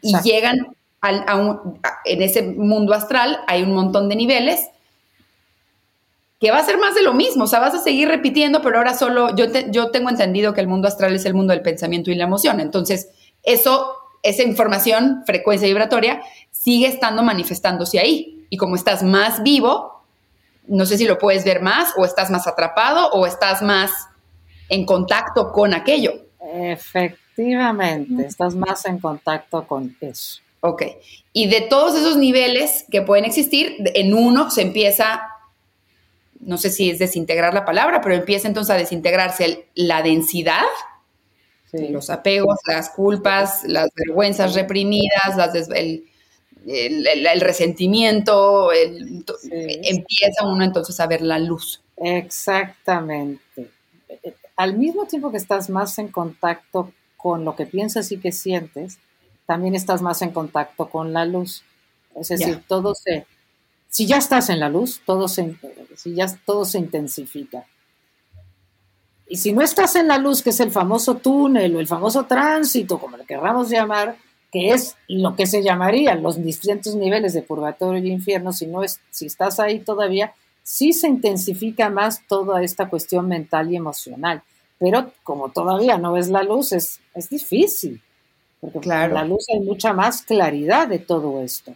y 0.02 0.16
llegan 0.22 0.76
a 1.02 1.62
en 2.06 2.22
ese 2.22 2.44
mundo 2.44 2.94
astral, 2.94 3.40
hay 3.48 3.64
un 3.64 3.74
montón 3.74 4.10
de 4.10 4.16
niveles 4.16 4.70
que 6.40 6.52
va 6.52 6.58
a 6.58 6.66
ser 6.66 6.78
más 6.78 6.96
de 6.96 7.04
lo 7.04 7.14
mismo, 7.14 7.44
o 7.44 7.48
sea, 7.48 7.60
vas 7.60 7.76
a 7.76 7.80
seguir 7.80 8.08
repitiendo, 8.08 8.62
pero 8.62 8.78
ahora 8.78 8.96
solo, 8.96 9.36
yo, 9.36 9.46
yo 9.70 9.92
tengo 9.92 10.10
entendido 10.10 10.54
que 10.54 10.62
el 10.62 10.68
mundo 10.68 10.88
astral 10.88 11.14
es 11.14 11.26
el 11.26 11.36
mundo 11.36 11.54
del 11.54 11.62
pensamiento 11.62 12.10
y 12.10 12.16
la 12.16 12.24
emoción, 12.24 12.60
entonces 12.60 13.10
eso, 13.44 13.96
esa 14.24 14.44
información, 14.44 15.24
frecuencia 15.26 15.68
vibratoria, 15.68 16.22
sigue 16.52 16.88
estando 16.88 17.24
manifestándose 17.24 18.00
ahí. 18.00 18.46
Y 18.50 18.58
como 18.58 18.76
estás 18.76 19.04
más 19.04 19.44
vivo, 19.44 20.04
no 20.68 20.86
sé 20.86 20.98
si 20.98 21.06
lo 21.06 21.18
puedes 21.18 21.44
ver 21.44 21.62
más 21.62 21.94
o 21.98 22.06
estás 22.06 22.30
más 22.30 22.48
atrapado 22.48 23.10
o 23.12 23.26
estás 23.26 23.62
más 23.62 23.92
en 24.70 24.86
contacto 24.86 25.52
con 25.52 25.74
aquello. 25.74 26.14
Efectivamente, 26.54 28.26
estás 28.26 28.56
más 28.56 28.86
en 28.86 29.00
contacto 29.00 29.66
con 29.66 29.96
eso. 30.02 30.42
Ok. 30.62 30.84
Y 31.34 31.47
de 31.47 31.62
todos 31.62 31.95
esos 31.95 32.17
niveles 32.17 32.86
que 32.89 33.02
pueden 33.02 33.26
existir, 33.26 33.78
en 33.93 34.13
uno 34.13 34.50
se 34.50 34.62
empieza, 34.62 35.21
no 36.39 36.58
sé 36.58 36.69
si 36.69 36.89
es 36.89 37.00
desintegrar 37.00 37.54
la 37.54 37.65
palabra, 37.65 38.02
pero 38.02 38.15
empieza 38.15 38.47
entonces 38.47 38.74
a 38.74 38.78
desintegrarse 38.78 39.67
la 39.76 40.02
densidad 40.02 40.65
los 41.74 42.10
apegos, 42.10 42.58
las 42.67 42.89
culpas, 42.89 43.64
las 43.66 43.89
vergüenzas 43.95 44.55
reprimidas, 44.55 45.36
las 45.38 45.70
el, 46.66 47.41
resentimiento, 47.41 48.72
empieza 48.74 50.45
uno 50.45 50.64
entonces 50.64 50.99
a 50.99 51.07
ver 51.07 51.22
la 51.22 51.39
luz. 51.39 51.82
Exactamente. 51.97 53.70
Al 54.55 54.78
mismo 54.78 55.05
tiempo 55.05 55.32
que 55.32 55.38
estás 55.38 55.70
más 55.70 55.97
en 55.97 56.09
contacto 56.09 56.91
con 57.18 57.45
lo 57.45 57.55
que 57.55 57.66
piensas 57.66 58.12
y 58.12 58.18
que 58.18 58.32
sientes, 58.32 58.99
también 59.46 59.76
estás 59.76 60.02
más 60.02 60.22
en 60.22 60.32
contacto 60.32 60.89
con 60.89 61.14
la 61.14 61.26
luz. 61.26 61.64
Es 62.16 62.30
decir, 62.30 62.64
todo 62.68 62.96
se, 62.96 63.26
si 63.89 64.08
ya 64.08 64.18
estás 64.18 64.50
en 64.50 64.60
la 64.60 64.70
luz, 64.70 65.02
todo 65.06 65.28
se, 65.28 65.56
si 65.96 66.16
ya 66.16 66.26
todo 66.46 66.66
se 66.66 66.80
intensifica. 66.80 67.66
Y 69.28 69.38
si 69.38 69.54
no 69.54 69.62
estás 69.62 69.96
en 69.96 70.08
la 70.08 70.18
luz, 70.18 70.42
que 70.42 70.50
es 70.50 70.60
el 70.60 70.72
famoso 70.72 71.16
túnel 71.16 71.76
o 71.76 71.80
el 71.80 71.88
famoso 71.88 72.26
tránsito, 72.26 73.00
como 73.00 73.18
le 73.18 73.26
querramos 73.26 73.70
llamar, 73.70 74.18
que 74.52 74.72
es 74.72 74.96
lo 75.08 75.36
que 75.36 75.46
se 75.46 75.64
llamarían 75.64 76.22
los 76.22 76.42
distintos 76.42 76.96
niveles 76.96 77.34
de 77.34 77.42
purgatorio 77.42 78.04
y 78.04 78.12
infierno, 78.12 78.52
si, 78.52 78.68
no 78.68 78.84
es, 78.84 79.00
si 79.10 79.26
estás 79.26 79.60
ahí 79.60 79.80
todavía, 79.80 80.34
sí 80.64 80.92
se 80.94 81.08
intensifica 81.08 81.89
más 81.89 82.26
toda 82.28 82.62
esta 82.62 82.89
cuestión 82.89 83.28
mental 83.28 83.72
y 83.72 83.78
emocional. 83.78 84.44
Pero 84.80 85.12
como 85.24 85.50
todavía 85.50 85.98
no 85.98 86.14
ves 86.14 86.30
la 86.30 86.44
luz, 86.44 86.74
es, 86.74 87.00
es 87.14 87.30
difícil, 87.30 88.02
porque 88.62 88.80
claro. 88.80 89.16
la 89.16 89.26
luz 89.26 89.45
hay 89.51 89.59
mucha 89.59 89.91
más 89.91 90.22
claridad 90.22 90.88
de 90.88 90.99
todo 90.99 91.41
esto. 91.41 91.76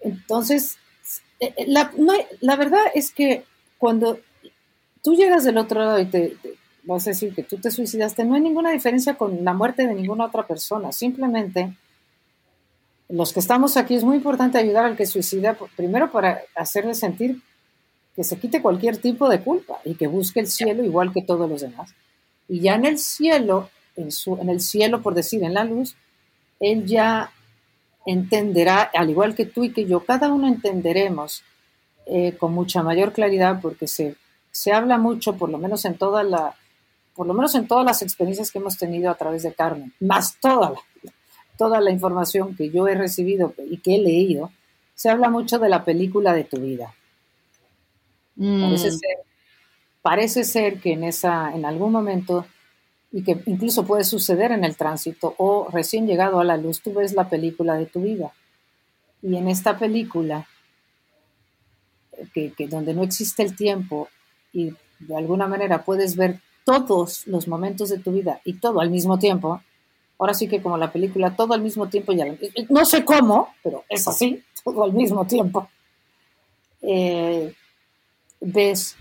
Entonces, 0.00 0.78
eh, 1.38 1.54
eh, 1.56 1.66
la, 1.68 1.92
la, 2.40 2.56
verdad 2.56 2.82
es 2.94 3.12
que 3.12 3.44
cuando 3.78 4.18
tú 5.02 5.14
llegas 5.14 5.44
del 5.44 5.58
otro 5.58 5.80
lado 5.80 6.00
y 6.00 6.06
te, 6.06 6.36
vas 6.84 7.06
a 7.06 7.10
decir 7.10 7.34
que 7.34 7.42
tú 7.42 7.58
te 7.58 7.70
suicidaste, 7.70 8.24
no 8.24 8.34
hay 8.34 8.40
ninguna 8.40 8.70
diferencia 8.70 9.14
con 9.14 9.44
la 9.44 9.52
muerte 9.52 9.86
de 9.86 9.94
ninguna 9.94 10.26
otra 10.26 10.46
persona. 10.46 10.92
Simplemente, 10.92 11.76
los 13.08 13.32
que 13.32 13.40
estamos 13.40 13.76
aquí 13.76 13.94
es 13.94 14.04
muy 14.04 14.16
importante 14.16 14.58
ayudar 14.58 14.86
al 14.86 14.96
que 14.96 15.06
suicida, 15.06 15.56
primero 15.76 16.10
para 16.10 16.40
hacerle 16.54 16.94
sentir 16.94 17.42
que 18.16 18.24
se 18.24 18.38
quite 18.38 18.62
cualquier 18.62 18.96
tipo 18.96 19.28
de 19.28 19.40
culpa 19.40 19.80
y 19.84 19.94
que 19.94 20.06
busque 20.06 20.40
el 20.40 20.46
cielo 20.46 20.84
igual 20.84 21.12
que 21.12 21.22
todos 21.22 21.48
los 21.48 21.60
demás. 21.60 21.94
Y 22.48 22.60
ya 22.60 22.74
en 22.74 22.84
el 22.84 22.98
cielo, 22.98 23.70
en, 23.96 24.12
su, 24.12 24.36
en 24.40 24.48
el 24.48 24.60
cielo, 24.60 25.02
por 25.02 25.14
decir, 25.14 25.42
en 25.44 25.54
la 25.54 25.64
luz, 25.64 25.96
él 26.60 26.86
ya 26.86 27.32
entenderá, 28.06 28.82
al 28.94 29.10
igual 29.10 29.34
que 29.34 29.46
tú 29.46 29.64
y 29.64 29.72
que 29.72 29.86
yo, 29.86 30.04
cada 30.04 30.32
uno 30.32 30.46
entenderemos 30.46 31.42
eh, 32.06 32.36
con 32.38 32.52
mucha 32.52 32.82
mayor 32.82 33.12
claridad 33.12 33.60
porque 33.62 33.88
se, 33.88 34.16
se 34.50 34.72
habla 34.72 34.98
mucho, 34.98 35.36
por 35.36 35.48
lo 35.48 35.58
menos 35.58 35.84
en 35.84 35.96
toda 35.96 36.22
la, 36.22 36.54
por 37.14 37.26
lo 37.26 37.34
menos 37.34 37.54
en 37.54 37.66
todas 37.66 37.84
las 37.84 38.02
experiencias 38.02 38.50
que 38.50 38.58
hemos 38.58 38.76
tenido 38.76 39.10
a 39.10 39.14
través 39.14 39.42
de 39.42 39.54
Carmen, 39.54 39.92
más 40.00 40.38
toda 40.40 40.70
la, 40.70 41.12
toda 41.56 41.80
la 41.80 41.90
información 41.90 42.56
que 42.56 42.70
yo 42.70 42.88
he 42.88 42.94
recibido 42.94 43.54
y 43.70 43.78
que 43.78 43.96
he 43.96 43.98
leído, 43.98 44.50
se 44.94 45.08
habla 45.10 45.30
mucho 45.30 45.58
de 45.58 45.68
la 45.68 45.84
película 45.84 46.32
de 46.32 46.44
tu 46.44 46.58
vida. 46.58 46.94
Parece, 48.36 48.88
mm. 48.88 48.98
ser, 48.98 49.16
parece 50.02 50.44
ser 50.44 50.80
que 50.80 50.92
en, 50.92 51.04
esa, 51.04 51.54
en 51.54 51.64
algún 51.64 51.92
momento, 51.92 52.46
y 53.16 53.22
que 53.22 53.40
incluso 53.46 53.84
puede 53.84 54.02
suceder 54.02 54.50
en 54.50 54.64
el 54.64 54.76
tránsito 54.76 55.36
o 55.38 55.68
recién 55.70 56.04
llegado 56.04 56.40
a 56.40 56.44
la 56.44 56.56
luz, 56.56 56.82
tú 56.82 56.92
ves 56.92 57.12
la 57.12 57.28
película 57.28 57.76
de 57.76 57.86
tu 57.86 58.00
vida. 58.00 58.32
Y 59.22 59.36
en 59.36 59.46
esta 59.46 59.78
película, 59.78 60.48
que, 62.34 62.52
que 62.54 62.66
donde 62.66 62.92
no 62.92 63.04
existe 63.04 63.44
el 63.44 63.54
tiempo 63.54 64.08
y 64.52 64.72
de 64.98 65.16
alguna 65.16 65.46
manera 65.46 65.84
puedes 65.84 66.16
ver 66.16 66.40
todos 66.64 67.24
los 67.28 67.46
momentos 67.46 67.88
de 67.88 68.00
tu 68.00 68.10
vida 68.10 68.40
y 68.44 68.54
todo 68.54 68.80
al 68.80 68.90
mismo 68.90 69.16
tiempo, 69.16 69.62
ahora 70.18 70.34
sí 70.34 70.48
que 70.48 70.60
como 70.60 70.76
la 70.76 70.90
película, 70.90 71.36
todo 71.36 71.54
al 71.54 71.62
mismo 71.62 71.88
tiempo, 71.88 72.12
ya, 72.12 72.26
no 72.68 72.84
sé 72.84 73.04
cómo, 73.04 73.54
pero 73.62 73.84
es 73.88 74.08
así, 74.08 74.42
todo 74.64 74.82
al 74.82 74.92
mismo 74.92 75.24
tiempo. 75.24 75.68
Eh, 76.82 77.54
ves 78.40 78.96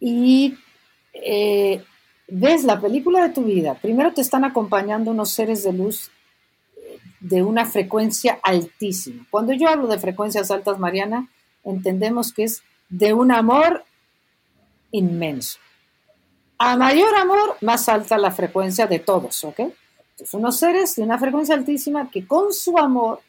y 0.00 0.56
eh, 1.12 1.84
ves 2.34 2.64
la 2.64 2.80
película 2.80 3.22
de 3.22 3.34
tu 3.34 3.42
vida. 3.44 3.74
Primero 3.74 4.12
te 4.12 4.22
están 4.22 4.44
acompañando 4.44 5.10
unos 5.10 5.30
seres 5.30 5.64
de 5.64 5.72
luz 5.72 6.10
eh, 6.76 6.98
de 7.20 7.42
una 7.42 7.66
frecuencia 7.66 8.38
altísima. 8.42 9.26
Cuando 9.30 9.52
yo 9.52 9.68
hablo 9.68 9.86
de 9.86 9.98
frecuencias 9.98 10.50
altas, 10.50 10.78
Mariana, 10.78 11.28
entendemos 11.62 12.32
que 12.32 12.44
es 12.44 12.62
de 12.88 13.12
un 13.12 13.32
amor 13.32 13.84
inmenso. 14.92 15.58
A 16.56 16.76
mayor 16.76 17.14
amor, 17.16 17.56
más 17.60 17.88
alta 17.88 18.16
la 18.16 18.30
frecuencia 18.30 18.86
de 18.86 18.98
todos, 18.98 19.44
¿ok? 19.44 19.60
Entonces, 19.60 20.32
unos 20.32 20.56
seres 20.56 20.96
de 20.96 21.02
una 21.02 21.18
frecuencia 21.18 21.54
altísima 21.54 22.10
que 22.10 22.26
con 22.26 22.52
su 22.52 22.78
amor, 22.78 23.20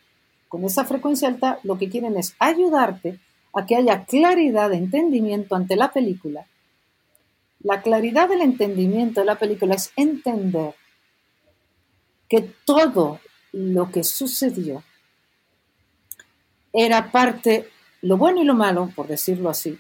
con 0.48 0.64
esa 0.64 0.86
frecuencia 0.86 1.28
alta, 1.28 1.60
lo 1.64 1.78
que 1.78 1.90
quieren 1.90 2.16
es 2.16 2.36
ayudarte 2.40 3.20
a 3.54 3.66
que 3.66 3.76
haya 3.76 4.06
claridad 4.06 4.70
de 4.70 4.78
entendimiento 4.78 5.56
ante 5.56 5.76
la 5.76 5.92
película. 5.92 6.46
La 7.64 7.82
claridad 7.82 8.30
del 8.30 8.42
entendimiento 8.42 9.22
de 9.22 9.26
la 9.26 9.40
película 9.40 9.76
es 9.76 9.92
entender 9.96 10.76
que 12.30 12.42
todo 12.66 13.20
lo 13.54 13.90
que 13.90 14.04
sucedió 14.04 14.84
era 16.74 17.12
parte, 17.12 17.70
lo 18.02 18.18
bueno 18.18 18.42
y 18.42 18.46
lo 18.46 18.56
malo, 18.56 18.92
por 18.96 19.08
decirlo 19.08 19.50
así, 19.50 19.78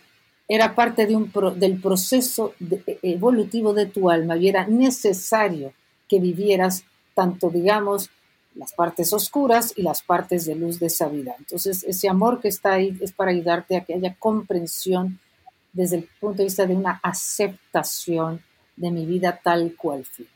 era 0.47 0.75
parte 0.75 1.07
de 1.07 1.15
un 1.15 1.31
del 1.57 1.81
proceso 1.81 2.53
e, 2.59 2.99
evolutivo 3.01 3.73
de 3.73 3.87
tu 3.87 4.09
alma 4.09 4.37
y 4.37 4.47
era 4.47 4.67
necesario 4.67 5.73
que 6.07 6.19
vivieras 6.19 6.85
tanto, 7.15 7.49
digamos, 7.49 8.09
las 8.55 8.73
partes 8.73 9.11
oscuras 9.13 9.73
y 9.75 9.81
las 9.81 10.03
partes 10.03 10.45
de 10.45 10.55
luz 10.55 10.79
de 10.79 10.87
esa 10.87 11.09
vida. 11.09 11.35
Entonces, 11.39 11.83
ese 11.83 12.07
amor 12.07 12.39
que 12.39 12.49
está 12.49 12.73
ahí 12.73 12.97
es 13.01 13.11
para 13.11 13.31
ayudarte 13.31 13.75
a 13.75 13.83
que 13.83 13.95
haya 13.95 14.15
comprensión 14.19 15.19
desde 15.73 15.97
el 15.97 16.09
punto 16.19 16.37
de 16.37 16.43
vista 16.45 16.65
de 16.65 16.75
una 16.75 16.99
aceptación 17.03 18.41
de 18.75 18.91
mi 18.91 19.05
vida 19.05 19.39
tal 19.43 19.75
cual 19.75 20.05
fui. 20.05 20.27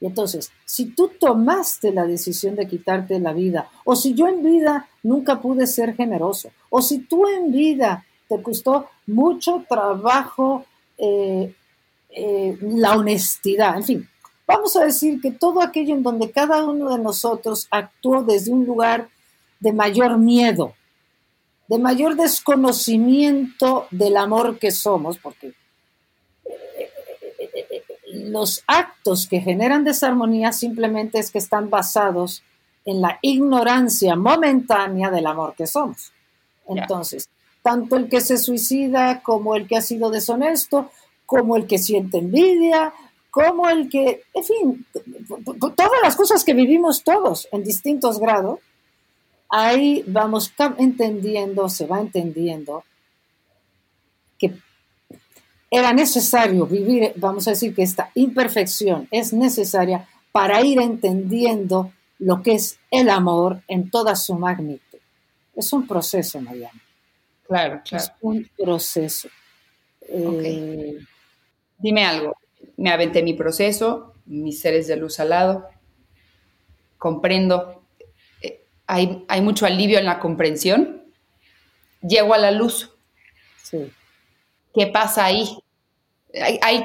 Y 0.00 0.06
entonces, 0.06 0.50
si 0.64 0.86
tú 0.86 1.10
tomaste 1.18 1.92
la 1.92 2.04
decisión 2.04 2.54
de 2.54 2.66
quitarte 2.66 3.18
la 3.18 3.32
vida, 3.32 3.70
o 3.84 3.96
si 3.96 4.14
yo 4.14 4.28
en 4.28 4.42
vida 4.42 4.88
nunca 5.02 5.40
pude 5.40 5.66
ser 5.66 5.94
generoso, 5.94 6.50
o 6.68 6.82
si 6.82 6.98
tú 6.98 7.26
en 7.26 7.52
vida 7.52 8.04
te 8.28 8.42
costó 8.42 8.88
mucho 9.06 9.64
trabajo 9.68 10.64
eh, 10.98 11.54
eh, 12.10 12.58
la 12.60 12.96
honestidad, 12.96 13.76
en 13.76 13.84
fin, 13.84 14.08
vamos 14.46 14.76
a 14.76 14.84
decir 14.84 15.20
que 15.20 15.30
todo 15.30 15.62
aquello 15.62 15.94
en 15.94 16.02
donde 16.02 16.30
cada 16.30 16.64
uno 16.64 16.94
de 16.94 17.02
nosotros 17.02 17.66
actuó 17.70 18.22
desde 18.22 18.52
un 18.52 18.66
lugar 18.66 19.08
de 19.60 19.72
mayor 19.72 20.18
miedo, 20.18 20.74
de 21.68 21.78
mayor 21.78 22.16
desconocimiento 22.16 23.86
del 23.90 24.16
amor 24.16 24.58
que 24.58 24.70
somos, 24.70 25.18
porque 25.18 25.52
los 28.12 28.62
actos 28.66 29.26
que 29.26 29.40
generan 29.40 29.84
desarmonía 29.84 30.52
simplemente 30.52 31.18
es 31.18 31.30
que 31.30 31.38
están 31.38 31.70
basados 31.70 32.42
en 32.84 33.00
la 33.00 33.18
ignorancia 33.22 34.14
momentánea 34.16 35.10
del 35.10 35.26
amor 35.26 35.54
que 35.56 35.66
somos. 35.66 36.12
Entonces, 36.68 37.28
tanto 37.62 37.96
el 37.96 38.08
que 38.08 38.20
se 38.20 38.38
suicida 38.38 39.22
como 39.22 39.56
el 39.56 39.66
que 39.66 39.76
ha 39.76 39.82
sido 39.82 40.10
deshonesto, 40.10 40.90
como 41.26 41.56
el 41.56 41.66
que 41.66 41.78
siente 41.78 42.18
envidia, 42.18 42.92
como 43.30 43.68
el 43.68 43.88
que, 43.90 44.22
en 44.32 44.44
fin, 44.44 44.86
todas 45.58 45.90
las 46.02 46.16
cosas 46.16 46.44
que 46.44 46.54
vivimos 46.54 47.02
todos 47.02 47.48
en 47.52 47.64
distintos 47.64 48.18
grados, 48.18 48.60
ahí 49.48 50.04
vamos 50.06 50.52
entendiendo, 50.78 51.68
se 51.68 51.86
va 51.86 52.00
entendiendo 52.00 52.84
que 54.38 54.54
era 55.70 55.92
necesario 55.92 56.66
vivir, 56.66 57.12
vamos 57.16 57.46
a 57.46 57.50
decir 57.50 57.74
que 57.74 57.82
esta 57.82 58.10
imperfección 58.14 59.08
es 59.10 59.32
necesaria 59.32 60.08
para 60.32 60.60
ir 60.62 60.80
entendiendo 60.80 61.92
lo 62.18 62.42
que 62.42 62.54
es 62.54 62.78
el 62.90 63.10
amor 63.10 63.62
en 63.68 63.90
toda 63.90 64.16
su 64.16 64.34
magnitud. 64.34 64.98
Es 65.54 65.72
un 65.72 65.86
proceso, 65.86 66.40
Mariana. 66.40 66.82
Claro, 67.46 67.80
claro. 67.84 68.04
Es 68.04 68.12
un 68.20 68.48
proceso. 68.56 69.28
Eh, 70.02 70.98
Dime 71.78 72.04
algo. 72.04 72.36
Me 72.76 72.90
aventé 72.90 73.22
mi 73.22 73.34
proceso, 73.34 74.14
mis 74.26 74.60
seres 74.60 74.86
de 74.86 74.96
luz 74.96 75.20
al 75.20 75.30
lado, 75.30 75.68
comprendo. 76.98 77.82
Hay, 78.86 79.24
hay, 79.28 79.40
mucho 79.40 79.66
alivio 79.66 79.98
en 79.98 80.06
la 80.06 80.18
comprensión. 80.18 81.02
Llego 82.00 82.34
a 82.34 82.38
la 82.38 82.50
luz. 82.50 82.92
Sí. 83.62 83.92
¿Qué 84.74 84.86
pasa 84.86 85.24
ahí? 85.24 85.58
Hay, 86.34 86.58
hay, 86.62 86.84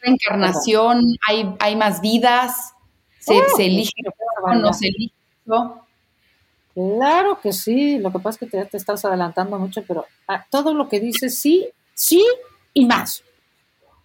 reencarnación, 0.00 1.16
hay, 1.26 1.54
hay 1.58 1.76
más 1.76 2.00
vidas, 2.00 2.74
se, 3.18 3.34
oh, 3.40 3.58
elige 3.58 3.92
o 4.42 4.54
no 4.54 4.72
se 4.72 4.88
elige. 4.88 5.14
Claro 6.74 7.38
que 7.40 7.52
sí, 7.52 7.98
lo 7.98 8.10
que 8.10 8.18
pasa 8.18 8.30
es 8.30 8.38
que 8.38 8.46
te, 8.46 8.64
te 8.64 8.76
estás 8.76 9.04
adelantando 9.04 9.58
mucho, 9.58 9.82
pero 9.86 10.06
ah, 10.26 10.44
todo 10.50 10.72
lo 10.74 10.88
que 10.88 11.00
dices 11.00 11.38
sí, 11.38 11.68
sí 11.94 12.24
y 12.72 12.86
más. 12.86 13.22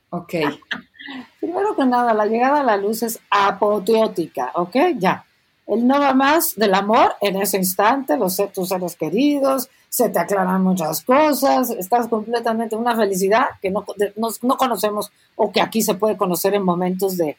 Ok. 0.10 0.34
Primero 1.40 1.76
que 1.76 1.86
nada, 1.86 2.14
la 2.14 2.26
llegada 2.26 2.60
a 2.60 2.64
la 2.64 2.78
luz 2.78 3.04
es 3.04 3.20
apoteótica, 3.30 4.52
¿ok? 4.56 4.76
Ya. 4.98 5.26
El 5.68 5.86
no 5.86 6.00
va 6.00 6.14
más 6.14 6.56
del 6.56 6.74
amor 6.74 7.16
en 7.22 7.36
ese 7.42 7.58
instante, 7.58 8.18
los 8.18 8.36
seres 8.36 8.96
queridos, 8.96 9.70
se 9.90 10.10
te 10.10 10.20
aclaran 10.20 10.64
muchas 10.64 11.04
cosas, 11.04 11.70
estás 11.72 12.08
completamente 12.08 12.76
en 12.76 12.82
una 12.82 12.96
felicidad 12.96 13.48
que 13.62 13.70
no, 13.70 13.86
no 14.16 14.58
conocemos 14.58 15.12
o 15.36 15.52
que 15.52 15.62
aquí 15.62 15.82
se 15.82 15.96
puede 15.96 16.16
conocer 16.16 16.54
en 16.54 16.64
momentos 16.64 17.18
de 17.18 17.38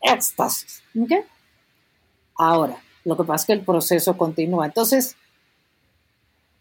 éxtasis, 0.00 0.82
¿ok? 1.00 1.24
Ahora, 2.36 2.76
lo 3.04 3.16
que 3.16 3.24
pasa 3.24 3.42
es 3.42 3.46
que 3.46 3.52
el 3.54 3.64
proceso 3.64 4.16
continúa. 4.16 4.66
Entonces, 4.66 5.16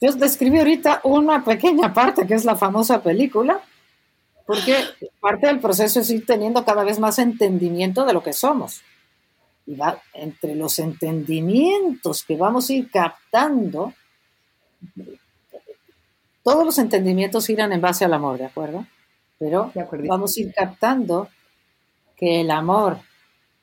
yo 0.02 0.12
describí 0.14 0.60
ahorita 0.60 1.02
una 1.04 1.44
pequeña 1.44 1.94
parte 1.94 2.28
que 2.28 2.34
es 2.34 2.46
la 2.46 2.56
famosa 2.56 3.02
película, 3.02 3.62
porque 4.46 4.76
parte 5.22 5.48
del 5.48 5.60
proceso 5.60 6.02
es 6.02 6.10
ir 6.10 6.26
teniendo 6.26 6.66
cada 6.66 6.84
vez 6.84 7.00
más 7.00 7.20
entendimiento 7.20 8.06
de 8.06 8.14
lo 8.14 8.22
que 8.22 8.34
somos. 8.34 8.82
Y 9.66 9.76
va 9.76 10.02
entre 10.14 10.56
los 10.56 10.78
entendimientos 10.80 12.24
que 12.24 12.36
vamos 12.36 12.70
a 12.70 12.74
ir 12.74 12.92
captando, 12.92 13.94
todos 16.44 16.66
los 16.66 16.78
entendimientos 16.78 17.50
irán 17.50 17.72
en 17.72 17.80
base 17.80 18.04
al 18.04 18.14
amor, 18.14 18.38
¿de 18.38 18.46
acuerdo? 18.46 18.86
Pero 19.40 19.72
vamos 20.08 20.36
a 20.36 20.42
ir 20.42 20.54
captando 20.54 21.30
que 22.18 22.42
el 22.42 22.52
amor 22.52 23.00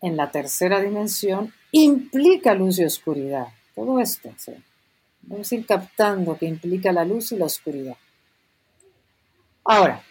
en 0.00 0.16
la 0.16 0.30
tercera 0.30 0.80
dimensión 0.80 1.52
implica 1.72 2.54
luz 2.54 2.78
y 2.78 2.84
oscuridad. 2.84 3.48
Todo 3.74 4.00
esto. 4.00 4.30
Vamos 5.22 5.52
a 5.52 5.54
ir 5.54 5.66
captando 5.66 6.36
que 6.38 6.46
implica 6.46 6.92
la 6.92 7.04
luz 7.04 7.32
y 7.32 7.36
la 7.36 7.44
oscuridad. 7.44 7.96
Ahora, 9.64 10.02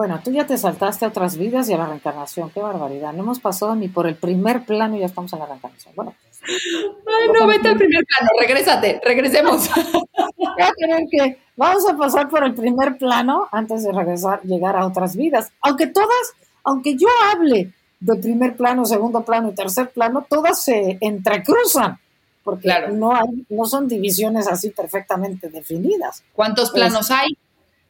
bueno, 0.00 0.18
tú 0.24 0.30
ya 0.30 0.46
te 0.46 0.56
saltaste 0.56 1.04
a 1.04 1.08
otras 1.08 1.36
vidas 1.36 1.68
y 1.68 1.74
a 1.74 1.76
la 1.76 1.84
reencarnación. 1.84 2.48
Qué 2.48 2.58
barbaridad. 2.58 3.12
No 3.12 3.22
hemos 3.22 3.38
pasado 3.38 3.74
ni 3.74 3.86
por 3.86 4.06
el 4.06 4.16
primer 4.16 4.64
plano 4.64 4.96
y 4.96 5.00
ya 5.00 5.04
estamos 5.04 5.30
en 5.34 5.40
la 5.40 5.44
reencarnación. 5.44 5.94
Bueno. 5.94 6.14
Ay, 6.42 7.28
no, 7.38 7.46
vete 7.46 7.68
al 7.68 7.76
primer 7.76 8.02
plano. 8.06 8.30
Regrésate. 8.40 8.98
Regresemos. 9.04 9.68
que, 11.10 11.38
vamos 11.54 11.86
a 11.86 11.98
pasar 11.98 12.30
por 12.30 12.42
el 12.44 12.54
primer 12.54 12.96
plano 12.96 13.46
antes 13.52 13.84
de 13.84 13.92
regresar, 13.92 14.40
llegar 14.42 14.74
a 14.74 14.86
otras 14.86 15.16
vidas. 15.16 15.52
Aunque 15.60 15.86
todas, 15.88 16.32
aunque 16.64 16.96
yo 16.96 17.08
hable 17.30 17.70
de 18.00 18.16
primer 18.16 18.56
plano, 18.56 18.86
segundo 18.86 19.22
plano 19.22 19.50
y 19.50 19.54
tercer 19.54 19.90
plano, 19.90 20.24
todas 20.26 20.64
se 20.64 20.96
entrecruzan. 21.02 21.98
Porque 22.42 22.70
no, 22.90 23.14
hay, 23.14 23.44
no 23.50 23.66
son 23.66 23.86
divisiones 23.86 24.48
así 24.48 24.70
perfectamente 24.70 25.50
definidas. 25.50 26.24
¿Cuántos 26.32 26.70
planos 26.70 27.10
hay? 27.10 27.36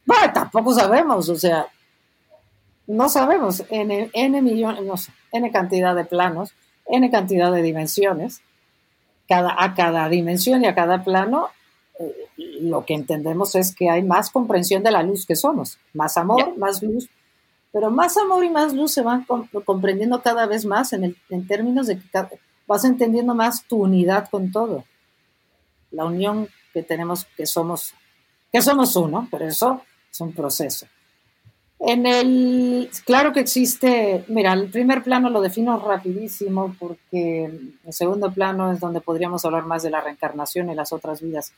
Bueno, 0.05 0.33
tampoco 0.33 0.73
sabemos, 0.73 1.29
o 1.29 1.37
sea, 1.37 1.69
no 2.91 3.07
sabemos, 3.07 3.63
n, 3.69 4.09
n 4.13 4.41
millones, 4.41 4.83
no 4.83 4.97
sé, 4.97 5.13
n 5.31 5.49
cantidad 5.51 5.95
de 5.95 6.03
planos, 6.03 6.53
n 6.87 7.09
cantidad 7.09 7.51
de 7.51 7.61
dimensiones. 7.61 8.41
Cada, 9.27 9.55
a 9.57 9.73
cada 9.75 10.09
dimensión 10.09 10.61
y 10.63 10.67
a 10.67 10.75
cada 10.75 11.05
plano, 11.05 11.47
eh, 11.97 12.13
lo 12.61 12.83
que 12.85 12.93
entendemos 12.93 13.55
es 13.55 13.73
que 13.73 13.89
hay 13.89 14.03
más 14.03 14.29
comprensión 14.29 14.83
de 14.83 14.91
la 14.91 15.03
luz 15.03 15.25
que 15.25 15.37
somos, 15.37 15.77
más 15.93 16.17
amor, 16.17 16.57
más 16.57 16.83
luz, 16.83 17.09
pero 17.71 17.91
más 17.91 18.17
amor 18.17 18.43
y 18.43 18.49
más 18.49 18.73
luz 18.73 18.91
se 18.91 19.01
van 19.01 19.25
comprendiendo 19.63 20.21
cada 20.21 20.45
vez 20.47 20.65
más 20.65 20.91
en, 20.91 21.05
el, 21.05 21.17
en 21.29 21.47
términos 21.47 21.87
de 21.87 21.97
que 21.97 22.09
vas 22.67 22.83
entendiendo 22.83 23.33
más 23.33 23.63
tu 23.63 23.83
unidad 23.83 24.27
con 24.29 24.51
todo, 24.51 24.83
la 25.91 26.03
unión 26.03 26.49
que 26.73 26.83
tenemos, 26.83 27.23
que 27.37 27.45
somos, 27.45 27.93
que 28.51 28.61
somos 28.61 28.97
uno, 28.97 29.29
pero 29.31 29.47
eso 29.47 29.81
es 30.11 30.19
un 30.19 30.33
proceso. 30.33 30.87
En 31.83 32.05
el, 32.05 32.91
claro 33.05 33.33
que 33.33 33.39
existe, 33.39 34.23
mira, 34.27 34.53
el 34.53 34.69
primer 34.69 35.01
plano 35.01 35.31
lo 35.31 35.41
defino 35.41 35.79
rapidísimo 35.79 36.75
porque 36.79 37.45
el 37.45 37.93
segundo 37.93 38.31
plano 38.31 38.71
es 38.71 38.79
donde 38.79 39.01
podríamos 39.01 39.43
hablar 39.45 39.65
más 39.65 39.81
de 39.81 39.89
la 39.89 39.99
reencarnación 39.99 40.69
y 40.69 40.75
las 40.75 40.93
otras 40.93 41.21
vidas. 41.21 41.51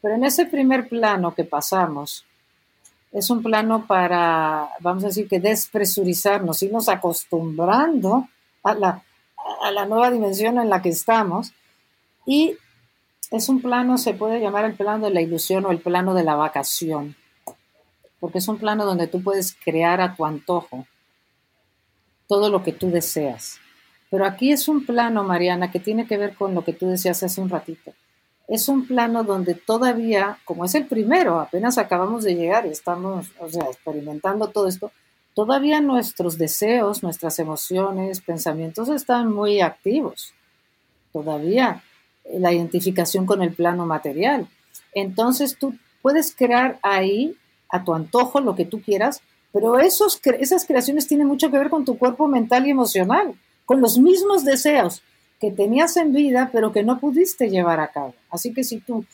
Pero 0.00 0.14
en 0.14 0.22
ese 0.22 0.46
primer 0.46 0.88
plano 0.88 1.34
que 1.34 1.42
pasamos, 1.42 2.24
es 3.10 3.30
un 3.30 3.42
plano 3.42 3.84
para, 3.84 4.68
vamos 4.78 5.02
a 5.02 5.08
decir 5.08 5.26
que 5.26 5.40
despresurizarnos, 5.40 6.62
irnos 6.62 6.88
acostumbrando 6.88 8.28
a 8.62 8.74
la, 8.74 9.02
a 9.60 9.72
la 9.72 9.86
nueva 9.86 10.12
dimensión 10.12 10.58
en 10.60 10.70
la 10.70 10.82
que 10.82 10.90
estamos. 10.90 11.52
Y 12.26 12.56
es 13.32 13.48
un 13.48 13.60
plano, 13.60 13.98
se 13.98 14.14
puede 14.14 14.40
llamar 14.40 14.66
el 14.66 14.74
plano 14.74 15.06
de 15.06 15.14
la 15.14 15.20
ilusión 15.20 15.66
o 15.66 15.72
el 15.72 15.80
plano 15.80 16.14
de 16.14 16.22
la 16.22 16.36
vacación 16.36 17.16
porque 18.24 18.38
es 18.38 18.48
un 18.48 18.56
plano 18.56 18.86
donde 18.86 19.06
tú 19.06 19.22
puedes 19.22 19.54
crear 19.62 20.00
a 20.00 20.16
tu 20.16 20.24
antojo 20.24 20.86
todo 22.26 22.48
lo 22.48 22.62
que 22.62 22.72
tú 22.72 22.90
deseas. 22.90 23.58
Pero 24.10 24.24
aquí 24.24 24.50
es 24.50 24.66
un 24.66 24.86
plano, 24.86 25.24
Mariana, 25.24 25.70
que 25.70 25.78
tiene 25.78 26.06
que 26.06 26.16
ver 26.16 26.34
con 26.34 26.54
lo 26.54 26.64
que 26.64 26.72
tú 26.72 26.88
decías 26.88 27.22
hace 27.22 27.42
un 27.42 27.50
ratito. 27.50 27.92
Es 28.48 28.70
un 28.70 28.86
plano 28.86 29.24
donde 29.24 29.52
todavía, 29.52 30.38
como 30.46 30.64
es 30.64 30.74
el 30.74 30.86
primero, 30.86 31.38
apenas 31.38 31.76
acabamos 31.76 32.24
de 32.24 32.34
llegar 32.34 32.64
y 32.64 32.70
estamos, 32.70 33.30
o 33.38 33.50
sea, 33.50 33.66
experimentando 33.66 34.48
todo 34.48 34.68
esto, 34.68 34.90
todavía 35.34 35.82
nuestros 35.82 36.38
deseos, 36.38 37.02
nuestras 37.02 37.38
emociones, 37.38 38.22
pensamientos 38.22 38.88
están 38.88 39.34
muy 39.34 39.60
activos. 39.60 40.32
Todavía 41.12 41.82
la 42.32 42.54
identificación 42.54 43.26
con 43.26 43.42
el 43.42 43.52
plano 43.52 43.84
material. 43.84 44.48
Entonces 44.94 45.58
tú 45.58 45.74
puedes 46.00 46.34
crear 46.34 46.78
ahí 46.80 47.36
a 47.70 47.84
tu 47.84 47.94
antojo, 47.94 48.40
lo 48.40 48.54
que 48.54 48.64
tú 48.64 48.80
quieras, 48.80 49.20
pero 49.52 49.78
esos, 49.78 50.20
esas 50.40 50.66
creaciones 50.66 51.06
tienen 51.06 51.28
mucho 51.28 51.50
que 51.50 51.58
ver 51.58 51.70
con 51.70 51.84
tu 51.84 51.96
cuerpo 51.96 52.26
mental 52.26 52.66
y 52.66 52.70
emocional, 52.70 53.34
con 53.64 53.80
los 53.80 53.98
mismos 53.98 54.44
deseos 54.44 55.02
que 55.40 55.50
tenías 55.50 55.96
en 55.96 56.12
vida, 56.12 56.50
pero 56.52 56.72
que 56.72 56.82
no 56.82 56.98
pudiste 56.98 57.50
llevar 57.50 57.80
a 57.80 57.88
cabo. 57.88 58.14
Así 58.30 58.52
que 58.52 58.64
si 58.64 58.78
tú 58.78 59.04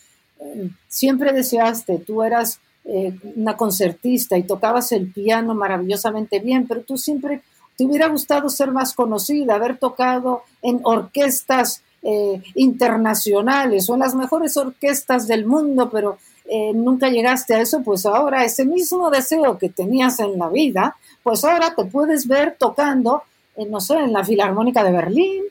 eh, 0.40 0.70
siempre 0.88 1.32
deseaste, 1.32 1.98
tú 1.98 2.22
eras 2.22 2.61
eh, 2.84 3.14
una 3.36 3.57
concertista 3.57 4.38
y 4.38 4.44
tocabas 4.44 4.92
el 4.92 5.12
piano 5.12 5.55
maravillosamente 5.55 6.38
bien, 6.38 6.66
pero 6.66 6.82
tú 6.82 6.96
siempre 6.96 7.42
te 7.76 7.84
hubiera 7.84 8.09
gustado 8.09 8.48
ser 8.48 8.70
más 8.70 8.94
conocida, 8.94 9.57
haber 9.57 9.76
tocado 9.76 10.42
en 10.62 10.80
orquestas 10.84 11.82
eh, 12.03 12.42
internacionales 12.55 13.90
o 13.90 13.94
en 13.94 14.01
las 14.01 14.14
mejores 14.14 14.57
orquestas 14.57 15.26
del 15.26 15.44
mundo, 15.44 15.90
pero 15.90 16.18
eh, 16.53 16.72
nunca 16.74 17.09
llegaste 17.09 17.55
a 17.55 17.61
eso, 17.61 17.80
pues 17.84 18.05
ahora 18.07 18.44
ese 18.44 18.64
mismo 18.64 19.09
deseo 19.09 19.57
que 19.57 19.68
tenías 19.68 20.18
en 20.18 20.36
la 20.36 20.48
vida, 20.48 20.96
pues 21.22 21.44
ahora 21.44 21.76
te 21.76 21.84
puedes 21.84 22.26
ver 22.26 22.57
tocando, 22.59 23.22
no 23.68 23.80
sé, 23.80 23.94
en 23.94 24.12
la 24.12 24.24
Filarmónica 24.24 24.82
de 24.82 24.90
Berlín, 24.90 25.44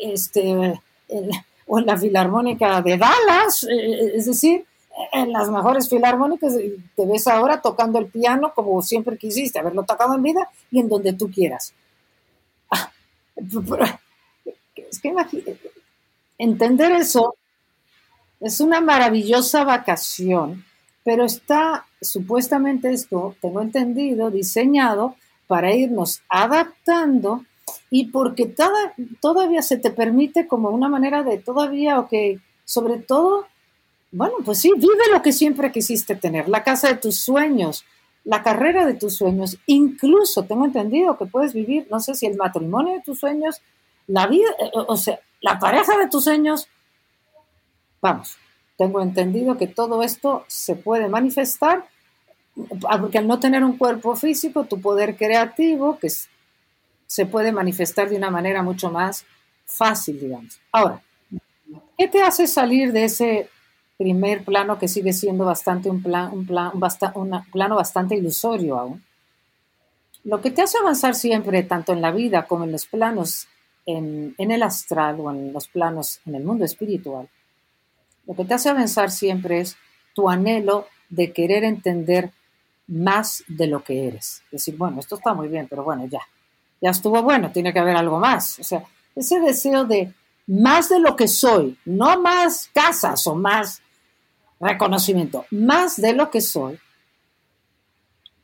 este, 0.00 0.80
o 1.66 1.78
en 1.80 1.86
la 1.86 1.96
Filarmónica 1.96 2.80
de 2.80 2.96
Dallas, 2.96 3.64
eh, 3.64 4.12
es 4.14 4.26
decir, 4.26 4.64
en 5.12 5.32
las 5.32 5.50
mejores 5.50 5.88
filarmónicas 5.88 6.54
te 6.94 7.06
ves 7.06 7.26
ahora 7.26 7.60
tocando 7.60 7.98
el 7.98 8.06
piano 8.06 8.52
como 8.54 8.80
siempre 8.82 9.18
quisiste 9.18 9.58
haberlo 9.58 9.82
tocado 9.82 10.14
en 10.14 10.22
vida 10.22 10.48
y 10.70 10.78
en 10.78 10.88
donde 10.88 11.12
tú 11.12 11.28
quieras. 11.30 11.74
Es 14.76 15.00
que 15.00 15.12
entender 16.38 16.92
eso 16.92 17.34
es 18.40 18.60
una 18.60 18.80
maravillosa 18.80 19.64
vacación, 19.64 20.64
pero 21.04 21.24
está 21.24 21.86
supuestamente 22.00 22.92
esto, 22.92 23.34
tengo 23.40 23.60
entendido, 23.60 24.30
diseñado 24.30 25.16
para 25.46 25.74
irnos 25.74 26.22
adaptando 26.28 27.44
y 27.90 28.06
porque 28.06 28.52
todavía 29.20 29.62
se 29.62 29.76
te 29.78 29.90
permite 29.90 30.46
como 30.46 30.70
una 30.70 30.88
manera 30.88 31.22
de 31.22 31.38
todavía, 31.38 31.98
ok, 31.98 32.12
sobre 32.64 32.98
todo, 32.98 33.46
bueno, 34.12 34.34
pues 34.44 34.58
sí, 34.58 34.72
vive 34.76 35.12
lo 35.12 35.22
que 35.22 35.32
siempre 35.32 35.72
quisiste 35.72 36.16
tener, 36.16 36.48
la 36.48 36.64
casa 36.64 36.88
de 36.88 36.96
tus 36.96 37.16
sueños, 37.16 37.84
la 38.24 38.42
carrera 38.42 38.84
de 38.84 38.94
tus 38.94 39.16
sueños, 39.16 39.56
incluso 39.66 40.42
tengo 40.44 40.64
entendido 40.64 41.16
que 41.16 41.26
puedes 41.26 41.54
vivir, 41.54 41.86
no 41.90 42.00
sé 42.00 42.14
si 42.14 42.26
el 42.26 42.36
matrimonio 42.36 42.94
de 42.94 43.02
tus 43.02 43.20
sueños, 43.20 43.60
la 44.08 44.26
vida, 44.26 44.48
o 44.72 44.96
sea, 44.96 45.20
la 45.40 45.58
pareja 45.58 45.96
de 45.96 46.08
tus 46.08 46.24
sueños, 46.24 46.68
Vamos, 48.06 48.36
tengo 48.76 49.00
entendido 49.00 49.56
que 49.56 49.66
todo 49.66 50.04
esto 50.04 50.44
se 50.46 50.76
puede 50.76 51.08
manifestar 51.08 51.88
porque 53.00 53.18
al 53.18 53.26
no 53.26 53.40
tener 53.40 53.64
un 53.64 53.76
cuerpo 53.76 54.14
físico, 54.14 54.62
tu 54.62 54.80
poder 54.80 55.16
creativo, 55.16 55.98
que 55.98 56.06
se 57.08 57.26
puede 57.26 57.50
manifestar 57.50 58.08
de 58.08 58.16
una 58.16 58.30
manera 58.30 58.62
mucho 58.62 58.92
más 58.92 59.24
fácil, 59.64 60.20
digamos. 60.20 60.60
Ahora, 60.70 61.02
¿qué 61.98 62.06
te 62.06 62.22
hace 62.22 62.46
salir 62.46 62.92
de 62.92 63.06
ese 63.06 63.50
primer 63.98 64.44
plano 64.44 64.78
que 64.78 64.86
sigue 64.86 65.12
siendo 65.12 65.44
bastante 65.44 65.90
un, 65.90 66.00
plan, 66.00 66.30
un, 66.32 66.46
plan, 66.46 66.70
un 67.16 67.44
plano 67.50 67.74
bastante 67.74 68.14
ilusorio 68.14 68.78
aún? 68.78 69.02
Lo 70.22 70.40
que 70.40 70.52
te 70.52 70.62
hace 70.62 70.78
avanzar 70.78 71.16
siempre, 71.16 71.64
tanto 71.64 71.92
en 71.92 72.00
la 72.00 72.12
vida 72.12 72.46
como 72.46 72.62
en 72.62 72.70
los 72.70 72.86
planos, 72.86 73.48
en, 73.84 74.36
en 74.38 74.52
el 74.52 74.62
astral 74.62 75.18
o 75.18 75.32
en 75.32 75.52
los 75.52 75.66
planos 75.66 76.20
en 76.24 76.36
el 76.36 76.44
mundo 76.44 76.64
espiritual, 76.64 77.28
lo 78.26 78.34
que 78.34 78.44
te 78.44 78.54
hace 78.54 78.68
avanzar 78.68 79.10
siempre 79.10 79.60
es 79.60 79.76
tu 80.14 80.28
anhelo 80.28 80.86
de 81.08 81.32
querer 81.32 81.64
entender 81.64 82.32
más 82.86 83.44
de 83.48 83.66
lo 83.66 83.82
que 83.82 84.08
eres. 84.08 84.42
Decir, 84.50 84.76
bueno, 84.76 85.00
esto 85.00 85.16
está 85.16 85.34
muy 85.34 85.48
bien, 85.48 85.66
pero 85.68 85.84
bueno, 85.84 86.06
ya, 86.06 86.20
ya 86.80 86.90
estuvo 86.90 87.22
bueno, 87.22 87.52
tiene 87.52 87.72
que 87.72 87.78
haber 87.78 87.96
algo 87.96 88.18
más. 88.18 88.58
O 88.58 88.64
sea, 88.64 88.84
ese 89.14 89.40
deseo 89.40 89.84
de 89.84 90.12
más 90.46 90.88
de 90.88 91.00
lo 91.00 91.16
que 91.16 91.28
soy, 91.28 91.78
no 91.84 92.20
más 92.20 92.70
casas 92.72 93.26
o 93.26 93.34
más 93.34 93.82
reconocimiento, 94.60 95.44
más 95.50 95.96
de 95.96 96.12
lo 96.12 96.30
que 96.30 96.40
soy. 96.40 96.78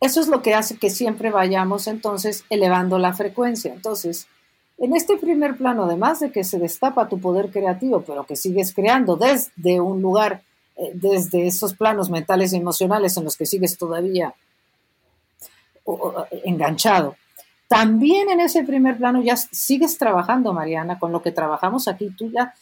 Eso 0.00 0.20
es 0.20 0.26
lo 0.26 0.42
que 0.42 0.54
hace 0.54 0.78
que 0.78 0.90
siempre 0.90 1.30
vayamos 1.30 1.86
entonces 1.86 2.44
elevando 2.50 2.98
la 2.98 3.12
frecuencia. 3.12 3.72
Entonces, 3.72 4.26
en 4.82 4.96
este 4.96 5.16
primer 5.16 5.56
plano, 5.56 5.84
además 5.84 6.18
de 6.18 6.32
que 6.32 6.42
se 6.42 6.58
destapa 6.58 7.08
tu 7.08 7.20
poder 7.20 7.50
creativo, 7.50 8.02
pero 8.02 8.26
que 8.26 8.34
sigues 8.34 8.74
creando 8.74 9.16
desde 9.16 9.80
un 9.80 10.02
lugar, 10.02 10.42
eh, 10.76 10.90
desde 10.92 11.46
esos 11.46 11.74
planos 11.74 12.10
mentales 12.10 12.52
y 12.52 12.56
emocionales 12.56 13.16
en 13.16 13.22
los 13.22 13.36
que 13.36 13.46
sigues 13.46 13.78
todavía 13.78 14.34
enganchado, 16.44 17.14
también 17.68 18.28
en 18.28 18.40
ese 18.40 18.64
primer 18.64 18.98
plano 18.98 19.22
ya 19.22 19.36
sigues 19.36 19.96
trabajando, 19.98 20.52
Mariana, 20.52 20.98
con 20.98 21.12
lo 21.12 21.22
que 21.22 21.30
trabajamos 21.30 21.86
aquí. 21.86 22.10
Tú 22.10 22.30
ya, 22.30 22.52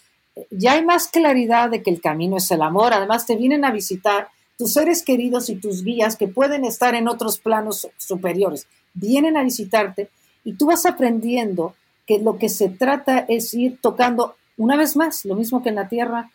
ya 0.50 0.74
hay 0.74 0.84
más 0.84 1.08
claridad 1.08 1.70
de 1.70 1.82
que 1.82 1.90
el 1.90 2.02
camino 2.02 2.36
es 2.36 2.50
el 2.50 2.62
amor. 2.62 2.92
Además, 2.92 3.26
te 3.26 3.34
vienen 3.34 3.64
a 3.64 3.72
visitar 3.72 4.28
tus 4.58 4.74
seres 4.74 5.02
queridos 5.02 5.48
y 5.48 5.56
tus 5.56 5.82
guías 5.82 6.16
que 6.16 6.28
pueden 6.28 6.64
estar 6.64 6.94
en 6.94 7.08
otros 7.08 7.38
planos 7.38 7.88
superiores. 7.96 8.68
Vienen 8.92 9.36
a 9.36 9.42
visitarte 9.42 10.10
y 10.44 10.52
tú 10.52 10.66
vas 10.66 10.86
aprendiendo 10.86 11.74
que 12.10 12.18
lo 12.18 12.38
que 12.38 12.48
se 12.48 12.68
trata 12.68 13.20
es 13.28 13.54
ir 13.54 13.78
tocando 13.80 14.34
una 14.56 14.76
vez 14.76 14.96
más, 14.96 15.24
lo 15.24 15.36
mismo 15.36 15.62
que 15.62 15.68
en 15.68 15.76
la 15.76 15.88
tierra, 15.88 16.32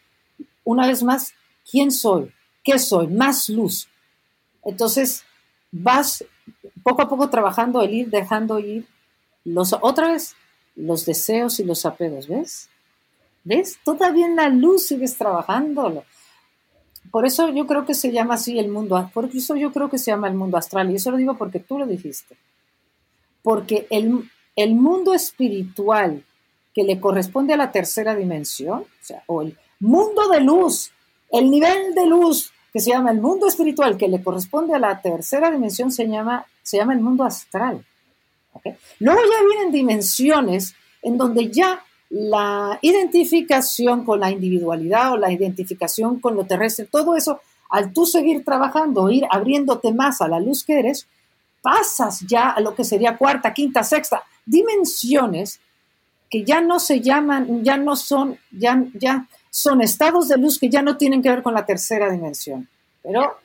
una 0.64 0.88
vez 0.88 1.04
más, 1.04 1.34
¿quién 1.70 1.92
soy? 1.92 2.32
¿Qué 2.64 2.80
soy? 2.80 3.08
Más 3.08 3.50
luz. 3.50 3.90
Entonces, 4.64 5.26
vas 5.74 6.24
poco 6.82 7.02
a 7.02 7.10
poco 7.10 7.30
trabajando 7.30 7.82
el 7.82 7.94
ir 7.94 8.10
dejando 8.10 8.58
ir 8.58 8.88
los, 9.44 9.74
otra 9.82 10.14
vez, 10.14 10.38
los 10.78 11.06
deseos 11.06 11.60
y 11.60 11.66
los 11.66 11.86
apegos, 11.86 12.30
¿ves? 12.30 12.70
¿Ves? 13.44 13.78
Todavía 13.84 14.28
en 14.28 14.38
la 14.38 14.48
luz 14.48 14.88
sigues 14.88 15.18
trabajándolo. 15.18 16.06
Por 17.12 17.26
eso 17.26 17.50
yo 17.50 17.68
creo 17.68 17.86
que 17.86 17.96
se 17.96 18.14
llama 18.14 18.36
así 18.36 18.58
el 18.60 18.70
mundo, 18.70 19.12
por 19.14 19.26
eso 19.26 19.58
yo 19.58 19.74
creo 19.74 19.90
que 19.90 19.98
se 19.98 20.12
llama 20.12 20.30
el 20.30 20.36
mundo 20.36 20.56
astral, 20.56 20.90
y 20.90 20.96
eso 20.96 21.12
lo 21.12 21.18
digo 21.18 21.38
porque 21.38 21.60
tú 21.60 21.78
lo 21.78 21.86
dijiste. 21.86 22.38
Porque 23.44 23.88
el, 23.90 24.30
el 24.56 24.76
mundo 24.76 25.14
espiritual 25.14 26.24
que 26.74 26.84
le 26.84 27.00
corresponde 27.00 27.54
a 27.54 27.58
la 27.58 27.72
tercera 27.72 28.16
dimensión, 28.16 28.86
o, 29.28 29.42
el 29.42 29.58
mundo 29.80 30.28
de 30.30 30.42
luz, 30.42 30.92
el 31.32 31.50
nivel 31.50 31.94
de 31.96 32.06
luz 32.06 32.52
que 32.72 32.80
se 32.80 32.92
llama 32.92 33.12
el 33.12 33.22
mundo 33.22 33.48
espiritual 33.48 33.98
que 33.98 34.10
le 34.10 34.22
corresponde 34.22 34.74
a 34.74 34.80
la 34.80 35.02
tercera 35.02 35.50
dimensión 35.50 35.92
se 35.92 36.08
llama, 36.08 36.46
se 36.62 36.78
llama 36.78 36.94
el 36.94 37.00
mundo 37.00 37.24
astral. 37.24 37.86
Luego 39.00 39.22
ya 39.22 39.46
vienen 39.48 39.72
dimensiones 39.72 40.76
en 41.02 41.18
donde 41.18 41.50
ya 41.50 41.84
la 42.10 42.80
identificación 42.82 44.06
con 44.06 44.20
la 44.20 44.32
individualidad 44.32 45.14
o 45.14 45.18
la 45.18 45.32
identificación 45.32 46.20
con 46.20 46.36
lo 46.36 46.46
terrestre, 46.46 46.86
todo 46.86 47.16
eso, 47.16 47.40
al 47.70 47.94
tú 47.94 48.06
seguir 48.06 48.44
trabajando, 48.44 49.10
ir 49.10 49.26
abriéndote 49.30 49.94
más 49.94 50.22
a 50.22 50.28
la 50.28 50.40
luz 50.40 50.64
que 50.64 50.80
eres, 50.80 51.08
pasas 51.62 52.22
ya 52.28 52.50
a 52.50 52.60
lo 52.60 52.76
que 52.76 52.84
sería 52.84 53.18
cuarta, 53.18 53.54
quinta, 53.54 53.84
sexta, 53.84 54.24
dimensiones 54.46 55.60
que 56.30 56.44
ya 56.44 56.62
no 56.62 56.80
se 56.80 57.02
llaman, 57.02 57.64
ya 57.64 57.78
no 57.78 57.96
son, 57.96 58.38
ya, 58.52 58.84
ya 58.94 59.28
son 59.50 59.82
estados 59.82 60.28
de 60.28 60.38
luz 60.38 60.60
que 60.60 60.70
ya 60.70 60.82
no 60.82 60.98
tienen 60.98 61.22
que 61.22 61.30
ver 61.30 61.44
con 61.44 61.54
la 61.54 61.66
tercera 61.66 62.12
dimensión. 62.12 62.68
Pero 63.04 63.38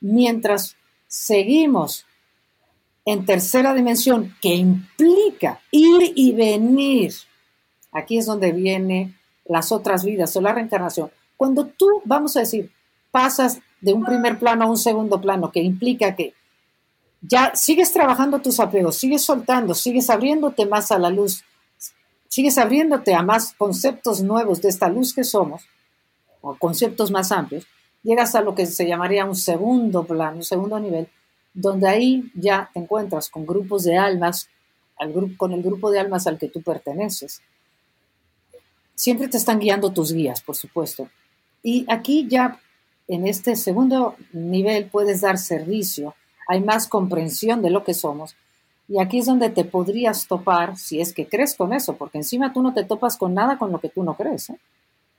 mientras 0.00 0.76
seguimos 1.08 2.04
en 3.04 3.24
tercera 3.24 3.72
dimensión, 3.72 4.34
que 4.42 4.54
implica 4.54 5.60
ir 5.70 6.12
y 6.14 6.32
venir, 6.32 7.14
aquí 7.92 8.18
es 8.18 8.26
donde 8.26 8.52
viene 8.52 9.14
las 9.44 9.72
otras 9.72 10.04
vidas 10.04 10.36
o 10.36 10.40
la 10.40 10.52
reencarnación. 10.52 11.10
Cuando 11.36 11.66
tú, 11.66 12.02
vamos 12.04 12.36
a 12.36 12.40
decir, 12.40 12.70
pasas 13.10 13.60
de 13.80 13.92
un 13.92 14.04
primer 14.04 14.38
plano 14.38 14.64
a 14.64 14.68
un 14.68 14.76
segundo 14.76 15.20
plano, 15.20 15.52
que 15.52 15.60
implica 15.60 16.16
que 16.16 16.34
ya 17.20 17.54
sigues 17.54 17.92
trabajando 17.92 18.40
tus 18.40 18.60
apegos, 18.60 18.96
sigues 18.96 19.22
soltando, 19.22 19.74
sigues 19.74 20.10
abriéndote 20.10 20.66
más 20.66 20.92
a 20.92 20.98
la 20.98 21.10
luz, 21.10 21.44
sigues 22.28 22.58
abriéndote 22.58 23.14
a 23.14 23.22
más 23.22 23.54
conceptos 23.54 24.22
nuevos 24.22 24.62
de 24.62 24.68
esta 24.68 24.88
luz 24.88 25.14
que 25.14 25.24
somos, 25.24 25.64
o 26.40 26.56
conceptos 26.56 27.10
más 27.10 27.32
amplios, 27.32 27.66
llegas 28.02 28.34
a 28.34 28.40
lo 28.40 28.54
que 28.54 28.66
se 28.66 28.86
llamaría 28.86 29.24
un 29.24 29.34
segundo 29.34 30.04
plano, 30.04 30.36
un 30.36 30.44
segundo 30.44 30.78
nivel, 30.78 31.08
donde 31.54 31.88
ahí 31.88 32.30
ya 32.34 32.70
te 32.72 32.80
encuentras 32.80 33.30
con 33.30 33.46
grupos 33.46 33.84
de 33.84 33.96
almas, 33.96 34.48
al 34.98 35.36
con 35.36 35.52
el 35.52 35.62
grupo 35.62 35.90
de 35.90 36.00
almas 36.00 36.26
al 36.26 36.38
que 36.38 36.48
tú 36.48 36.62
perteneces. 36.62 37.42
Siempre 38.94 39.28
te 39.28 39.36
están 39.36 39.58
guiando 39.58 39.92
tus 39.92 40.12
guías, 40.12 40.40
por 40.40 40.56
supuesto. 40.56 41.10
Y 41.62 41.84
aquí 41.88 42.26
ya 42.28 42.60
en 43.08 43.26
este 43.26 43.56
segundo 43.56 44.16
nivel 44.32 44.86
puedes 44.86 45.20
dar 45.20 45.38
servicio, 45.38 46.14
hay 46.46 46.62
más 46.62 46.88
comprensión 46.88 47.62
de 47.62 47.70
lo 47.70 47.84
que 47.84 47.94
somos. 47.94 48.36
Y 48.88 49.00
aquí 49.00 49.18
es 49.18 49.26
donde 49.26 49.50
te 49.50 49.64
podrías 49.64 50.28
topar, 50.28 50.76
si 50.76 51.00
es 51.00 51.12
que 51.12 51.26
crees 51.26 51.54
con 51.54 51.72
eso, 51.72 51.96
porque 51.96 52.18
encima 52.18 52.52
tú 52.52 52.62
no 52.62 52.72
te 52.72 52.84
topas 52.84 53.16
con 53.16 53.34
nada 53.34 53.58
con 53.58 53.72
lo 53.72 53.80
que 53.80 53.88
tú 53.88 54.04
no 54.04 54.16
crees. 54.16 54.50
¿eh? 54.50 54.58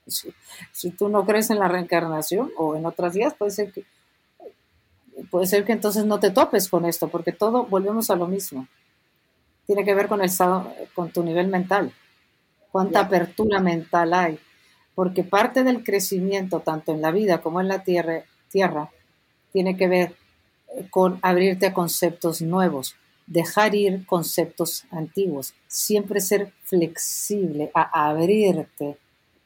Si, 0.07 0.33
si, 0.71 0.91
tú 0.91 1.09
no 1.09 1.25
crees 1.25 1.49
en 1.49 1.59
la 1.59 1.67
reencarnación 1.67 2.51
o 2.57 2.77
en 2.77 2.85
otras 2.85 3.13
vías, 3.13 3.33
puede 3.33 3.51
ser 3.51 3.73
que 3.73 3.83
puede 5.29 5.47
ser 5.47 5.65
que 5.65 5.73
entonces 5.73 6.05
no 6.05 6.19
te 6.19 6.31
topes 6.31 6.69
con 6.69 6.85
esto, 6.85 7.07
porque 7.07 7.31
todo 7.31 7.65
volvemos 7.65 8.09
a 8.09 8.15
lo 8.15 8.27
mismo. 8.27 8.67
Tiene 9.65 9.83
que 9.83 9.95
ver 9.95 10.07
con, 10.07 10.21
el, 10.21 10.31
con 10.93 11.11
tu 11.11 11.23
nivel 11.23 11.47
mental. 11.47 11.91
Cuánta 12.71 13.01
apertura 13.01 13.59
mental 13.59 14.13
hay. 14.13 14.39
Porque 14.95 15.23
parte 15.23 15.63
del 15.63 15.83
crecimiento, 15.83 16.61
tanto 16.61 16.93
en 16.93 17.01
la 17.01 17.11
vida 17.11 17.41
como 17.41 17.59
en 17.59 17.67
la 17.67 17.83
tierra, 17.83 18.23
tierra 18.49 18.89
tiene 19.51 19.75
que 19.75 19.87
ver 19.87 20.15
con 20.89 21.19
abrirte 21.21 21.67
a 21.67 21.73
conceptos 21.73 22.41
nuevos, 22.41 22.95
dejar 23.25 23.75
ir 23.75 24.05
conceptos 24.05 24.85
antiguos, 24.91 25.53
siempre 25.67 26.21
ser 26.21 26.53
flexible, 26.63 27.71
a 27.73 28.09
abrirte 28.09 28.97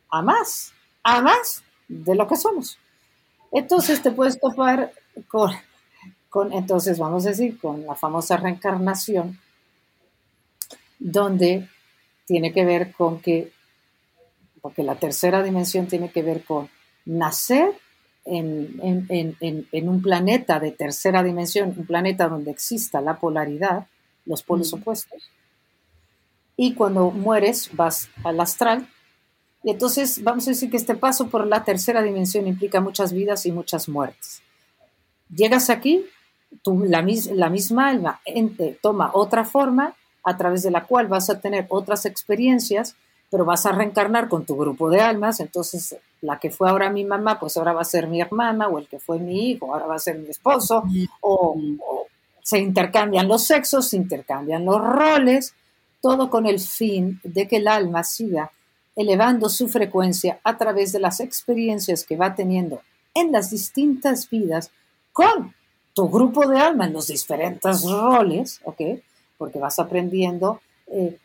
a 0.09 0.21
más, 0.21 0.73
a 1.03 1.21
más 1.21 1.63
de 1.87 2.15
lo 2.15 2.27
que 2.27 2.35
somos. 2.35 2.77
Entonces 3.51 4.01
te 4.01 4.11
puedes 4.11 4.39
topar 4.39 4.93
con, 5.27 6.53
entonces 6.53 6.97
vamos 6.97 7.25
a 7.25 7.29
decir, 7.29 7.59
con 7.59 7.85
la 7.85 7.95
famosa 7.95 8.37
reencarnación, 8.37 9.39
donde 10.99 11.67
tiene 12.25 12.53
que 12.53 12.63
ver 12.63 12.93
con 12.93 13.19
que, 13.19 13.51
porque 14.61 14.83
la 14.83 14.95
tercera 14.95 15.43
dimensión 15.43 15.87
tiene 15.87 16.11
que 16.11 16.21
ver 16.21 16.43
con 16.43 16.69
nacer 17.05 17.73
en, 18.25 19.89
un 19.89 20.01
planeta 20.01 20.59
de 20.59 20.71
tercera 20.71 21.23
dimensión, 21.23 21.73
un 21.75 21.85
planeta 21.85 22.27
donde 22.27 22.51
exista 22.51 23.01
la 23.01 23.17
polaridad, 23.17 23.87
los 24.25 24.43
polos 24.43 24.73
opuestos, 24.73 25.29
y 26.55 26.73
cuando 26.73 27.11
mueres 27.11 27.69
vas 27.73 28.09
al 28.23 28.39
astral, 28.39 28.87
y 29.63 29.71
entonces 29.71 30.23
vamos 30.23 30.47
a 30.47 30.51
decir 30.51 30.69
que 30.69 30.77
este 30.77 30.95
paso 30.95 31.27
por 31.27 31.45
la 31.45 31.63
tercera 31.63 32.01
dimensión 32.01 32.47
implica 32.47 32.81
muchas 32.81 33.13
vidas 33.13 33.45
y 33.45 33.51
muchas 33.51 33.87
muertes. 33.87 34.41
Llegas 35.29 35.69
aquí, 35.69 36.05
tú, 36.63 36.83
la, 36.87 37.05
la 37.33 37.49
misma 37.49 37.89
alma 37.89 38.21
toma 38.81 39.11
otra 39.13 39.45
forma 39.45 39.95
a 40.23 40.37
través 40.37 40.63
de 40.63 40.71
la 40.71 40.85
cual 40.85 41.07
vas 41.07 41.29
a 41.29 41.39
tener 41.39 41.65
otras 41.69 42.05
experiencias, 42.05 42.95
pero 43.31 43.45
vas 43.45 43.65
a 43.65 43.71
reencarnar 43.71 44.27
con 44.27 44.45
tu 44.45 44.57
grupo 44.57 44.89
de 44.89 44.99
almas, 44.99 45.39
entonces 45.39 45.95
la 46.19 46.37
que 46.37 46.51
fue 46.51 46.69
ahora 46.69 46.91
mi 46.91 47.05
mamá, 47.05 47.39
pues 47.39 47.55
ahora 47.55 47.71
va 47.71 47.81
a 47.81 47.85
ser 47.85 48.07
mi 48.07 48.19
hermana, 48.19 48.67
o 48.67 48.77
el 48.77 48.87
que 48.87 48.99
fue 48.99 49.19
mi 49.19 49.51
hijo, 49.51 49.73
ahora 49.73 49.87
va 49.87 49.95
a 49.95 49.99
ser 49.99 50.19
mi 50.19 50.29
esposo, 50.29 50.83
o, 51.21 51.55
se 52.43 52.59
intercambian 52.59 53.27
los 53.27 53.45
sexos, 53.45 53.87
se 53.87 53.97
intercambian 53.97 54.65
los 54.65 54.81
roles, 54.81 55.53
todo 56.01 56.29
con 56.29 56.45
el 56.45 56.59
fin 56.59 57.21
de 57.23 57.47
que 57.47 57.57
el 57.57 57.67
alma 57.67 58.03
siga 58.03 58.51
elevando 58.95 59.47
su 59.47 59.69
frecuencia 59.69 60.39
a 60.43 60.57
través 60.57 60.91
de 60.91 60.99
las 60.99 61.21
experiencias 61.21 62.03
que 62.03 62.17
va 62.17 62.35
teniendo 62.35 62.81
en 63.13 63.31
las 63.31 63.51
distintas 63.51 64.29
vidas 64.29 64.71
con 65.13 65.53
tu 65.93 66.09
grupo 66.09 66.47
de 66.47 66.59
alma 66.59 66.85
en 66.85 66.93
los 66.93 67.07
diferentes 67.07 67.83
roles, 67.83 68.59
¿ok? 68.63 68.81
Porque 69.37 69.59
vas 69.59 69.79
aprendiendo, 69.79 70.59
eh, 70.87 71.17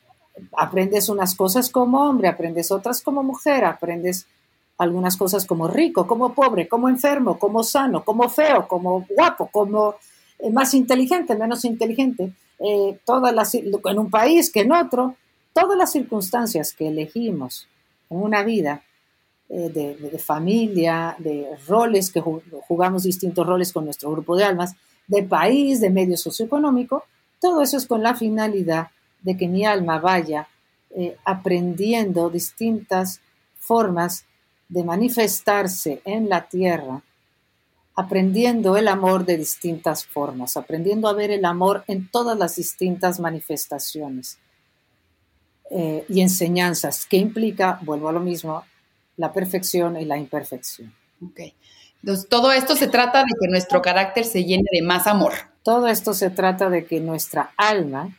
aprendes 0.52 1.08
unas 1.08 1.34
cosas 1.34 1.70
como 1.70 2.02
hombre, 2.08 2.28
aprendes 2.28 2.70
otras 2.70 3.02
como 3.02 3.22
mujer, 3.22 3.64
aprendes 3.64 4.26
algunas 4.78 5.16
cosas 5.16 5.46
como 5.46 5.68
rico, 5.68 6.06
como 6.06 6.34
pobre, 6.34 6.68
como 6.68 6.88
enfermo, 6.88 7.38
como 7.38 7.62
sano, 7.62 8.04
como 8.04 8.28
feo, 8.28 8.68
como 8.68 9.06
guapo, 9.08 9.48
como 9.50 9.94
eh, 10.38 10.50
más 10.50 10.74
inteligente, 10.74 11.34
menos 11.34 11.64
inteligente, 11.64 12.32
eh, 12.58 12.98
todas 13.04 13.34
las, 13.34 13.54
en 13.54 13.98
un 13.98 14.10
país 14.10 14.50
que 14.50 14.60
en 14.60 14.72
otro, 14.72 15.16
todas 15.54 15.78
las 15.78 15.92
circunstancias 15.92 16.74
que 16.74 16.88
elegimos 16.88 17.68
en 18.10 18.22
una 18.22 18.42
vida 18.42 18.82
eh, 19.48 19.70
de, 19.70 20.18
familia, 20.18 21.16
de 21.18 21.46
roles, 21.66 22.10
que 22.10 22.20
jugamos 22.20 23.04
distintos 23.04 23.46
roles 23.46 23.72
con 23.72 23.84
nuestro 23.84 24.10
grupo 24.10 24.36
de 24.36 24.44
almas, 24.44 24.74
de 25.06 25.22
país, 25.22 25.80
de 25.80 25.88
medio 25.88 26.16
socioeconómico, 26.16 27.04
todo 27.40 27.62
eso 27.62 27.76
es 27.76 27.86
con 27.86 28.02
la 28.02 28.14
finalidad 28.14 28.88
de 29.26 29.36
que 29.36 29.48
mi 29.48 29.66
alma 29.66 29.98
vaya 29.98 30.46
eh, 30.90 31.16
aprendiendo 31.24 32.30
distintas 32.30 33.20
formas 33.58 34.24
de 34.68 34.84
manifestarse 34.84 36.00
en 36.04 36.28
la 36.28 36.48
tierra, 36.48 37.02
aprendiendo 37.96 38.76
el 38.76 38.86
amor 38.86 39.24
de 39.24 39.36
distintas 39.36 40.06
formas, 40.06 40.56
aprendiendo 40.56 41.08
a 41.08 41.12
ver 41.12 41.32
el 41.32 41.44
amor 41.44 41.82
en 41.88 42.08
todas 42.08 42.38
las 42.38 42.54
distintas 42.54 43.18
manifestaciones 43.18 44.38
eh, 45.70 46.04
y 46.08 46.20
enseñanzas, 46.20 47.04
que 47.04 47.16
implica, 47.16 47.80
vuelvo 47.82 48.08
a 48.08 48.12
lo 48.12 48.20
mismo, 48.20 48.62
la 49.16 49.32
perfección 49.32 49.96
y 49.96 50.04
la 50.04 50.16
imperfección. 50.18 50.94
Ok. 51.20 51.40
Entonces, 52.00 52.28
todo 52.28 52.52
esto 52.52 52.76
se 52.76 52.86
trata 52.86 53.20
de 53.20 53.32
que 53.40 53.48
nuestro 53.48 53.82
carácter 53.82 54.24
se 54.24 54.44
llene 54.44 54.68
de 54.70 54.82
más 54.82 55.08
amor. 55.08 55.32
Todo 55.64 55.88
esto 55.88 56.14
se 56.14 56.30
trata 56.30 56.70
de 56.70 56.84
que 56.84 57.00
nuestra 57.00 57.52
alma, 57.56 58.16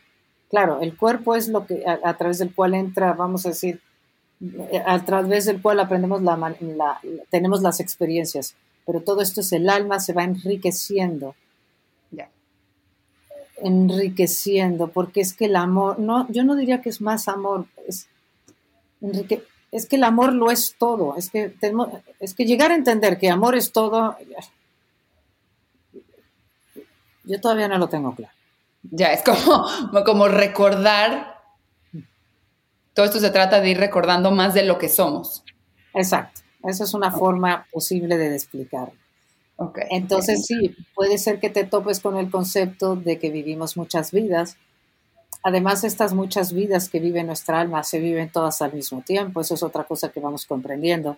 claro, 0.50 0.82
el 0.82 0.96
cuerpo 0.96 1.36
es 1.36 1.48
lo 1.48 1.66
que 1.66 1.84
a, 1.86 2.18
través 2.18 2.40
del 2.40 2.54
cual 2.54 2.74
entra, 2.74 3.14
vamos 3.14 3.46
a 3.46 3.50
decir, 3.50 3.82
a 4.86 5.04
través 5.04 5.46
del 5.46 5.62
cual 5.62 5.80
aprendemos 5.80 6.22
la, 6.22 7.00
tenemos 7.30 7.62
las 7.62 7.80
experiencias, 7.80 8.56
pero 8.86 9.02
todo 9.02 9.22
esto 9.22 9.42
es 9.42 9.52
el 9.52 9.70
alma 9.70 10.00
se 10.00 10.14
va 10.14 10.24
enriqueciendo. 10.24 11.36
Ya. 12.12 12.30
Enriqueciendo, 13.58 14.90
porque 14.90 15.22
es 15.22 15.34
que 15.34 15.46
el 15.46 15.56
amor, 15.56 16.00
no, 16.00 16.28
yo 16.30 16.44
no 16.44 16.56
diría 16.56 16.82
que 16.82 16.90
es 16.90 17.02
más 17.02 17.28
amor, 17.28 17.66
es 17.88 18.08
enrique, 19.02 19.44
es 19.72 19.86
que 19.86 19.98
el 19.98 20.04
amor 20.04 20.34
lo 20.34 20.52
es 20.52 20.76
todo, 20.78 21.18
es 21.18 21.30
que, 21.30 21.54
es 22.20 22.34
que 22.34 22.46
llegar 22.46 22.72
a 22.72 22.76
entender 22.76 23.18
que 23.18 23.30
amor 23.30 23.56
es 23.56 23.72
todo, 23.72 24.16
yo 27.24 27.42
todavía 27.42 27.68
no 27.68 27.78
lo 27.78 27.90
tengo 27.90 28.16
claro. 28.16 28.37
Ya, 28.84 29.14
es 29.14 29.24
como, 29.24 30.04
como 30.06 30.28
recordar, 30.28 31.38
todo 32.94 33.06
esto 33.06 33.20
se 33.20 33.30
trata 33.30 33.60
de 33.60 33.70
ir 33.70 33.78
recordando 33.78 34.32
más 34.32 34.54
de 34.54 34.64
lo 34.64 34.78
que 34.78 34.90
somos. 34.90 35.44
Exacto, 35.94 36.42
esa 36.64 36.84
es 36.84 36.94
una 36.94 37.12
forma 37.12 37.66
posible 37.72 38.18
de 38.18 38.34
explicarlo. 38.34 38.94
Okay. 39.60 39.86
Entonces 39.90 40.46
sí, 40.46 40.76
puede 40.94 41.18
ser 41.18 41.40
que 41.40 41.50
te 41.50 41.64
topes 41.64 42.00
con 42.00 42.16
el 42.18 42.30
concepto 42.30 42.96
de 42.96 43.18
que 43.18 43.32
vivimos 43.32 43.76
muchas 43.76 44.12
vidas. 44.12 44.58
Además, 45.42 45.84
estas 45.84 46.14
muchas 46.14 46.54
vidas 46.54 46.90
que 46.90 47.00
vive 47.00 47.24
nuestra 47.24 47.60
alma 47.60 47.84
se 47.84 48.00
viven 48.00 48.30
todas 48.30 48.62
al 48.62 48.74
mismo 48.74 49.02
tiempo. 49.02 49.42
Eso 49.42 49.56
es 49.56 49.64
otra 49.64 49.86
cosa 49.86 50.10
que 50.10 50.20
vamos 50.20 50.46
comprendiendo, 50.46 51.18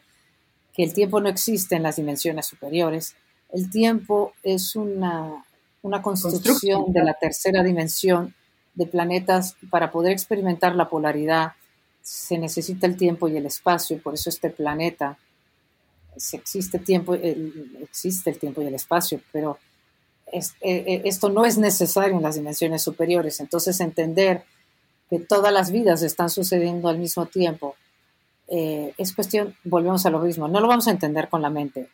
que 0.74 0.84
el 0.84 0.94
tiempo 0.94 1.20
no 1.20 1.28
existe 1.28 1.76
en 1.76 1.84
las 1.84 1.98
dimensiones 1.98 2.46
superiores. 2.46 3.16
El 3.52 3.70
tiempo 3.70 4.34
es 4.44 4.76
una, 4.76 5.44
una 5.82 6.02
construcción 6.02 6.92
de 6.92 7.04
la 7.04 7.14
tercera 7.14 7.64
dimensión 7.64 8.34
de 8.76 8.86
planetas. 8.86 9.56
Para 9.70 9.92
poder 9.92 10.12
experimentar 10.12 10.76
la 10.76 10.90
polaridad 10.90 11.54
se 12.02 12.38
necesita 12.38 12.88
el 12.88 12.98
tiempo 12.98 13.28
y 13.28 13.38
el 13.38 13.46
espacio, 13.46 14.02
por 14.02 14.16
eso 14.16 14.30
este 14.30 14.50
planeta 14.50 15.18
existe 16.34 16.80
tiempo, 16.80 17.14
existe 17.14 18.30
el 18.30 18.40
tiempo 18.40 18.62
y 18.62 18.66
el 18.66 18.74
espacio, 18.76 19.22
pero 19.32 19.60
eh, 20.32 20.42
eh, 20.62 21.02
esto 21.06 21.30
no 21.30 21.46
es 21.46 21.58
necesario 21.58 22.18
en 22.18 22.24
las 22.24 22.36
dimensiones 22.36 22.82
superiores. 22.82 23.40
Entonces 23.40 23.80
entender 23.80 24.44
que 25.10 25.20
todas 25.20 25.54
las 25.54 25.72
vidas 25.72 26.02
están 26.04 26.30
sucediendo 26.30 26.90
al 26.90 26.98
mismo 26.98 27.26
tiempo 27.26 27.76
eh, 28.52 28.94
es 28.98 29.14
cuestión, 29.14 29.56
volvemos 29.64 30.06
a 30.06 30.10
lo 30.10 30.20
mismo, 30.20 30.48
no 30.48 30.60
lo 30.60 30.68
vamos 30.68 30.88
a 30.88 30.92
entender 30.92 31.30
con 31.30 31.42
la 31.42 31.52
mente. 31.52 31.88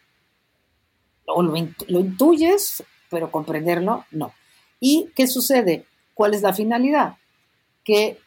O 1.26 1.42
lo, 1.44 1.54
lo 1.88 2.00
intuyes, 2.00 2.84
pero 3.16 3.32
comprenderlo 3.32 4.04
no. 4.12 4.34
¿Y 4.82 5.10
qué 5.16 5.26
sucede? 5.26 5.86
¿Cuál 6.14 6.34
es 6.34 6.42
la 6.42 6.54
finalidad? 6.54 7.16
Que 7.86 8.20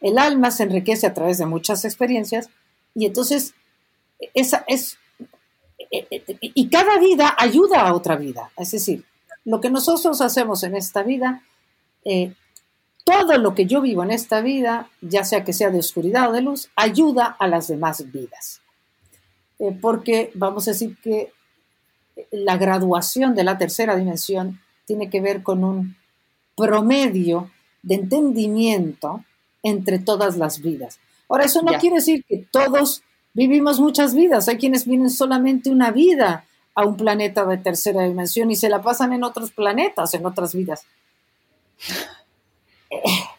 el 0.00 0.18
alma 0.18 0.50
se 0.50 0.64
enriquece 0.64 1.06
a 1.06 1.14
través 1.14 1.38
de 1.38 1.46
muchas 1.46 1.84
experiencias 1.84 2.50
y 2.92 3.06
entonces 3.06 3.54
esa 4.34 4.64
es 4.66 4.98
eh, 5.92 6.08
eh, 6.10 6.24
y 6.40 6.68
cada 6.68 6.98
vida 6.98 7.36
ayuda 7.38 7.82
a 7.82 7.94
otra 7.94 8.16
vida. 8.16 8.50
Es 8.56 8.72
decir, 8.72 9.04
lo 9.44 9.60
que 9.60 9.70
nosotros 9.70 10.20
hacemos 10.20 10.64
en 10.64 10.74
esta 10.74 11.04
vida, 11.04 11.44
eh, 12.04 12.34
todo 13.04 13.38
lo 13.38 13.54
que 13.54 13.66
yo 13.66 13.80
vivo 13.80 14.02
en 14.02 14.10
esta 14.10 14.40
vida, 14.40 14.90
ya 15.02 15.22
sea 15.22 15.44
que 15.44 15.52
sea 15.52 15.70
de 15.70 15.78
oscuridad 15.78 16.30
o 16.30 16.32
de 16.32 16.42
luz, 16.42 16.68
ayuda 16.74 17.36
a 17.38 17.46
las 17.46 17.68
demás 17.68 18.10
vidas. 18.10 18.60
porque 19.80 20.32
vamos 20.34 20.66
a 20.66 20.72
decir 20.72 20.96
que 21.00 21.32
la 22.30 22.56
graduación 22.56 23.34
de 23.34 23.44
la 23.44 23.58
tercera 23.58 23.96
dimensión 23.96 24.60
tiene 24.86 25.10
que 25.10 25.20
ver 25.20 25.42
con 25.42 25.64
un 25.64 25.96
promedio 26.56 27.50
de 27.82 27.96
entendimiento 27.96 29.24
entre 29.62 29.98
todas 29.98 30.36
las 30.36 30.60
vidas. 30.60 30.98
Ahora, 31.28 31.44
eso 31.44 31.62
no 31.62 31.72
quiere 31.78 31.96
decir 31.96 32.24
que 32.24 32.46
todos 32.50 33.02
Vivimos 33.36 33.80
muchas 33.80 34.14
vidas. 34.14 34.48
Hay 34.48 34.56
quienes 34.56 34.86
vienen 34.86 35.10
solamente 35.10 35.68
una 35.68 35.90
vida 35.90 36.46
a 36.74 36.86
un 36.86 36.96
planeta 36.96 37.44
de 37.44 37.58
tercera 37.58 38.04
dimensión 38.04 38.50
y 38.50 38.56
se 38.56 38.70
la 38.70 38.80
pasan 38.80 39.12
en 39.12 39.24
otros 39.24 39.52
planetas, 39.52 40.14
en 40.14 40.24
otras 40.24 40.54
vidas. 40.54 40.86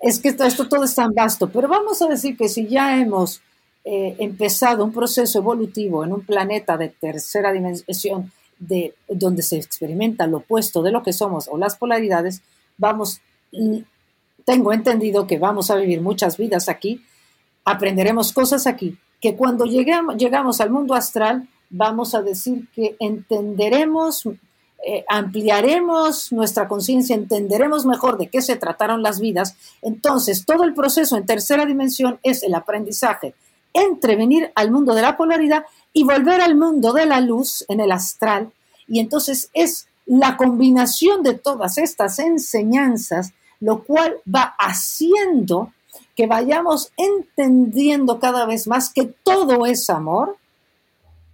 Es 0.00 0.20
que 0.20 0.28
esto, 0.28 0.68
todo 0.68 0.84
es 0.84 0.94
tan 0.94 1.12
vasto, 1.12 1.50
pero 1.50 1.66
vamos 1.66 2.00
a 2.02 2.06
decir 2.06 2.36
que 2.36 2.48
si 2.48 2.68
ya 2.68 3.00
hemos 3.00 3.40
eh, 3.90 4.16
empezado 4.18 4.84
un 4.84 4.92
proceso 4.92 5.38
evolutivo 5.38 6.04
en 6.04 6.12
un 6.12 6.20
planeta 6.20 6.76
de 6.76 6.90
tercera 6.90 7.52
dimensión, 7.52 8.30
de, 8.58 8.94
donde 9.08 9.40
se 9.40 9.56
experimenta 9.56 10.26
lo 10.26 10.38
opuesto 10.38 10.82
de 10.82 10.92
lo 10.92 11.02
que 11.02 11.14
somos 11.14 11.48
o 11.50 11.56
las 11.56 11.76
polaridades, 11.76 12.42
vamos, 12.76 13.22
tengo 14.44 14.74
entendido 14.74 15.26
que 15.26 15.38
vamos 15.38 15.70
a 15.70 15.76
vivir 15.76 16.02
muchas 16.02 16.36
vidas 16.36 16.68
aquí, 16.68 17.02
aprenderemos 17.64 18.34
cosas 18.34 18.66
aquí, 18.66 18.98
que 19.22 19.36
cuando 19.36 19.64
lleguemos, 19.64 20.18
llegamos 20.18 20.60
al 20.60 20.68
mundo 20.68 20.94
astral, 20.94 21.48
vamos 21.70 22.14
a 22.14 22.20
decir 22.20 22.68
que 22.74 22.94
entenderemos, 23.00 24.26
eh, 24.86 25.06
ampliaremos 25.08 26.30
nuestra 26.30 26.68
conciencia, 26.68 27.16
entenderemos 27.16 27.86
mejor 27.86 28.18
de 28.18 28.28
qué 28.28 28.42
se 28.42 28.56
trataron 28.56 29.02
las 29.02 29.18
vidas. 29.18 29.56
Entonces, 29.80 30.44
todo 30.44 30.64
el 30.64 30.74
proceso 30.74 31.16
en 31.16 31.24
tercera 31.24 31.64
dimensión 31.64 32.18
es 32.22 32.42
el 32.42 32.54
aprendizaje 32.54 33.34
entre 33.72 34.16
venir 34.16 34.52
al 34.54 34.70
mundo 34.70 34.94
de 34.94 35.02
la 35.02 35.16
polaridad 35.16 35.64
y 35.92 36.04
volver 36.04 36.40
al 36.40 36.56
mundo 36.56 36.92
de 36.92 37.06
la 37.06 37.20
luz 37.20 37.64
en 37.68 37.80
el 37.80 37.92
astral. 37.92 38.52
Y 38.86 39.00
entonces 39.00 39.50
es 39.52 39.88
la 40.06 40.36
combinación 40.36 41.22
de 41.22 41.34
todas 41.34 41.78
estas 41.78 42.18
enseñanzas 42.18 43.32
lo 43.60 43.82
cual 43.82 44.16
va 44.32 44.54
haciendo 44.58 45.72
que 46.14 46.26
vayamos 46.26 46.92
entendiendo 46.96 48.18
cada 48.18 48.46
vez 48.46 48.66
más 48.66 48.92
que 48.92 49.06
todo 49.22 49.66
es 49.66 49.88
amor 49.90 50.36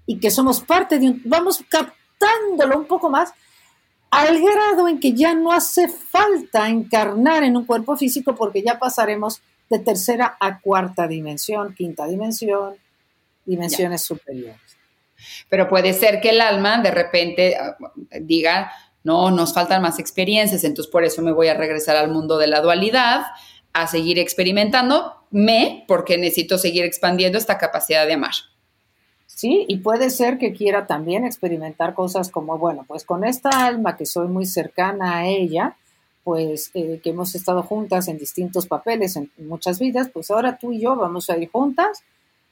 y 0.06 0.18
que 0.18 0.30
somos 0.30 0.60
parte 0.60 0.98
de 0.98 1.08
un, 1.08 1.22
vamos 1.24 1.62
captándolo 1.68 2.78
un 2.78 2.84
poco 2.86 3.08
más 3.08 3.32
al 4.10 4.40
grado 4.40 4.88
en 4.88 5.00
que 5.00 5.12
ya 5.12 5.34
no 5.34 5.52
hace 5.52 5.88
falta 5.88 6.68
encarnar 6.68 7.42
en 7.42 7.56
un 7.56 7.64
cuerpo 7.64 7.96
físico 7.96 8.34
porque 8.34 8.62
ya 8.62 8.78
pasaremos 8.78 9.40
de 9.70 9.78
tercera 9.78 10.36
a 10.40 10.60
cuarta 10.60 11.06
dimensión, 11.08 11.74
quinta 11.74 12.06
dimensión, 12.06 12.74
dimensiones 13.44 14.02
superiores. 14.02 14.60
Pero 15.48 15.68
puede 15.68 15.92
ser 15.92 16.20
que 16.20 16.30
el 16.30 16.40
alma 16.40 16.80
de 16.82 16.90
repente 16.90 17.56
ah, 17.56 17.76
diga, 18.20 18.72
no, 19.02 19.30
nos 19.30 19.54
faltan 19.54 19.82
más 19.82 19.98
experiencias, 19.98 20.64
entonces 20.64 20.90
por 20.90 21.04
eso 21.04 21.22
me 21.22 21.32
voy 21.32 21.48
a 21.48 21.54
regresar 21.54 21.96
al 21.96 22.10
mundo 22.10 22.38
de 22.38 22.46
la 22.46 22.60
dualidad, 22.60 23.22
a 23.72 23.86
seguir 23.86 24.18
experimentando, 24.18 25.14
me, 25.30 25.84
porque 25.88 26.16
necesito 26.16 26.58
seguir 26.58 26.84
expandiendo 26.84 27.38
esta 27.38 27.58
capacidad 27.58 28.06
de 28.06 28.14
amar. 28.14 28.34
Sí, 29.26 29.64
y 29.68 29.78
puede 29.78 30.10
ser 30.10 30.38
que 30.38 30.52
quiera 30.52 30.86
también 30.86 31.24
experimentar 31.24 31.94
cosas 31.94 32.30
como, 32.30 32.56
bueno, 32.56 32.84
pues 32.86 33.04
con 33.04 33.24
esta 33.24 33.66
alma 33.66 33.96
que 33.96 34.06
soy 34.06 34.28
muy 34.28 34.46
cercana 34.46 35.18
a 35.18 35.26
ella, 35.26 35.76
pues 36.24 36.70
eh, 36.74 37.00
que 37.04 37.10
hemos 37.10 37.34
estado 37.34 37.62
juntas 37.62 38.08
en 38.08 38.18
distintos 38.18 38.66
papeles, 38.66 39.16
en 39.16 39.30
muchas 39.38 39.78
vidas, 39.78 40.08
pues 40.12 40.30
ahora 40.30 40.58
tú 40.58 40.72
y 40.72 40.80
yo 40.80 40.96
vamos 40.96 41.28
a 41.30 41.36
ir 41.36 41.50
juntas 41.50 42.02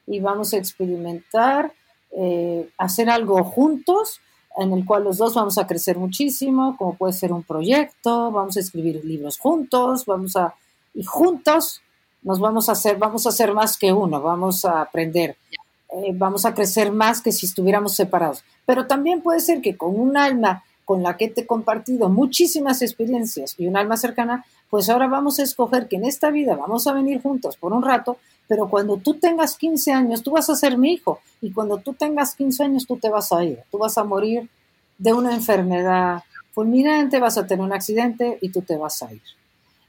y 0.07 0.21
vamos 0.21 0.53
a 0.53 0.59
experimentar, 0.59 1.73
eh, 2.13 2.69
hacer 2.77 3.09
algo 3.09 3.43
juntos 3.43 4.21
en 4.59 4.73
el 4.73 4.85
cual 4.85 5.05
los 5.05 5.17
dos 5.17 5.35
vamos 5.35 5.57
a 5.57 5.67
crecer 5.67 5.97
muchísimo, 5.97 6.77
como 6.77 6.95
puede 6.95 7.15
ser 7.15 7.33
un 7.33 7.43
proyecto, 7.43 8.31
vamos 8.31 8.59
a 8.59 8.61
escribir 8.61 9.03
libros 9.05 9.39
juntos, 9.39 10.05
vamos 10.05 10.37
a 10.37 10.55
y 10.95 11.05
juntos 11.05 11.81
nos 12.23 12.39
vamos 12.39 12.69
a 12.69 12.73
hacer, 12.73 12.99
vamos 12.99 13.27
a 13.27 13.31
hacer 13.31 13.53
más 13.53 13.77
que 13.79 13.93
uno, 13.93 14.21
vamos 14.21 14.65
a 14.65 14.83
aprender, 14.83 15.37
eh, 15.91 16.13
vamos 16.15 16.45
a 16.45 16.55
crecer 16.55 16.93
más 16.93 17.21
que 17.23 17.33
si 17.33 17.47
estuviéramos 17.47 17.95
separados. 17.95 18.45
Pero 18.67 18.87
también 18.87 19.23
puede 19.23 19.41
ser 19.41 19.61
que 19.61 19.77
con 19.77 19.99
un 19.99 20.17
alma 20.17 20.63
con 20.85 21.03
la 21.03 21.17
que 21.17 21.29
te 21.29 21.43
he 21.43 21.47
compartido 21.47 22.09
muchísimas 22.09 22.83
experiencias 22.83 23.55
y 23.59 23.67
un 23.67 23.77
alma 23.77 23.97
cercana, 23.97 24.45
pues 24.69 24.89
ahora 24.89 25.07
vamos 25.07 25.39
a 25.39 25.43
escoger 25.43 25.89
que 25.89 25.97
en 25.97 26.05
esta 26.05 26.31
vida 26.31 26.57
vamos 26.57 26.87
a 26.87 26.93
venir 26.93 27.23
juntos 27.23 27.57
por 27.57 27.73
un 27.73 27.83
rato, 27.83 28.17
pero 28.49 28.69
cuando 28.69 28.97
tú 28.97 29.15
tengas 29.15 29.57
15 29.57 29.93
años, 29.93 30.23
tú 30.23 30.33
vas 30.33 30.51
a 30.51 30.57
ser 30.57 30.77
mi 30.79 30.93
hijo, 30.93 31.21
y 31.41 31.53
cuando 31.53 31.79
tú 31.79 31.95
tengas 31.95 32.35
15 32.35 32.65
años, 32.65 32.87
tú 32.87 32.97
te 32.97 33.11
vas 33.11 33.33
a 33.33 33.45
ir, 33.45 33.61
tú 33.71 33.79
vas 33.79 33.97
a 33.99 34.05
morir 34.05 34.49
de 34.99 35.13
una 35.13 35.35
enfermedad 35.35 36.23
fulminante, 36.53 37.19
vas 37.19 37.39
a 37.39 37.47
tener 37.47 37.65
un 37.65 37.73
accidente 37.73 38.39
y 38.41 38.51
tú 38.51 38.63
te 38.63 38.77
vas 38.77 39.03
a 39.03 39.13
ir. 39.13 39.23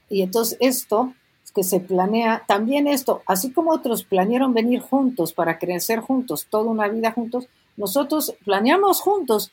Y 0.08 0.22
entonces 0.22 0.56
esto 0.60 1.12
que 1.54 1.62
se 1.62 1.80
planea, 1.80 2.42
también 2.48 2.88
esto, 2.88 3.22
así 3.26 3.52
como 3.52 3.70
otros 3.70 4.04
planearon 4.04 4.52
venir 4.52 4.80
juntos 4.80 5.32
para 5.32 5.58
crecer 5.58 6.00
juntos, 6.00 6.46
toda 6.50 6.64
una 6.64 6.88
vida 6.88 7.12
juntos, 7.12 7.46
nosotros 7.76 8.34
planeamos 8.44 9.00
juntos 9.00 9.52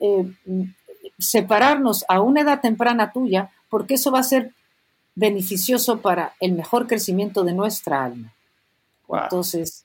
eh, 0.00 0.24
separarnos 1.18 2.04
a 2.08 2.20
una 2.20 2.42
edad 2.42 2.60
temprana 2.60 3.12
tuya, 3.12 3.50
porque 3.68 3.94
eso 3.94 4.10
va 4.10 4.20
a 4.20 4.24
ser 4.24 4.52
beneficioso 5.14 6.00
para 6.00 6.34
el 6.40 6.52
mejor 6.52 6.86
crecimiento 6.86 7.42
de 7.44 7.52
nuestra 7.52 8.04
alma. 8.04 8.32
Entonces, 9.10 9.84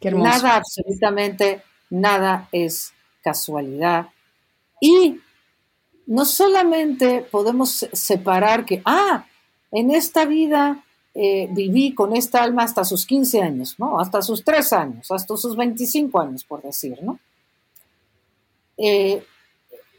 nada, 0.00 0.56
absolutamente 0.56 1.62
nada 1.90 2.48
es 2.52 2.92
casualidad. 3.22 4.08
Y 4.80 5.20
no 6.06 6.24
solamente 6.24 7.20
podemos 7.30 7.86
separar 7.92 8.64
que, 8.64 8.80
ah, 8.84 9.26
en 9.70 9.90
esta 9.90 10.24
vida 10.24 10.82
eh, 11.20 11.48
viví 11.50 11.96
con 11.96 12.14
esta 12.14 12.44
alma 12.44 12.62
hasta 12.62 12.84
sus 12.84 13.04
15 13.04 13.42
años, 13.42 13.74
¿no? 13.76 13.98
Hasta 13.98 14.22
sus 14.22 14.44
3 14.44 14.72
años, 14.72 15.10
hasta 15.10 15.36
sus 15.36 15.56
25 15.56 16.20
años, 16.20 16.44
por 16.44 16.62
decir, 16.62 17.02
¿no? 17.02 17.18
Eh, 18.76 19.24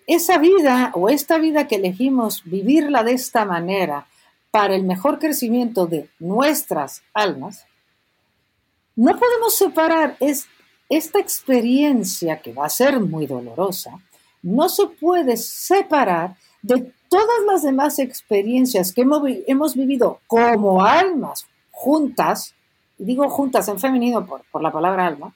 esa 0.07 0.37
vida 0.37 0.93
o 0.93 1.09
esta 1.09 1.37
vida 1.37 1.67
que 1.67 1.75
elegimos 1.75 2.41
vivirla 2.45 3.03
de 3.03 3.11
esta 3.11 3.43
manera 3.43 4.07
para 4.49 4.75
el 4.75 4.85
mejor 4.85 5.19
crecimiento 5.19 5.87
de 5.87 6.09
nuestras 6.19 7.01
almas, 7.13 7.65
no 8.95 9.11
podemos 9.19 9.57
separar 9.57 10.15
esta 10.87 11.19
experiencia 11.19 12.39
que 12.39 12.53
va 12.53 12.65
a 12.65 12.69
ser 12.69 12.97
muy 13.01 13.27
dolorosa, 13.27 13.99
no 14.41 14.69
se 14.69 14.87
puede 14.87 15.35
separar 15.35 16.37
de 16.61 16.93
todas 17.09 17.45
las 17.47 17.63
demás 17.63 17.99
experiencias 17.99 18.93
que 18.93 19.01
hemos, 19.01 19.75
vivido 19.75 20.19
como 20.27 20.83
almas 20.83 21.45
juntas, 21.71 22.53
y 22.97 23.05
digo 23.05 23.27
juntas 23.29 23.67
en 23.67 23.79
femenino 23.79 24.25
por, 24.25 24.43
por 24.51 24.61
la 24.61 24.71
palabra 24.71 25.07
alma, 25.07 25.33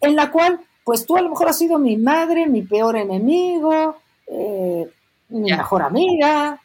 en 0.00 0.16
la 0.16 0.30
cual, 0.30 0.60
pues 0.84 1.06
tú 1.06 1.16
a 1.16 1.22
lo 1.22 1.30
mejor 1.30 1.48
has 1.48 1.58
sido 1.58 1.78
mi 1.78 1.96
madre, 1.96 2.46
mi 2.46 2.62
peor 2.62 2.96
enemigo, 2.96 3.96
eh, 4.26 4.90
mi 5.28 5.50
mejor 5.50 5.82
amiga. 5.82 6.60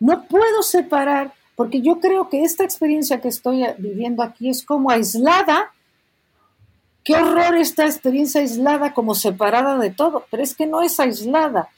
No 0.00 0.24
puedo 0.24 0.62
separar, 0.62 1.32
porque 1.56 1.80
yo 1.80 2.00
creo 2.00 2.28
que 2.28 2.42
esta 2.42 2.64
experiencia 2.64 3.20
que 3.20 3.28
estoy 3.28 3.64
viviendo 3.78 4.22
aquí 4.22 4.50
es 4.50 4.64
como 4.64 4.90
aislada. 4.90 5.72
Qué 7.04 7.14
horror 7.14 7.54
esta 7.56 7.84
experiencia 7.84 8.40
aislada 8.40 8.94
como 8.94 9.14
separada 9.14 9.78
de 9.78 9.90
todo, 9.90 10.24
pero 10.30 10.42
es 10.42 10.54
que 10.54 10.66
no 10.66 10.82
es 10.82 10.98
aislada. 10.98 11.68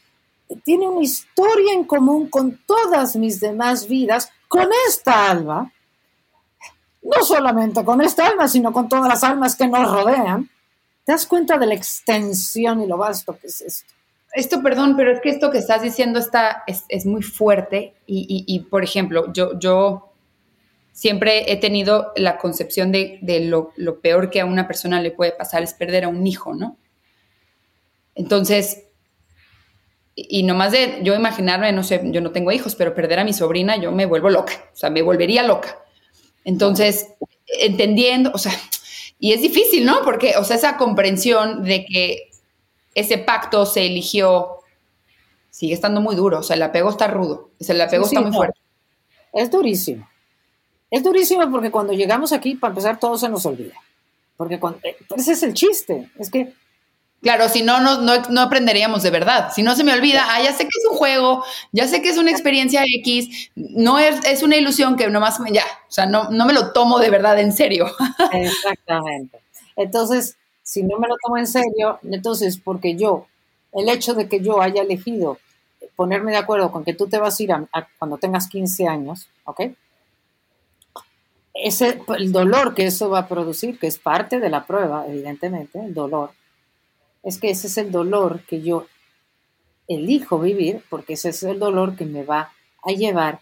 Tiene 0.64 0.88
una 0.88 1.02
historia 1.02 1.72
en 1.72 1.84
común 1.84 2.28
con 2.28 2.60
todas 2.66 3.16
mis 3.16 3.40
demás 3.40 3.88
vidas, 3.88 4.30
con 4.48 4.68
esta 4.88 5.30
alma, 5.30 5.72
no 7.02 7.24
solamente 7.24 7.84
con 7.84 8.00
esta 8.00 8.26
alma, 8.26 8.48
sino 8.48 8.72
con 8.72 8.88
todas 8.88 9.08
las 9.08 9.24
almas 9.24 9.56
que 9.56 9.66
nos 9.66 9.90
rodean. 9.90 10.48
¿Te 11.04 11.12
das 11.12 11.26
cuenta 11.26 11.56
de 11.58 11.66
la 11.66 11.74
extensión 11.74 12.82
y 12.82 12.86
lo 12.86 12.96
vasto 12.96 13.38
que 13.38 13.46
es 13.46 13.60
esto? 13.60 13.92
Esto, 14.32 14.62
perdón, 14.62 14.96
pero 14.96 15.12
es 15.12 15.20
que 15.20 15.30
esto 15.30 15.50
que 15.50 15.58
estás 15.58 15.82
diciendo 15.82 16.18
está, 16.18 16.64
es, 16.66 17.06
muy 17.06 17.22
fuerte 17.22 17.94
y, 18.06 18.66
por 18.68 18.84
ejemplo, 18.84 19.32
yo, 19.32 19.58
yo 19.58 20.12
siempre 20.96 21.52
he 21.52 21.56
tenido 21.58 22.12
la 22.16 22.38
concepción 22.38 22.90
de, 22.90 23.20
lo, 23.46 24.00
peor 24.00 24.30
que 24.30 24.40
a 24.40 24.46
una 24.46 24.66
persona 24.66 25.00
le 25.02 25.10
puede 25.10 25.32
pasar 25.32 25.62
es 25.62 25.74
perder 25.74 26.04
a 26.04 26.08
un 26.08 26.26
hijo, 26.26 26.54
¿no? 26.54 26.78
Entonces, 28.14 28.84
y 30.16 30.42
nomás 30.42 30.72
de 30.72 31.00
yo 31.02 31.14
imaginarme, 31.14 31.70
no 31.72 31.84
sé, 31.84 32.00
yo 32.04 32.22
no 32.22 32.32
tengo 32.32 32.50
hijos, 32.50 32.74
pero 32.74 32.94
perder 32.94 33.18
a 33.18 33.24
mi 33.24 33.34
sobrina, 33.34 33.76
yo 33.76 33.92
me 33.92 34.06
vuelvo 34.06 34.30
loca, 34.30 34.54
o 34.72 34.76
sea, 34.76 34.88
me 34.88 35.02
volvería 35.02 35.42
loca. 35.42 35.78
Entonces, 36.42 37.08
entendiendo, 37.60 38.30
o 38.32 38.38
sea, 38.38 38.52
y 39.18 39.32
es 39.32 39.42
difícil, 39.42 39.84
¿no? 39.84 40.02
Porque, 40.04 40.34
o 40.38 40.44
sea, 40.44 40.56
esa 40.56 40.78
comprensión 40.78 41.64
de 41.64 41.84
que 41.84 42.30
ese 42.94 43.18
pacto 43.18 43.66
se 43.66 43.84
eligió, 43.84 44.60
sigue 45.50 45.74
estando 45.74 46.00
muy 46.00 46.16
duro, 46.16 46.38
o 46.38 46.42
sea, 46.42 46.56
el 46.56 46.62
apego 46.62 46.88
está 46.88 47.08
rudo, 47.08 47.50
el 47.60 47.80
apego 47.80 48.06
está 48.06 48.22
muy 48.22 48.32
fuerte. 48.32 48.58
Es 49.34 49.50
durísimo. 49.50 50.08
Es 50.90 51.02
durísimo 51.02 51.50
porque 51.50 51.70
cuando 51.70 51.92
llegamos 51.92 52.32
aquí, 52.32 52.54
para 52.54 52.70
empezar, 52.70 52.98
todo 52.98 53.18
se 53.18 53.28
nos 53.28 53.44
olvida. 53.44 53.74
Porque 54.38 54.54
eh, 54.54 54.96
ese 55.14 55.32
es 55.32 55.42
el 55.42 55.52
chiste, 55.52 56.10
es 56.18 56.30
que... 56.30 56.54
Claro, 57.22 57.48
si 57.48 57.62
no, 57.62 57.80
no, 57.80 58.00
no, 58.02 58.40
aprenderíamos 58.40 59.02
de 59.02 59.10
verdad. 59.10 59.50
Si 59.54 59.62
no 59.62 59.74
se 59.74 59.82
me 59.82 59.92
olvida, 59.92 60.24
ah, 60.28 60.42
ya 60.42 60.52
sé 60.52 60.64
que 60.64 60.68
es 60.68 60.86
un 60.88 60.96
juego, 60.96 61.42
ya 61.72 61.88
sé 61.88 62.00
que 62.02 62.10
es 62.10 62.18
una 62.18 62.30
experiencia 62.30 62.84
X, 63.00 63.50
no 63.56 63.98
es, 63.98 64.24
es 64.24 64.42
una 64.42 64.56
ilusión 64.56 64.96
que 64.96 65.08
nomás, 65.08 65.38
ya, 65.50 65.64
o 65.88 65.92
sea, 65.92 66.06
no, 66.06 66.30
no 66.30 66.46
me 66.46 66.52
lo 66.52 66.72
tomo 66.72 66.98
de 66.98 67.10
verdad 67.10 67.38
en 67.40 67.52
serio. 67.52 67.86
Exactamente. 68.32 69.40
Entonces, 69.76 70.36
si 70.62 70.82
no 70.82 70.98
me 70.98 71.08
lo 71.08 71.16
tomo 71.22 71.38
en 71.38 71.46
serio, 71.46 71.98
entonces 72.04 72.58
porque 72.58 72.96
yo, 72.96 73.26
el 73.72 73.88
hecho 73.88 74.14
de 74.14 74.28
que 74.28 74.40
yo 74.40 74.60
haya 74.60 74.82
elegido 74.82 75.38
ponerme 75.96 76.32
de 76.32 76.36
acuerdo 76.36 76.70
con 76.70 76.84
que 76.84 76.94
tú 76.94 77.08
te 77.08 77.18
vas 77.18 77.40
a 77.40 77.42
ir 77.42 77.50
cuando 77.98 78.18
tengas 78.18 78.48
15 78.48 78.86
años, 78.86 79.28
¿ok? 79.44 79.62
Ese, 81.54 82.02
el 82.18 82.32
dolor 82.32 82.74
que 82.74 82.86
eso 82.86 83.08
va 83.08 83.20
a 83.20 83.28
producir, 83.28 83.78
que 83.78 83.86
es 83.86 83.98
parte 83.98 84.40
de 84.40 84.50
la 84.50 84.66
prueba, 84.66 85.06
evidentemente, 85.08 85.80
el 85.80 85.94
dolor, 85.94 86.30
es 87.26 87.40
que 87.40 87.50
ese 87.50 87.66
es 87.66 87.76
el 87.76 87.90
dolor 87.90 88.42
que 88.48 88.62
yo 88.62 88.86
elijo 89.88 90.38
vivir, 90.38 90.84
porque 90.88 91.14
ese 91.14 91.30
es 91.30 91.42
el 91.42 91.58
dolor 91.58 91.96
que 91.96 92.06
me 92.06 92.22
va 92.22 92.52
a 92.84 92.92
llevar 92.92 93.40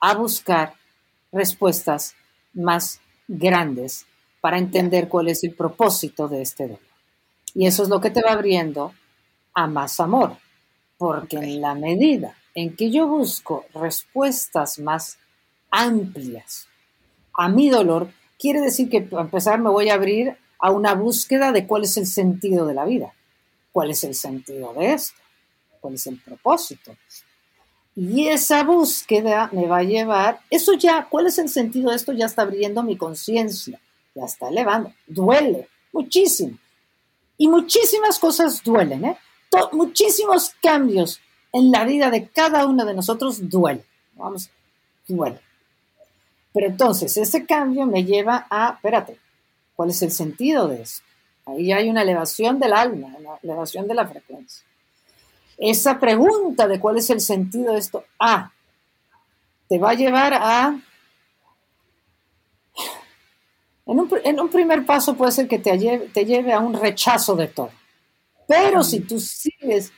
a 0.00 0.14
buscar 0.14 0.74
respuestas 1.32 2.14
más 2.54 3.00
grandes 3.26 4.06
para 4.40 4.58
entender 4.58 5.08
cuál 5.08 5.26
es 5.26 5.42
el 5.42 5.54
propósito 5.54 6.28
de 6.28 6.42
este 6.42 6.68
dolor. 6.68 6.78
Y 7.52 7.66
eso 7.66 7.82
es 7.82 7.88
lo 7.88 8.00
que 8.00 8.10
te 8.10 8.22
va 8.22 8.30
abriendo 8.30 8.94
a 9.54 9.66
más 9.66 9.98
amor, 9.98 10.36
porque 10.96 11.38
en 11.38 11.60
la 11.60 11.74
medida 11.74 12.36
en 12.54 12.76
que 12.76 12.92
yo 12.92 13.08
busco 13.08 13.66
respuestas 13.74 14.78
más 14.78 15.18
amplias 15.72 16.68
a 17.34 17.48
mi 17.48 17.70
dolor, 17.70 18.08
quiere 18.38 18.60
decir 18.60 18.88
que 18.88 19.02
para 19.02 19.22
empezar 19.22 19.60
me 19.60 19.68
voy 19.68 19.88
a 19.88 19.94
abrir 19.94 20.36
a 20.58 20.70
una 20.70 20.94
búsqueda 20.94 21.52
de 21.52 21.66
cuál 21.66 21.84
es 21.84 21.96
el 21.96 22.06
sentido 22.06 22.66
de 22.66 22.74
la 22.74 22.84
vida, 22.84 23.12
cuál 23.72 23.90
es 23.90 24.04
el 24.04 24.14
sentido 24.14 24.72
de 24.74 24.92
esto, 24.94 25.20
cuál 25.80 25.94
es 25.94 26.06
el 26.06 26.18
propósito. 26.18 26.96
Y 27.94 28.28
esa 28.28 28.62
búsqueda 28.62 29.48
me 29.52 29.66
va 29.66 29.78
a 29.78 29.82
llevar, 29.82 30.40
eso 30.50 30.74
ya, 30.74 31.06
¿cuál 31.08 31.26
es 31.26 31.38
el 31.38 31.48
sentido 31.48 31.90
de 31.90 31.96
esto? 31.96 32.12
Ya 32.12 32.26
está 32.26 32.42
abriendo 32.42 32.82
mi 32.82 32.96
conciencia 32.96 33.80
ya 34.16 34.24
está 34.24 34.48
elevando. 34.48 34.92
Duele 35.06 35.68
muchísimo. 35.92 36.58
Y 37.38 37.48
muchísimas 37.48 38.18
cosas 38.18 38.62
duelen, 38.64 39.04
¿eh? 39.04 39.18
muchísimos 39.72 40.52
cambios 40.62 41.20
en 41.52 41.70
la 41.70 41.84
vida 41.84 42.10
de 42.10 42.28
cada 42.28 42.66
uno 42.66 42.84
de 42.84 42.94
nosotros 42.94 43.48
duelen. 43.48 43.84
Vamos, 44.14 44.50
duele. 45.06 45.40
Pero 46.52 46.66
entonces, 46.66 47.16
ese 47.16 47.44
cambio 47.44 47.84
me 47.84 48.04
lleva 48.04 48.46
a, 48.50 48.74
espérate, 48.74 49.18
¿cuál 49.76 49.90
es 49.90 50.02
el 50.02 50.10
sentido 50.10 50.66
de 50.66 50.82
eso? 50.82 51.02
Ahí 51.44 51.70
hay 51.70 51.88
una 51.88 52.02
elevación 52.02 52.58
del 52.58 52.72
alma, 52.72 53.14
una 53.18 53.38
elevación 53.42 53.86
de 53.86 53.94
la 53.94 54.08
frecuencia. 54.08 54.66
Esa 55.58 56.00
pregunta 56.00 56.66
de 56.66 56.80
cuál 56.80 56.98
es 56.98 57.08
el 57.10 57.20
sentido 57.20 57.72
de 57.72 57.78
esto, 57.78 58.04
ah, 58.18 58.50
te 59.68 59.78
va 59.78 59.90
a 59.90 59.94
llevar 59.94 60.34
a 60.34 60.80
en 63.86 64.40
un, 64.40 64.48
primer 64.48 64.84
paso 64.84 65.14
puede 65.14 65.30
ser 65.30 65.46
que 65.46 65.60
te 65.60 65.78
lleve, 65.78 66.08
te 66.08 66.24
lleve 66.24 66.52
a 66.52 66.58
un 66.58 66.74
rechazo 66.74 67.36
de 67.36 67.46
todo. 67.46 67.70
Pero 68.48 68.82
si 68.82 68.98
tú 68.98 69.20
sigues 69.20 69.92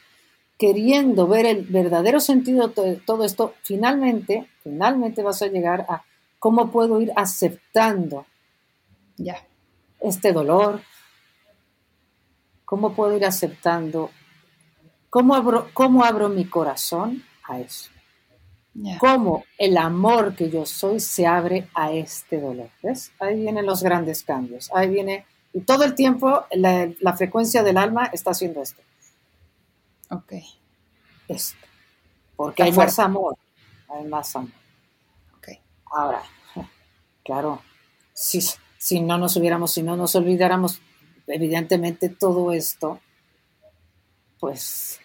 queriendo 0.59 1.26
ver 1.26 1.47
el 1.47 1.64
verdadero 1.64 2.20
sentido 2.20 2.68
de 2.68 2.97
todo 2.97 3.24
esto, 3.24 3.55
finalmente, 3.62 4.47
finalmente 4.62 5.22
vas 5.22 5.41
a 5.41 5.47
llegar 5.47 5.87
a 5.89 6.03
cómo 6.39 6.70
puedo 6.70 7.01
ir 7.01 7.12
aceptando 7.16 8.26
ya 9.16 9.43
este 10.01 10.32
dolor, 10.32 10.80
cómo 12.64 12.94
puedo 12.94 13.16
ir 13.16 13.24
aceptando, 13.24 14.11
cómo 15.11 15.34
abro, 15.34 15.68
cómo 15.72 16.05
abro 16.05 16.28
mi 16.28 16.44
corazón 16.44 17.24
a 17.44 17.61
eso. 17.61 17.90
Cómo 19.01 19.44
el 19.57 19.76
amor 19.76 20.36
que 20.36 20.51
yo 20.51 20.64
soy 20.64 21.01
se 21.01 21.26
abre 21.26 21.68
a 21.74 21.92
este 21.92 22.40
dolor. 22.40 22.70
¿Ves? 22.82 23.11
Ahí 23.18 23.40
vienen 23.40 23.66
los 23.66 23.82
grandes 23.82 24.22
cambios. 24.22 24.70
Ahí 24.72 24.88
viene, 24.88 25.26
y 25.53 25.61
todo 25.62 25.82
el 25.84 25.94
tiempo 25.94 26.44
la, 26.53 27.16
frecuencia 27.16 27.62
del 27.64 27.76
alma 27.76 28.07
está 28.12 28.30
haciendo 28.30 28.62
esto. 28.62 28.80
Ok. 30.11 30.32
Esto. 31.26 31.66
Porque 32.36 32.62
hay 32.62 32.72
más 32.72 32.99
amor. 33.01 33.36
Hay 33.88 34.05
más 34.05 34.36
amor. 34.36 34.53
Ok. 35.38 35.49
Ahora, 35.90 36.22
claro, 37.24 37.62
si, 38.12 38.40
si 38.79 39.01
no 39.01 39.18
nos 39.18 39.37
hubiéramos, 39.37 39.72
si 39.72 39.83
no 39.83 39.97
nos 39.97 40.14
olvidáramos, 40.14 40.81
evidentemente 41.26 42.09
todo 42.09 42.53
esto, 42.53 43.01
pues 44.41 45.01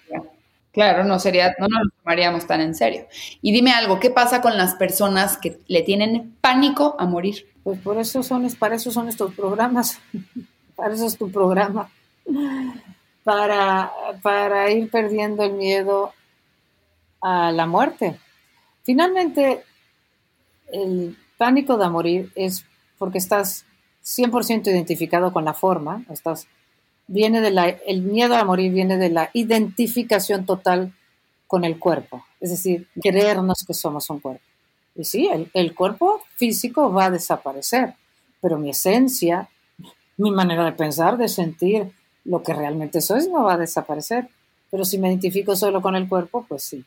Claro, 0.74 1.04
no 1.04 1.20
sería, 1.20 1.54
no 1.60 1.68
nos 1.68 1.84
lo 1.84 1.90
tomaríamos 2.02 2.48
tan 2.48 2.60
en 2.60 2.74
serio. 2.74 3.06
Y 3.44 3.52
dime 3.52 3.72
algo, 3.72 4.00
¿qué 4.00 4.10
pasa 4.10 4.42
con 4.42 4.58
las 4.58 4.74
personas 4.74 5.38
que 5.38 5.60
le 5.68 5.84
tienen 5.84 6.36
pánico 6.42 6.96
a 6.98 7.06
morir? 7.06 7.46
Pues 7.64 7.80
por 7.80 8.00
eso 8.00 8.24
son, 8.24 8.50
para 8.58 8.76
eso 8.76 8.90
son 8.90 9.08
estos 9.08 9.36
programas, 9.36 10.00
para 10.76 10.96
eso 10.96 11.06
es 11.06 11.16
tu 11.16 11.32
programa, 11.32 11.92
para, 13.24 13.92
para 14.24 14.72
ir 14.72 14.90
perdiendo 14.90 15.44
el 15.44 15.54
miedo 15.54 16.12
a 17.22 17.52
la 17.52 17.68
muerte. 17.68 18.18
Finalmente, 18.82 19.64
el 20.72 21.16
pánico 21.38 21.78
de 21.78 21.90
morir 21.90 22.32
es 22.34 22.66
porque 23.04 23.18
estás 23.18 23.66
100% 24.06 24.68
identificado 24.68 25.34
con 25.34 25.44
la 25.44 25.54
forma, 25.54 26.06
viene 27.06 27.46
el 27.86 28.02
miedo 28.02 28.34
a 28.36 28.46
morir 28.46 28.72
viene 28.72 28.96
de 28.96 29.10
la 29.10 29.30
identificación 29.34 30.46
total 30.46 30.94
con 31.48 31.66
el 31.66 31.78
cuerpo, 31.78 32.24
es 32.40 32.52
decir, 32.52 32.88
creernos 33.02 33.66
que 33.68 33.74
somos 33.74 34.10
un 34.10 34.22
cuerpo. 34.22 34.42
Y 34.96 35.04
sí, 35.04 35.28
el, 35.28 35.52
el 35.54 35.76
cuerpo 35.76 36.22
físico 36.38 36.94
va 36.94 37.08
a 37.08 37.12
desaparecer, 37.12 37.94
pero 38.40 38.58
mi 38.58 38.70
esencia, 38.70 39.50
mi 40.16 40.32
manera 40.32 40.64
de 40.64 40.72
pensar, 40.72 41.18
de 41.18 41.28
sentir, 41.28 41.92
lo 42.24 42.42
que 42.42 42.54
realmente 42.54 43.02
soy 43.02 43.28
no 43.28 43.44
va 43.44 43.56
a 43.56 43.58
desaparecer. 43.58 44.30
Pero 44.72 44.86
si 44.86 44.98
me 44.98 45.10
identifico 45.10 45.58
solo 45.58 45.82
con 45.82 45.98
el 45.98 46.08
cuerpo, 46.08 46.46
pues 46.48 46.64
sí. 46.64 46.86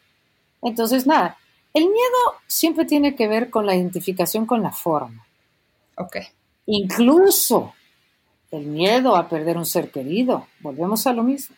Entonces, 0.62 1.06
nada, 1.06 1.36
el 1.74 1.84
miedo 1.84 2.34
siempre 2.46 2.86
tiene 2.86 3.14
que 3.14 3.28
ver 3.28 3.50
con 3.50 3.66
la 3.66 3.76
identificación 3.76 4.46
con 4.46 4.62
la 4.62 4.72
forma. 4.72 5.26
Ok. 5.97 6.16
Incluso 6.66 7.74
el 8.51 8.66
miedo 8.66 9.16
a 9.16 9.28
perder 9.28 9.57
un 9.57 9.66
ser 9.66 9.90
querido. 9.90 10.47
Volvemos 10.61 11.07
a 11.07 11.12
lo 11.12 11.22
mismo. 11.22 11.57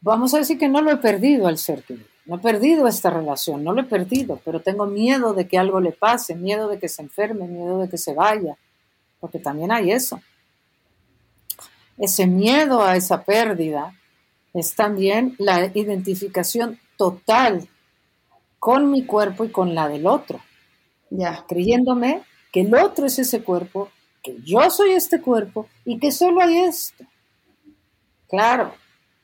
Vamos 0.00 0.34
a 0.34 0.38
decir 0.38 0.58
que 0.58 0.68
no 0.68 0.82
lo 0.82 0.90
he 0.90 0.96
perdido 0.96 1.46
al 1.46 1.58
ser 1.58 1.82
querido. 1.82 2.06
No 2.26 2.36
he 2.36 2.38
perdido 2.38 2.88
esta 2.88 3.10
relación, 3.10 3.62
no 3.62 3.72
lo 3.72 3.82
he 3.82 3.84
perdido, 3.84 4.40
pero 4.44 4.60
tengo 4.60 4.86
miedo 4.86 5.34
de 5.34 5.46
que 5.46 5.58
algo 5.58 5.78
le 5.80 5.92
pase, 5.92 6.34
miedo 6.34 6.68
de 6.68 6.78
que 6.78 6.88
se 6.88 7.02
enferme, 7.02 7.46
miedo 7.46 7.78
de 7.78 7.90
que 7.90 7.98
se 7.98 8.14
vaya, 8.14 8.56
porque 9.20 9.38
también 9.38 9.70
hay 9.70 9.90
eso. 9.90 10.22
Ese 11.98 12.26
miedo 12.26 12.82
a 12.82 12.96
esa 12.96 13.24
pérdida 13.24 13.94
es 14.54 14.74
también 14.74 15.34
la 15.38 15.66
identificación 15.66 16.80
total 16.96 17.68
con 18.58 18.90
mi 18.90 19.04
cuerpo 19.04 19.44
y 19.44 19.50
con 19.50 19.74
la 19.74 19.88
del 19.88 20.06
otro. 20.06 20.40
Ya. 21.10 21.44
Creyéndome 21.46 22.22
que 22.54 22.60
el 22.60 22.72
otro 22.72 23.06
es 23.06 23.18
ese 23.18 23.42
cuerpo, 23.42 23.90
que 24.22 24.36
yo 24.44 24.70
soy 24.70 24.92
este 24.92 25.20
cuerpo 25.20 25.66
y 25.84 25.98
que 25.98 26.12
solo 26.12 26.40
hay 26.40 26.58
esto. 26.58 27.02
Claro, 28.28 28.72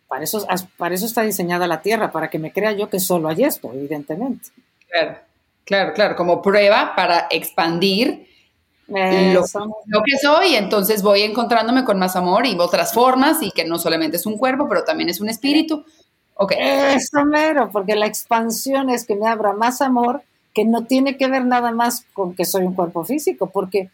para 0.08 0.24
eso, 0.24 0.44
para 0.76 0.96
eso 0.96 1.06
está 1.06 1.22
diseñada 1.22 1.68
la 1.68 1.80
Tierra, 1.80 2.10
para 2.10 2.28
que 2.28 2.40
me 2.40 2.52
crea 2.52 2.72
yo 2.72 2.90
que 2.90 2.98
solo 2.98 3.28
hay 3.28 3.44
esto, 3.44 3.70
evidentemente. 3.72 4.48
Claro, 4.88 5.18
claro, 5.64 5.92
claro, 5.94 6.16
como 6.16 6.42
prueba 6.42 6.94
para 6.96 7.28
expandir 7.30 8.26
lo, 8.88 10.02
que 10.02 10.18
soy, 10.20 10.56
entonces 10.56 11.00
voy 11.00 11.22
encontrándome 11.22 11.84
con 11.84 12.00
más 12.00 12.16
amor 12.16 12.46
y 12.46 12.58
otras 12.58 12.92
formas 12.92 13.44
y 13.44 13.52
que 13.52 13.64
no 13.64 13.78
solamente 13.78 14.16
es 14.16 14.26
un 14.26 14.38
cuerpo, 14.38 14.68
pero 14.68 14.82
también 14.82 15.08
es 15.08 15.20
un 15.20 15.28
espíritu. 15.28 15.84
Okay. 16.34 16.58
Eso 16.96 17.24
mero, 17.24 17.70
porque 17.70 17.94
la 17.94 18.06
expansión 18.06 18.90
es 18.90 19.06
que 19.06 19.14
me 19.14 19.28
abra 19.28 19.52
más 19.52 19.80
amor, 19.82 20.24
que 20.54 20.64
no 20.64 20.84
tiene 20.84 21.16
que 21.16 21.28
ver 21.28 21.44
nada 21.44 21.70
más 21.72 22.06
con 22.12 22.34
que 22.34 22.44
soy 22.44 22.64
un 22.64 22.74
cuerpo 22.74 23.04
físico, 23.04 23.50
porque 23.50 23.90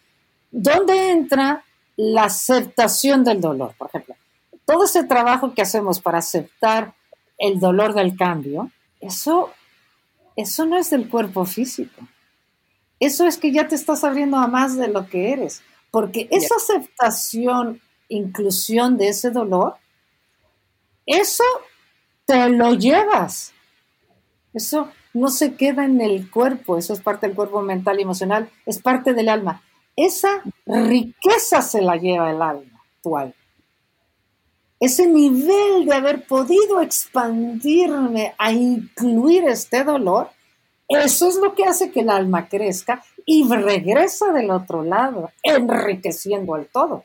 ¿dónde 0.51 1.11
entra 1.11 1.65
la 1.97 2.25
aceptación 2.25 3.25
del 3.25 3.41
dolor? 3.41 3.75
Por 3.77 3.89
ejemplo, 3.89 4.15
todo 4.65 4.85
ese 4.85 5.05
trabajo 5.05 5.55
que 5.55 5.63
hacemos 5.63 6.01
para 6.01 6.19
aceptar 6.19 6.95
el 7.39 7.61
dolor 7.61 7.95
del 7.95 8.17
cambio, 8.17 8.71
eso, 9.01 9.51
eso 10.35 10.65
no 10.65 10.79
es 10.79 10.91
del 10.91 11.09
cuerpo 11.09 11.45
físico. 11.45 12.07
Eso 12.99 13.27
es 13.27 13.37
que 13.37 13.53
ya 13.53 13.69
te 13.69 13.75
estás 13.75 14.05
abriendo 14.05 14.39
a 14.39 14.47
más 14.47 14.77
de 14.77 14.89
lo 14.89 15.07
que 15.07 15.33
eres. 15.33 15.63
Porque 15.91 16.29
esa 16.31 16.57
aceptación, 16.57 17.81
inclusión 18.09 18.97
de 18.97 19.09
ese 19.09 19.31
dolor, 19.31 19.77
eso 21.05 21.45
te 22.25 22.49
lo 22.49 22.75
llevas. 22.75 23.53
Eso 24.53 24.91
no 25.17 25.29
se 25.29 25.55
queda 25.55 25.85
en 25.85 26.01
el 26.01 26.31
cuerpo, 26.31 26.79
eso 26.79 26.93
es 26.93 27.01
parte 27.01 27.27
del 27.27 27.37
cuerpo 27.37 27.63
mental 27.63 27.99
y 27.99 28.03
emocional, 28.03 28.49
es 28.65 28.81
parte 28.81 29.15
del 29.15 29.29
alma. 29.29 29.63
Esa 29.97 30.43
riqueza 30.67 31.63
se 31.63 31.81
la 31.81 31.97
lleva 31.97 32.31
el 32.31 32.43
alma, 32.43 32.83
tu 33.03 33.17
alma 33.17 33.35
ese 34.79 35.07
nivel 35.07 35.87
de 35.87 35.95
haber 35.95 36.25
podido 36.25 36.81
expandirme 36.81 38.35
a 38.39 38.53
incluir 38.53 39.45
este 39.45 39.85
dolor, 39.85 40.31
eso 40.89 41.29
es 41.29 41.37
lo 41.37 41.55
que 41.55 41.65
hace 41.65 41.91
que 41.91 42.01
el 42.01 42.11
alma 42.11 42.49
crezca 42.49 43.03
y 43.25 43.49
regresa 43.49 44.33
del 44.33 44.51
otro 44.51 44.83
lado, 44.83 45.31
enriqueciendo 45.43 46.55
al 46.55 46.67
todo. 46.67 47.05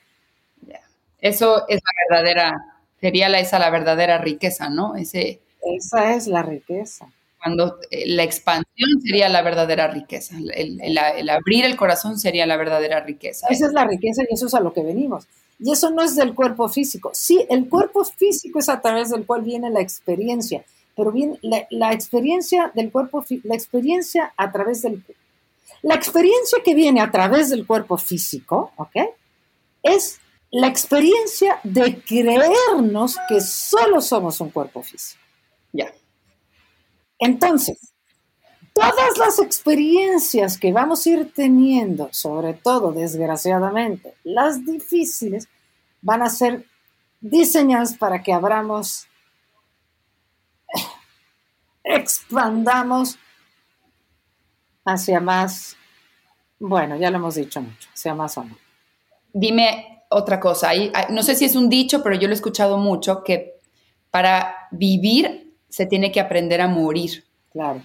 Eso 1.20 1.68
es 1.68 1.80
la 1.84 2.18
verdadera, 2.18 2.66
sería 3.00 3.30
la, 3.30 3.40
esa 3.40 3.60
la 3.60 3.70
verdadera 3.70 4.18
riqueza, 4.18 4.70
¿no? 4.70 4.96
Ese, 4.96 5.40
esa 5.62 6.16
es 6.16 6.28
la 6.28 6.42
riqueza. 6.42 7.08
Cuando 7.42 7.80
eh, 7.90 8.04
la 8.08 8.24
expansión 8.24 9.02
sería 9.02 9.28
la 9.30 9.42
verdadera 9.42 9.88
riqueza, 9.88 10.36
el 10.38 11.30
abrir 11.30 11.66
el 11.66 11.76
corazón 11.76 12.20
sería 12.20 12.46
la 12.46 12.58
verdadera 12.58 13.00
riqueza. 13.00 13.48
Esa 13.50 13.68
es 13.68 13.74
la 13.74 13.86
riqueza 13.86 14.24
y 14.30 14.34
eso 14.34 14.46
es 14.46 14.54
a 14.54 14.60
lo 14.60 14.74
que 14.74 14.84
venimos. 14.84 15.28
Y 15.62 15.72
eso 15.72 15.92
no 15.92 16.02
es 16.02 16.16
del 16.16 16.34
cuerpo 16.34 16.68
físico. 16.70 17.12
Sí, 17.14 17.46
el 17.48 17.70
cuerpo 17.70 18.04
físico 18.04 18.58
es 18.60 18.68
a 18.68 18.82
través 18.82 19.12
del 19.12 19.26
cual 19.28 19.44
viene 19.44 19.70
la 19.70 19.80
experiencia, 19.80 20.66
pero 20.96 21.12
bien, 21.12 21.38
la, 21.42 21.94
experiencia 21.94 22.72
del 22.74 22.92
cuerpo, 22.92 23.24
la 23.44 23.56
experiencia 23.56 24.34
a 24.36 24.52
través 24.52 24.82
del... 24.82 25.04
La 25.84 25.96
experiencia 25.96 26.60
que 26.64 26.76
viene 26.76 27.02
a 27.02 27.12
través 27.12 27.50
del 27.50 27.66
cuerpo 27.66 27.98
físico, 27.98 28.72
¿ok? 28.76 28.96
Es 29.84 30.20
la 30.52 30.68
experiencia 30.68 31.60
de 31.64 32.02
creernos 32.02 33.18
que 33.30 33.40
solo 33.40 34.02
somos 34.02 34.42
un 34.42 34.50
cuerpo 34.50 34.82
físico. 34.82 35.22
Ya. 35.72 35.92
Entonces, 37.22 37.94
todas 38.74 39.18
las 39.20 39.38
experiencias 39.38 40.58
que 40.58 40.74
vamos 40.74 41.06
a 41.06 41.10
ir 41.12 41.32
teniendo, 41.34 42.10
sobre 42.12 42.56
todo 42.56 42.92
desgraciadamente 42.92 44.16
las 44.24 44.66
difíciles, 44.66 45.48
van 46.02 46.24
a 46.24 46.30
ser 46.30 46.66
diseñadas 47.22 47.96
para 47.96 48.24
que 48.24 48.34
abramos, 48.34 49.08
expandamos 51.84 53.20
hacia 54.84 55.20
más, 55.20 55.78
bueno, 56.60 56.96
ya 56.96 57.12
lo 57.12 57.18
hemos 57.18 57.36
dicho 57.36 57.62
mucho, 57.62 57.88
hacia 57.94 58.16
más 58.16 58.36
amor. 58.40 58.58
Dime 59.32 60.06
otra 60.10 60.40
cosa, 60.40 60.72
no 61.12 61.22
sé 61.22 61.36
si 61.36 61.46
es 61.46 61.56
un 61.56 61.70
dicho, 61.70 62.02
pero 62.02 62.16
yo 62.16 62.28
lo 62.28 62.34
he 62.34 62.36
escuchado 62.36 62.80
mucho, 62.80 63.24
que 63.24 63.60
para 64.10 64.68
vivir 64.72 65.51
se 65.72 65.88
tiene 65.88 66.12
que 66.12 66.20
aprender 66.20 66.62
a 66.62 66.68
morir. 66.68 67.24
Claro. 67.52 67.82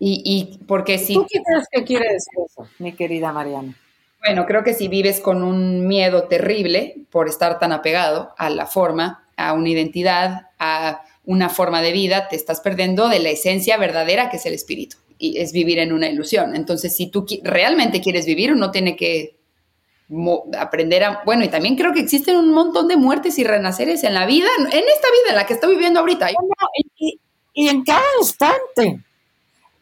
Y, 0.00 0.60
porque 0.68 0.96
si... 0.98 1.14
¿Tú 1.14 1.26
qué 1.28 1.40
crees 1.42 1.66
que 1.72 1.82
quiere 1.82 2.12
decir 2.12 2.34
eso, 2.46 2.68
mi 2.78 2.92
querida 2.92 3.32
Mariana? 3.32 3.74
Bueno, 4.24 4.46
creo 4.46 4.62
que 4.62 4.74
si 4.74 4.86
vives 4.86 5.20
con 5.20 5.42
un 5.42 5.88
miedo 5.88 6.24
terrible 6.24 7.06
por 7.10 7.28
estar 7.28 7.58
tan 7.58 7.72
apegado 7.72 8.32
a 8.38 8.50
la 8.50 8.66
forma, 8.66 9.28
a 9.36 9.54
una 9.54 9.68
identidad, 9.68 10.50
a 10.58 11.02
una 11.24 11.48
forma 11.48 11.82
de 11.82 11.92
vida, 11.92 12.28
te 12.28 12.36
estás 12.36 12.60
perdiendo 12.60 13.08
de 13.08 13.18
la 13.18 13.30
esencia 13.30 13.76
verdadera 13.76 14.30
que 14.30 14.36
es 14.36 14.46
el 14.46 14.54
espíritu 14.54 14.98
y 15.18 15.38
es 15.38 15.52
vivir 15.52 15.78
en 15.80 15.92
una 15.92 16.08
ilusión. 16.08 16.54
Entonces, 16.54 16.96
si 16.96 17.08
tú 17.08 17.26
realmente 17.42 18.00
quieres 18.00 18.24
vivir, 18.24 18.52
uno 18.52 18.70
tiene 18.70 18.94
que 18.94 19.37
aprender 20.58 21.04
a... 21.04 21.22
Bueno, 21.24 21.44
y 21.44 21.48
también 21.48 21.76
creo 21.76 21.92
que 21.92 22.00
existen 22.00 22.36
un 22.36 22.52
montón 22.52 22.88
de 22.88 22.96
muertes 22.96 23.38
y 23.38 23.44
renaceres 23.44 24.04
en 24.04 24.14
la 24.14 24.26
vida, 24.26 24.48
en 24.58 24.66
esta 24.66 25.08
vida 25.08 25.30
en 25.30 25.36
la 25.36 25.46
que 25.46 25.54
estoy 25.54 25.74
viviendo 25.74 26.00
ahorita. 26.00 26.30
y, 26.96 27.20
y 27.52 27.68
en 27.68 27.84
cada 27.84 28.04
instante. 28.20 29.00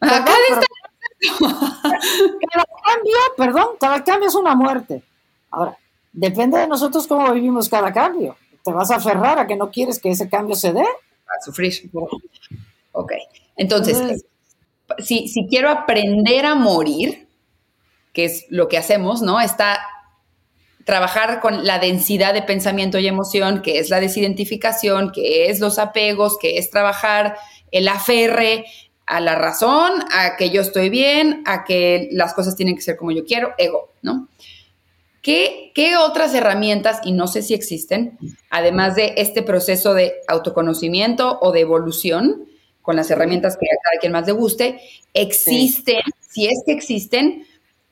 cada 0.00 0.18
instante 0.20 0.66
cada 1.38 2.66
cambio, 2.84 3.16
perdón, 3.36 3.66
cada 3.80 4.04
cambio 4.04 4.28
es 4.28 4.34
una 4.34 4.54
muerte. 4.54 5.02
Ahora, 5.50 5.76
depende 6.12 6.58
de 6.58 6.66
nosotros 6.66 7.06
cómo 7.06 7.32
vivimos 7.32 7.68
cada 7.68 7.92
cambio. 7.92 8.36
¿Te 8.64 8.72
vas 8.72 8.90
a 8.90 8.96
aferrar 8.96 9.38
a 9.38 9.46
que 9.46 9.56
no 9.56 9.70
quieres 9.70 9.98
que 9.98 10.10
ese 10.10 10.28
cambio 10.28 10.56
se 10.56 10.72
dé? 10.72 10.82
A 10.82 11.44
sufrir. 11.44 11.90
Ok. 12.92 13.12
Entonces, 13.56 14.24
si, 14.98 15.28
si 15.28 15.46
quiero 15.46 15.70
aprender 15.70 16.46
a 16.46 16.54
morir, 16.54 17.28
que 18.12 18.24
es 18.24 18.46
lo 18.50 18.68
que 18.68 18.78
hacemos, 18.78 19.22
¿no? 19.22 19.40
Está 19.40 19.78
trabajar 20.86 21.40
con 21.40 21.66
la 21.66 21.80
densidad 21.80 22.32
de 22.32 22.42
pensamiento 22.42 22.98
y 22.98 23.08
emoción, 23.08 23.60
que 23.60 23.80
es 23.80 23.90
la 23.90 23.98
desidentificación, 23.98 25.10
que 25.10 25.50
es 25.50 25.58
los 25.58 25.80
apegos, 25.80 26.38
que 26.38 26.58
es 26.58 26.70
trabajar 26.70 27.36
el 27.72 27.88
aferre, 27.88 28.64
a 29.06 29.20
la 29.20 29.36
razón, 29.36 30.04
a 30.12 30.36
que 30.36 30.50
yo 30.50 30.60
estoy 30.60 30.88
bien, 30.88 31.42
a 31.46 31.64
que 31.64 32.08
las 32.12 32.34
cosas 32.34 32.56
tienen 32.56 32.74
que 32.74 32.82
ser 32.82 32.96
como 32.96 33.12
yo 33.12 33.24
quiero, 33.24 33.52
ego, 33.56 33.92
¿no? 34.02 34.28
¿Qué, 35.22 35.72
¿Qué, 35.74 35.96
otras 35.96 36.34
herramientas, 36.34 37.00
y 37.04 37.12
no 37.12 37.26
sé 37.26 37.42
si 37.42 37.54
existen, 37.54 38.18
además 38.50 38.94
de 38.94 39.14
este 39.16 39.42
proceso 39.42 39.94
de 39.94 40.14
autoconocimiento 40.28 41.38
o 41.40 41.52
de 41.52 41.60
evolución, 41.60 42.46
con 42.82 42.94
las 42.96 43.10
herramientas 43.10 43.56
que 43.56 43.66
a 43.66 43.82
cada 43.82 44.00
quien 44.00 44.12
más 44.12 44.26
le 44.26 44.32
guste, 44.32 44.80
existen, 45.14 46.02
si 46.28 46.46
es 46.46 46.62
que 46.64 46.72
existen, 46.72 47.45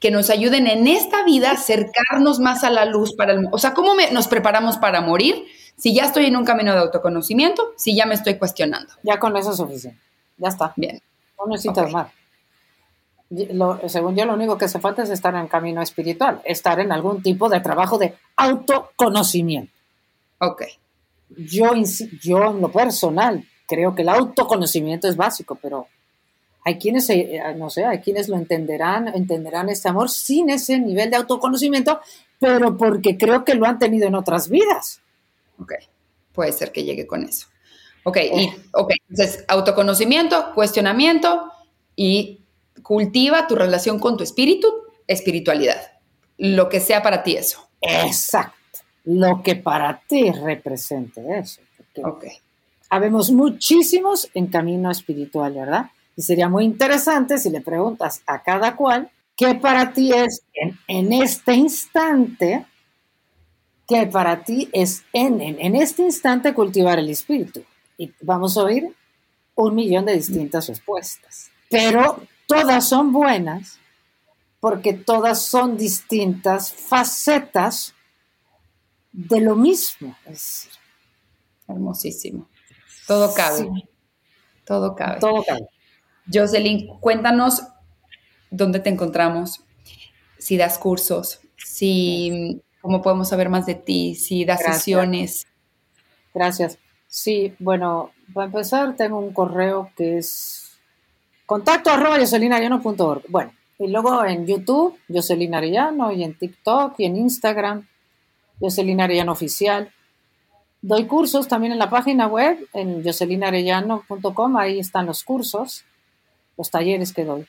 que 0.04 0.10
nos 0.10 0.28
ayuden 0.28 0.66
en 0.66 0.86
esta 0.86 1.24
vida 1.24 1.48
a 1.48 1.54
acercarnos 1.54 2.38
más 2.38 2.62
a 2.62 2.68
la 2.68 2.84
luz 2.84 3.14
para 3.14 3.32
el... 3.32 3.48
O 3.50 3.56
sea, 3.56 3.72
¿cómo 3.72 3.92
nos 4.12 4.28
preparamos 4.28 4.76
para 4.76 5.00
morir 5.00 5.46
si 5.76 5.94
ya 5.94 6.04
estoy 6.04 6.26
en 6.26 6.36
un 6.36 6.44
camino 6.44 6.74
de 6.74 6.80
autoconocimiento, 6.80 7.72
si 7.78 7.96
ya 7.96 8.04
me 8.04 8.14
estoy 8.14 8.34
cuestionando? 8.34 8.92
Ya 9.02 9.18
con 9.18 9.34
eso 9.34 9.52
es 9.52 9.56
suficiente. 9.56 9.98
Ya 10.36 10.48
está. 10.48 10.74
Bien. 10.76 11.00
No 11.38 11.46
necesitas 11.46 11.90
más. 11.90 12.08
según 13.86 14.14
yo, 14.14 14.26
lo 14.26 14.34
único 14.34 14.58
que 14.58 14.66
hace 14.66 14.78
falta 14.78 15.04
es 15.04 15.08
estar 15.08 15.34
en 15.36 15.48
camino 15.48 15.80
espiritual, 15.80 16.42
estar 16.44 16.78
en 16.80 16.92
algún 16.92 17.22
tipo 17.22 17.48
de 17.48 17.60
trabajo 17.60 17.96
de 17.96 18.14
autoconocimiento. 18.36 19.72
Ok. 20.38 20.64
Yo, 21.30 21.72
yo 22.20 22.50
en 22.50 22.60
lo 22.60 22.70
personal 22.70 23.42
creo 23.66 23.94
que 23.94 24.02
el 24.02 24.10
autoconocimiento 24.10 25.08
es 25.08 25.16
básico, 25.16 25.54
pero 25.62 25.86
hay 26.64 26.78
quienes, 26.78 27.08
eh, 27.10 27.40
no 27.56 27.68
sé, 27.68 27.84
hay 27.84 27.98
quienes 27.98 28.28
lo 28.28 28.36
entenderán, 28.36 29.08
entenderán 29.08 29.68
este 29.68 29.88
amor 29.90 30.10
sin 30.10 30.48
ese 30.48 30.78
nivel 30.78 31.10
de 31.10 31.16
autoconocimiento, 31.16 32.00
pero 32.38 32.76
porque 32.76 33.18
creo 33.18 33.44
que 33.44 33.54
lo 33.54 33.66
han 33.66 33.78
tenido 33.78 34.08
en 34.08 34.14
otras 34.14 34.48
vidas. 34.48 35.00
Ok, 35.60 35.74
puede 36.32 36.52
ser 36.52 36.72
que 36.72 36.82
llegue 36.82 37.06
con 37.06 37.22
eso. 37.22 37.48
Ok, 38.04 38.18
y, 38.34 38.50
ok, 38.72 38.92
entonces 39.08 39.44
autoconocimiento, 39.46 40.52
cuestionamiento 40.54 41.52
y 41.96 42.40
cultiva 42.82 43.46
tu 43.46 43.56
relación 43.56 43.98
con 43.98 44.16
tu 44.16 44.24
espíritu, 44.24 44.72
espiritualidad. 45.06 45.92
Lo 46.38 46.68
que 46.68 46.80
sea 46.80 47.02
para 47.02 47.22
ti 47.22 47.36
eso. 47.36 47.68
Exacto. 47.80 48.56
Lo 49.04 49.42
que 49.42 49.54
para 49.54 50.00
ti 50.08 50.32
represente 50.32 51.22
eso. 51.38 51.60
Ok. 52.02 52.24
Habemos 52.88 53.30
muchísimos 53.30 54.30
en 54.34 54.46
camino 54.46 54.90
espiritual, 54.90 55.54
¿verdad? 55.54 55.86
Y 56.16 56.22
sería 56.22 56.48
muy 56.48 56.64
interesante 56.64 57.38
si 57.38 57.50
le 57.50 57.60
preguntas 57.60 58.22
a 58.26 58.42
cada 58.42 58.76
cual 58.76 59.10
qué 59.36 59.54
para 59.54 59.92
ti 59.92 60.12
es 60.12 60.42
en, 60.86 61.12
este 61.12 61.54
instante, 61.54 62.66
qué 63.88 64.06
para 64.06 64.44
ti 64.44 64.68
es 64.72 65.04
en, 65.12 65.40
en 65.40 65.74
este 65.74 66.02
instante 66.02 66.54
cultivar 66.54 66.98
el 66.98 67.10
espíritu. 67.10 67.64
Y 67.98 68.12
vamos 68.20 68.56
a 68.56 68.62
oír 68.62 68.94
un 69.54 69.74
millón 69.74 70.04
de 70.04 70.14
distintas 70.14 70.68
respuestas. 70.68 71.50
Pero 71.70 72.22
todas 72.46 72.88
son 72.88 73.12
buenas 73.12 73.78
porque 74.60 74.94
todas 74.94 75.42
son 75.42 75.76
distintas 75.76 76.72
facetas 76.72 77.94
de 79.12 79.40
lo 79.40 79.56
mismo. 79.56 80.16
Es 80.26 80.68
Hermosísimo. 81.68 82.48
Todo 83.06 83.32
cabe. 83.34 83.68
Todo 84.64 84.94
cabe. 84.94 85.20
Todo 85.20 85.44
cabe. 85.44 85.68
Jocelyn, 86.32 86.98
cuéntanos 87.00 87.62
dónde 88.50 88.80
te 88.80 88.90
encontramos, 88.90 89.62
si 90.38 90.56
das 90.56 90.78
cursos, 90.78 91.40
si 91.56 92.62
cómo 92.80 93.02
podemos 93.02 93.28
saber 93.28 93.48
más 93.48 93.66
de 93.66 93.74
ti, 93.74 94.14
si 94.14 94.44
das 94.44 94.62
sesiones. 94.62 95.46
Gracias. 96.32 96.78
Sí, 97.06 97.54
bueno, 97.58 98.10
para 98.32 98.46
empezar 98.46 98.96
tengo 98.96 99.18
un 99.18 99.32
correo 99.32 99.90
que 99.96 100.18
es 100.18 100.78
contacto 101.46 101.90
arroba 101.90 102.18
jocelinariano.org. 102.18 103.22
Bueno, 103.28 103.52
y 103.78 103.88
luego 103.88 104.24
en 104.24 104.46
YouTube, 104.46 104.98
Jocelyn 105.08 105.54
Arellano, 105.54 106.12
y 106.12 106.24
en 106.24 106.36
TikTok, 106.36 106.94
y 106.98 107.04
en 107.06 107.16
Instagram, 107.16 107.86
Jocelyn 108.60 109.00
Arellano 109.00 109.32
Oficial. 109.32 109.92
Doy 110.82 111.06
cursos 111.06 111.48
también 111.48 111.72
en 111.72 111.78
la 111.78 111.88
página 111.88 112.26
web, 112.26 112.58
en 112.72 113.02
jocelinarellano.com, 113.02 114.56
ahí 114.56 114.78
están 114.78 115.06
los 115.06 115.24
cursos, 115.24 115.84
los 116.56 116.70
talleres 116.70 117.12
que 117.12 117.24
doy. 117.24 117.46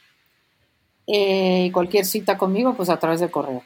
Eh, 1.08 1.70
cualquier 1.72 2.06
cita 2.06 2.38
conmigo, 2.38 2.74
pues 2.74 2.90
a 2.90 2.98
través 2.98 3.20
del 3.20 3.32
correo. 3.32 3.64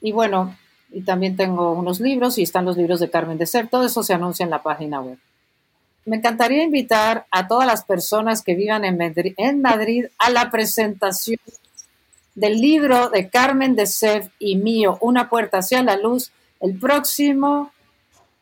y 0.00 0.12
bueno, 0.12 0.56
y 0.92 1.02
también 1.02 1.36
tengo 1.36 1.72
unos 1.72 2.00
libros 2.00 2.38
y 2.38 2.42
están 2.42 2.64
los 2.64 2.76
libros 2.76 3.00
de 3.00 3.10
Carmen 3.10 3.38
de 3.38 3.46
Ser, 3.46 3.68
todo 3.68 3.84
eso 3.84 4.02
se 4.02 4.14
anuncia 4.14 4.44
en 4.44 4.50
la 4.50 4.62
página 4.62 5.00
web. 5.00 5.18
Me 6.06 6.16
encantaría 6.16 6.64
invitar 6.64 7.26
a 7.30 7.46
todas 7.46 7.66
las 7.66 7.84
personas 7.84 8.42
que 8.42 8.54
vivan 8.54 8.84
en 8.84 8.96
Madrid, 8.96 9.34
en 9.36 9.60
Madrid 9.60 10.06
a 10.18 10.30
la 10.30 10.50
presentación 10.50 11.38
del 12.34 12.60
libro 12.60 13.10
de 13.10 13.28
Carmen 13.28 13.76
de 13.76 13.86
Sev 13.86 14.30
y 14.38 14.56
mío, 14.56 14.98
Una 15.02 15.28
puerta 15.28 15.58
hacia 15.58 15.82
la 15.82 15.96
luz, 15.96 16.32
el 16.60 16.78
próximo 16.78 17.70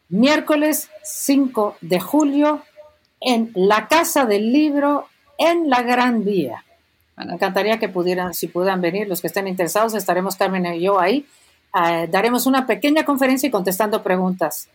miércoles 0.09 0.89
5 1.03 1.77
de 1.81 2.01
julio 2.01 2.63
en 3.21 3.51
la 3.55 3.89
Casa 3.89 4.25
del 4.25 4.53
Libro 4.53 5.09
en 5.39 5.71
la 5.71 5.83
Gran 5.83 6.25
Vía. 6.25 6.65
Me 7.17 7.33
encantaría 7.33 7.79
que 7.79 7.89
pudieran, 7.89 8.35
si 8.35 8.49
pudieran 8.49 8.81
venir, 8.81 9.09
los 9.09 9.21
que 9.21 9.27
estén 9.27 9.49
interesados, 9.49 9.95
estaremos 9.95 10.37
Carmen 10.37 10.67
y 10.67 10.81
yo 10.81 11.01
ahí. 11.01 11.27
Eh, 11.75 12.09
daremos 12.11 12.47
una 12.47 12.67
pequeña 12.67 13.05
conferencia 13.05 13.47
y 13.47 13.51
contestando 13.51 14.03
preguntas 14.03 14.69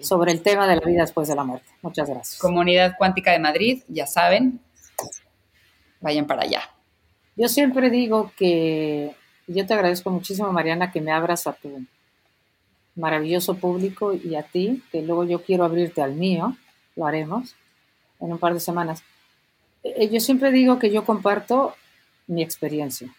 sobre 0.00 0.32
el 0.32 0.42
tema 0.42 0.66
de 0.66 0.76
la 0.76 0.82
vida 0.82 1.02
después 1.02 1.28
de 1.28 1.36
la 1.36 1.44
muerte. 1.44 1.68
Muchas 1.82 2.08
gracias. 2.08 2.40
Comunidad 2.40 2.96
Cuántica 2.96 3.32
de 3.32 3.38
Madrid, 3.38 3.82
ya 3.88 4.06
saben, 4.06 4.60
vayan 6.00 6.26
para 6.26 6.42
allá. 6.42 6.62
Yo 7.36 7.48
siempre 7.48 7.90
digo 7.90 8.32
que 8.36 9.14
yo 9.46 9.66
te 9.66 9.74
agradezco 9.74 10.10
muchísimo, 10.10 10.52
Mariana, 10.52 10.90
que 10.90 11.00
me 11.00 11.12
abras 11.12 11.46
a 11.46 11.52
tu 11.52 11.84
maravilloso 12.96 13.56
público 13.56 14.12
y 14.12 14.34
a 14.34 14.42
ti, 14.42 14.82
que 14.90 15.02
luego 15.02 15.24
yo 15.24 15.42
quiero 15.42 15.64
abrirte 15.64 16.02
al 16.02 16.14
mío, 16.14 16.56
lo 16.96 17.06
haremos 17.06 17.54
en 18.20 18.32
un 18.32 18.38
par 18.38 18.54
de 18.54 18.60
semanas. 18.60 19.02
Eh, 19.82 20.08
yo 20.10 20.20
siempre 20.20 20.50
digo 20.52 20.78
que 20.78 20.90
yo 20.90 21.04
comparto 21.04 21.74
mi 22.26 22.42
experiencia 22.42 23.14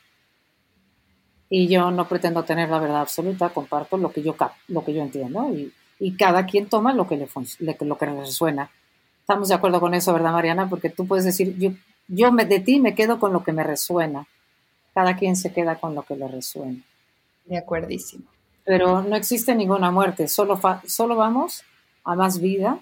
y 1.50 1.68
yo 1.68 1.92
no 1.92 2.08
pretendo 2.08 2.44
tener 2.44 2.70
la 2.70 2.80
verdad 2.80 3.02
absoluta, 3.02 3.50
comparto 3.50 3.98
lo 3.98 4.12
que 4.12 4.22
yo, 4.22 4.36
lo 4.70 4.86
que 4.86 4.94
yo 4.94 5.02
entiendo 5.02 5.50
y, 5.54 5.74
y 6.00 6.16
cada 6.16 6.46
quien 6.46 6.68
toma 6.68 6.94
lo 6.94 7.08
que 7.08 7.18
le, 7.18 7.28
lo 7.60 7.98
que 7.98 8.06
le 8.06 8.20
resuena. 8.20 8.72
Estamos 9.20 9.50
de 9.50 9.56
acuerdo 9.56 9.80
con 9.80 9.94
eso, 9.94 10.14
¿verdad, 10.14 10.32
Mariana? 10.32 10.70
Porque 10.70 10.90
tú 10.90 11.06
puedes 11.06 11.26
decir, 11.26 11.58
yo, 11.58 11.72
yo 12.08 12.32
me, 12.32 12.46
de 12.46 12.60
ti 12.60 12.80
me 12.80 12.96
quedo 12.96 13.20
con 13.20 13.34
lo 13.34 13.44
que 13.44 13.52
me 13.52 13.64
resuena. 13.64 14.26
Cada 14.94 15.16
quien 15.16 15.36
se 15.36 15.54
queda 15.54 15.76
con 15.76 15.94
lo 15.94 16.04
que 16.04 16.16
le 16.16 16.28
resuena. 16.28 16.82
De 17.46 17.58
acuerdísimo. 17.58 18.26
Pero 18.64 19.04
no 19.04 19.16
existe 19.16 19.54
ninguna 19.54 19.92
muerte, 19.92 20.28
solo, 20.28 20.60
solo 20.86 21.16
vamos 21.16 21.64
a 22.04 22.16
más 22.16 22.40
vida 22.40 22.80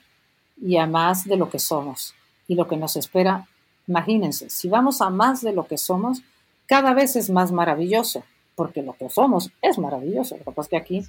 y 0.61 0.77
a 0.77 0.85
más 0.85 1.25
de 1.25 1.37
lo 1.37 1.49
que 1.49 1.59
somos 1.59 2.13
y 2.47 2.55
lo 2.55 2.67
que 2.67 2.77
nos 2.77 2.95
espera. 2.95 3.47
Imagínense, 3.87 4.49
si 4.49 4.69
vamos 4.69 5.01
a 5.01 5.09
más 5.09 5.41
de 5.41 5.53
lo 5.53 5.65
que 5.65 5.77
somos, 5.77 6.21
cada 6.65 6.93
vez 6.93 7.15
es 7.15 7.29
más 7.29 7.51
maravilloso, 7.51 8.23
porque 8.55 8.81
lo 8.81 8.93
que 8.93 9.09
somos 9.09 9.51
es 9.61 9.77
maravilloso. 9.77 10.37
Lo 10.37 10.43
que 10.43 10.51
pasa 10.51 10.61
es 10.61 10.69
que 10.69 10.77
aquí 10.77 11.05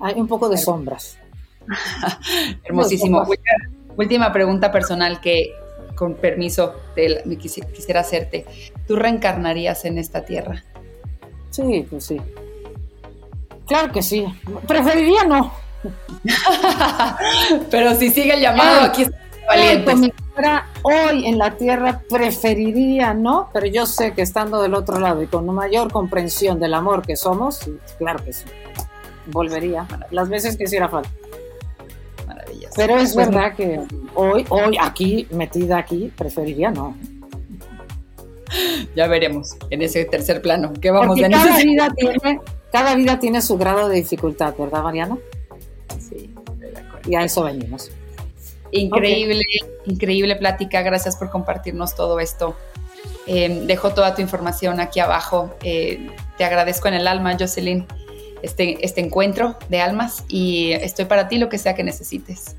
hay 0.00 0.20
un 0.20 0.26
poco 0.26 0.48
de 0.48 0.56
sombras. 0.56 1.18
Hermosísimo. 2.64 3.24
Última 3.96 4.32
pregunta 4.32 4.72
personal 4.72 5.20
que, 5.20 5.52
con 5.94 6.14
permiso, 6.14 6.74
me 7.24 7.36
quisiera 7.38 8.00
hacerte. 8.00 8.44
¿Tú 8.86 8.96
reencarnarías 8.96 9.84
en 9.84 9.98
esta 9.98 10.24
tierra? 10.24 10.64
Sí, 11.50 11.86
pues 11.88 12.06
sí. 12.06 12.20
Claro 13.66 13.92
que 13.92 14.02
sí. 14.02 14.26
Preferiría 14.66 15.24
no. 15.24 15.52
Pero 17.70 17.94
si 17.94 18.10
sigue 18.10 18.34
el 18.34 18.40
llamado, 18.40 18.82
aquí 18.82 19.02
está 19.02 19.18
valiente. 19.46 20.12
Hoy 20.82 21.26
en 21.26 21.38
la 21.38 21.56
tierra 21.56 22.02
preferiría 22.10 23.14
no, 23.14 23.48
pero 23.52 23.66
yo 23.66 23.86
sé 23.86 24.12
que 24.12 24.22
estando 24.22 24.60
del 24.60 24.74
otro 24.74 24.98
lado 24.98 25.22
y 25.22 25.26
con 25.26 25.46
mayor 25.46 25.92
comprensión 25.92 26.58
del 26.58 26.74
amor 26.74 27.06
que 27.06 27.16
somos, 27.16 27.60
claro 27.98 28.22
que 28.24 28.32
sí. 28.32 28.44
Volvería 29.26 29.86
las 30.10 30.28
veces 30.28 30.56
que 30.56 30.64
hiciera 30.64 30.88
falta. 30.88 31.10
Maravilloso. 32.26 32.74
Pero 32.76 32.98
es 32.98 33.14
pues 33.14 33.28
verdad 33.28 33.54
que 33.54 33.80
hoy, 34.14 34.44
hoy 34.50 34.76
aquí, 34.78 35.26
metida 35.30 35.78
aquí, 35.78 36.12
preferiría 36.14 36.70
no. 36.70 36.96
Ya 38.94 39.06
veremos 39.06 39.56
en 39.70 39.82
ese 39.82 40.04
tercer 40.04 40.42
plano. 40.42 40.72
¿Qué 40.80 40.90
vamos 40.90 41.18
a 41.18 41.28
cada 41.28 41.58
vida 41.58 41.88
tiene 41.96 42.40
cada 42.74 42.96
vida 42.96 43.20
tiene 43.20 43.40
su 43.40 43.56
grado 43.56 43.88
de 43.88 43.96
dificultad, 43.96 44.52
¿verdad, 44.58 44.82
Mariana? 44.82 45.16
Y 47.06 47.14
a 47.14 47.24
eso 47.24 47.44
venimos. 47.44 47.90
Increíble, 48.70 49.42
increíble 49.86 50.36
plática. 50.36 50.82
Gracias 50.82 51.16
por 51.16 51.30
compartirnos 51.30 51.94
todo 51.94 52.18
esto. 52.18 52.56
Eh, 53.26 53.62
dejo 53.66 53.90
toda 53.90 54.14
tu 54.14 54.22
información 54.22 54.80
aquí 54.80 55.00
abajo. 55.00 55.54
Eh, 55.62 56.10
te 56.36 56.44
agradezco 56.44 56.88
en 56.88 56.94
el 56.94 57.06
alma, 57.06 57.36
Jocelyn, 57.38 57.86
este, 58.42 58.84
este 58.84 59.00
encuentro 59.00 59.56
de 59.68 59.80
almas 59.80 60.24
y 60.28 60.72
estoy 60.72 61.04
para 61.06 61.28
ti 61.28 61.38
lo 61.38 61.48
que 61.48 61.58
sea 61.58 61.74
que 61.74 61.84
necesites. 61.84 62.56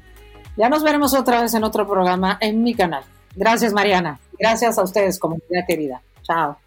Ya 0.57 0.69
nos 0.69 0.83
veremos 0.83 1.13
otra 1.13 1.41
vez 1.41 1.53
en 1.53 1.63
otro 1.63 1.87
programa 1.87 2.37
en 2.41 2.63
mi 2.63 2.73
canal. 2.73 3.03
Gracias, 3.35 3.73
Mariana. 3.73 4.19
Gracias 4.39 4.77
a 4.77 4.83
ustedes, 4.83 5.19
comunidad 5.19 5.65
querida. 5.67 6.01
Chao. 6.23 6.57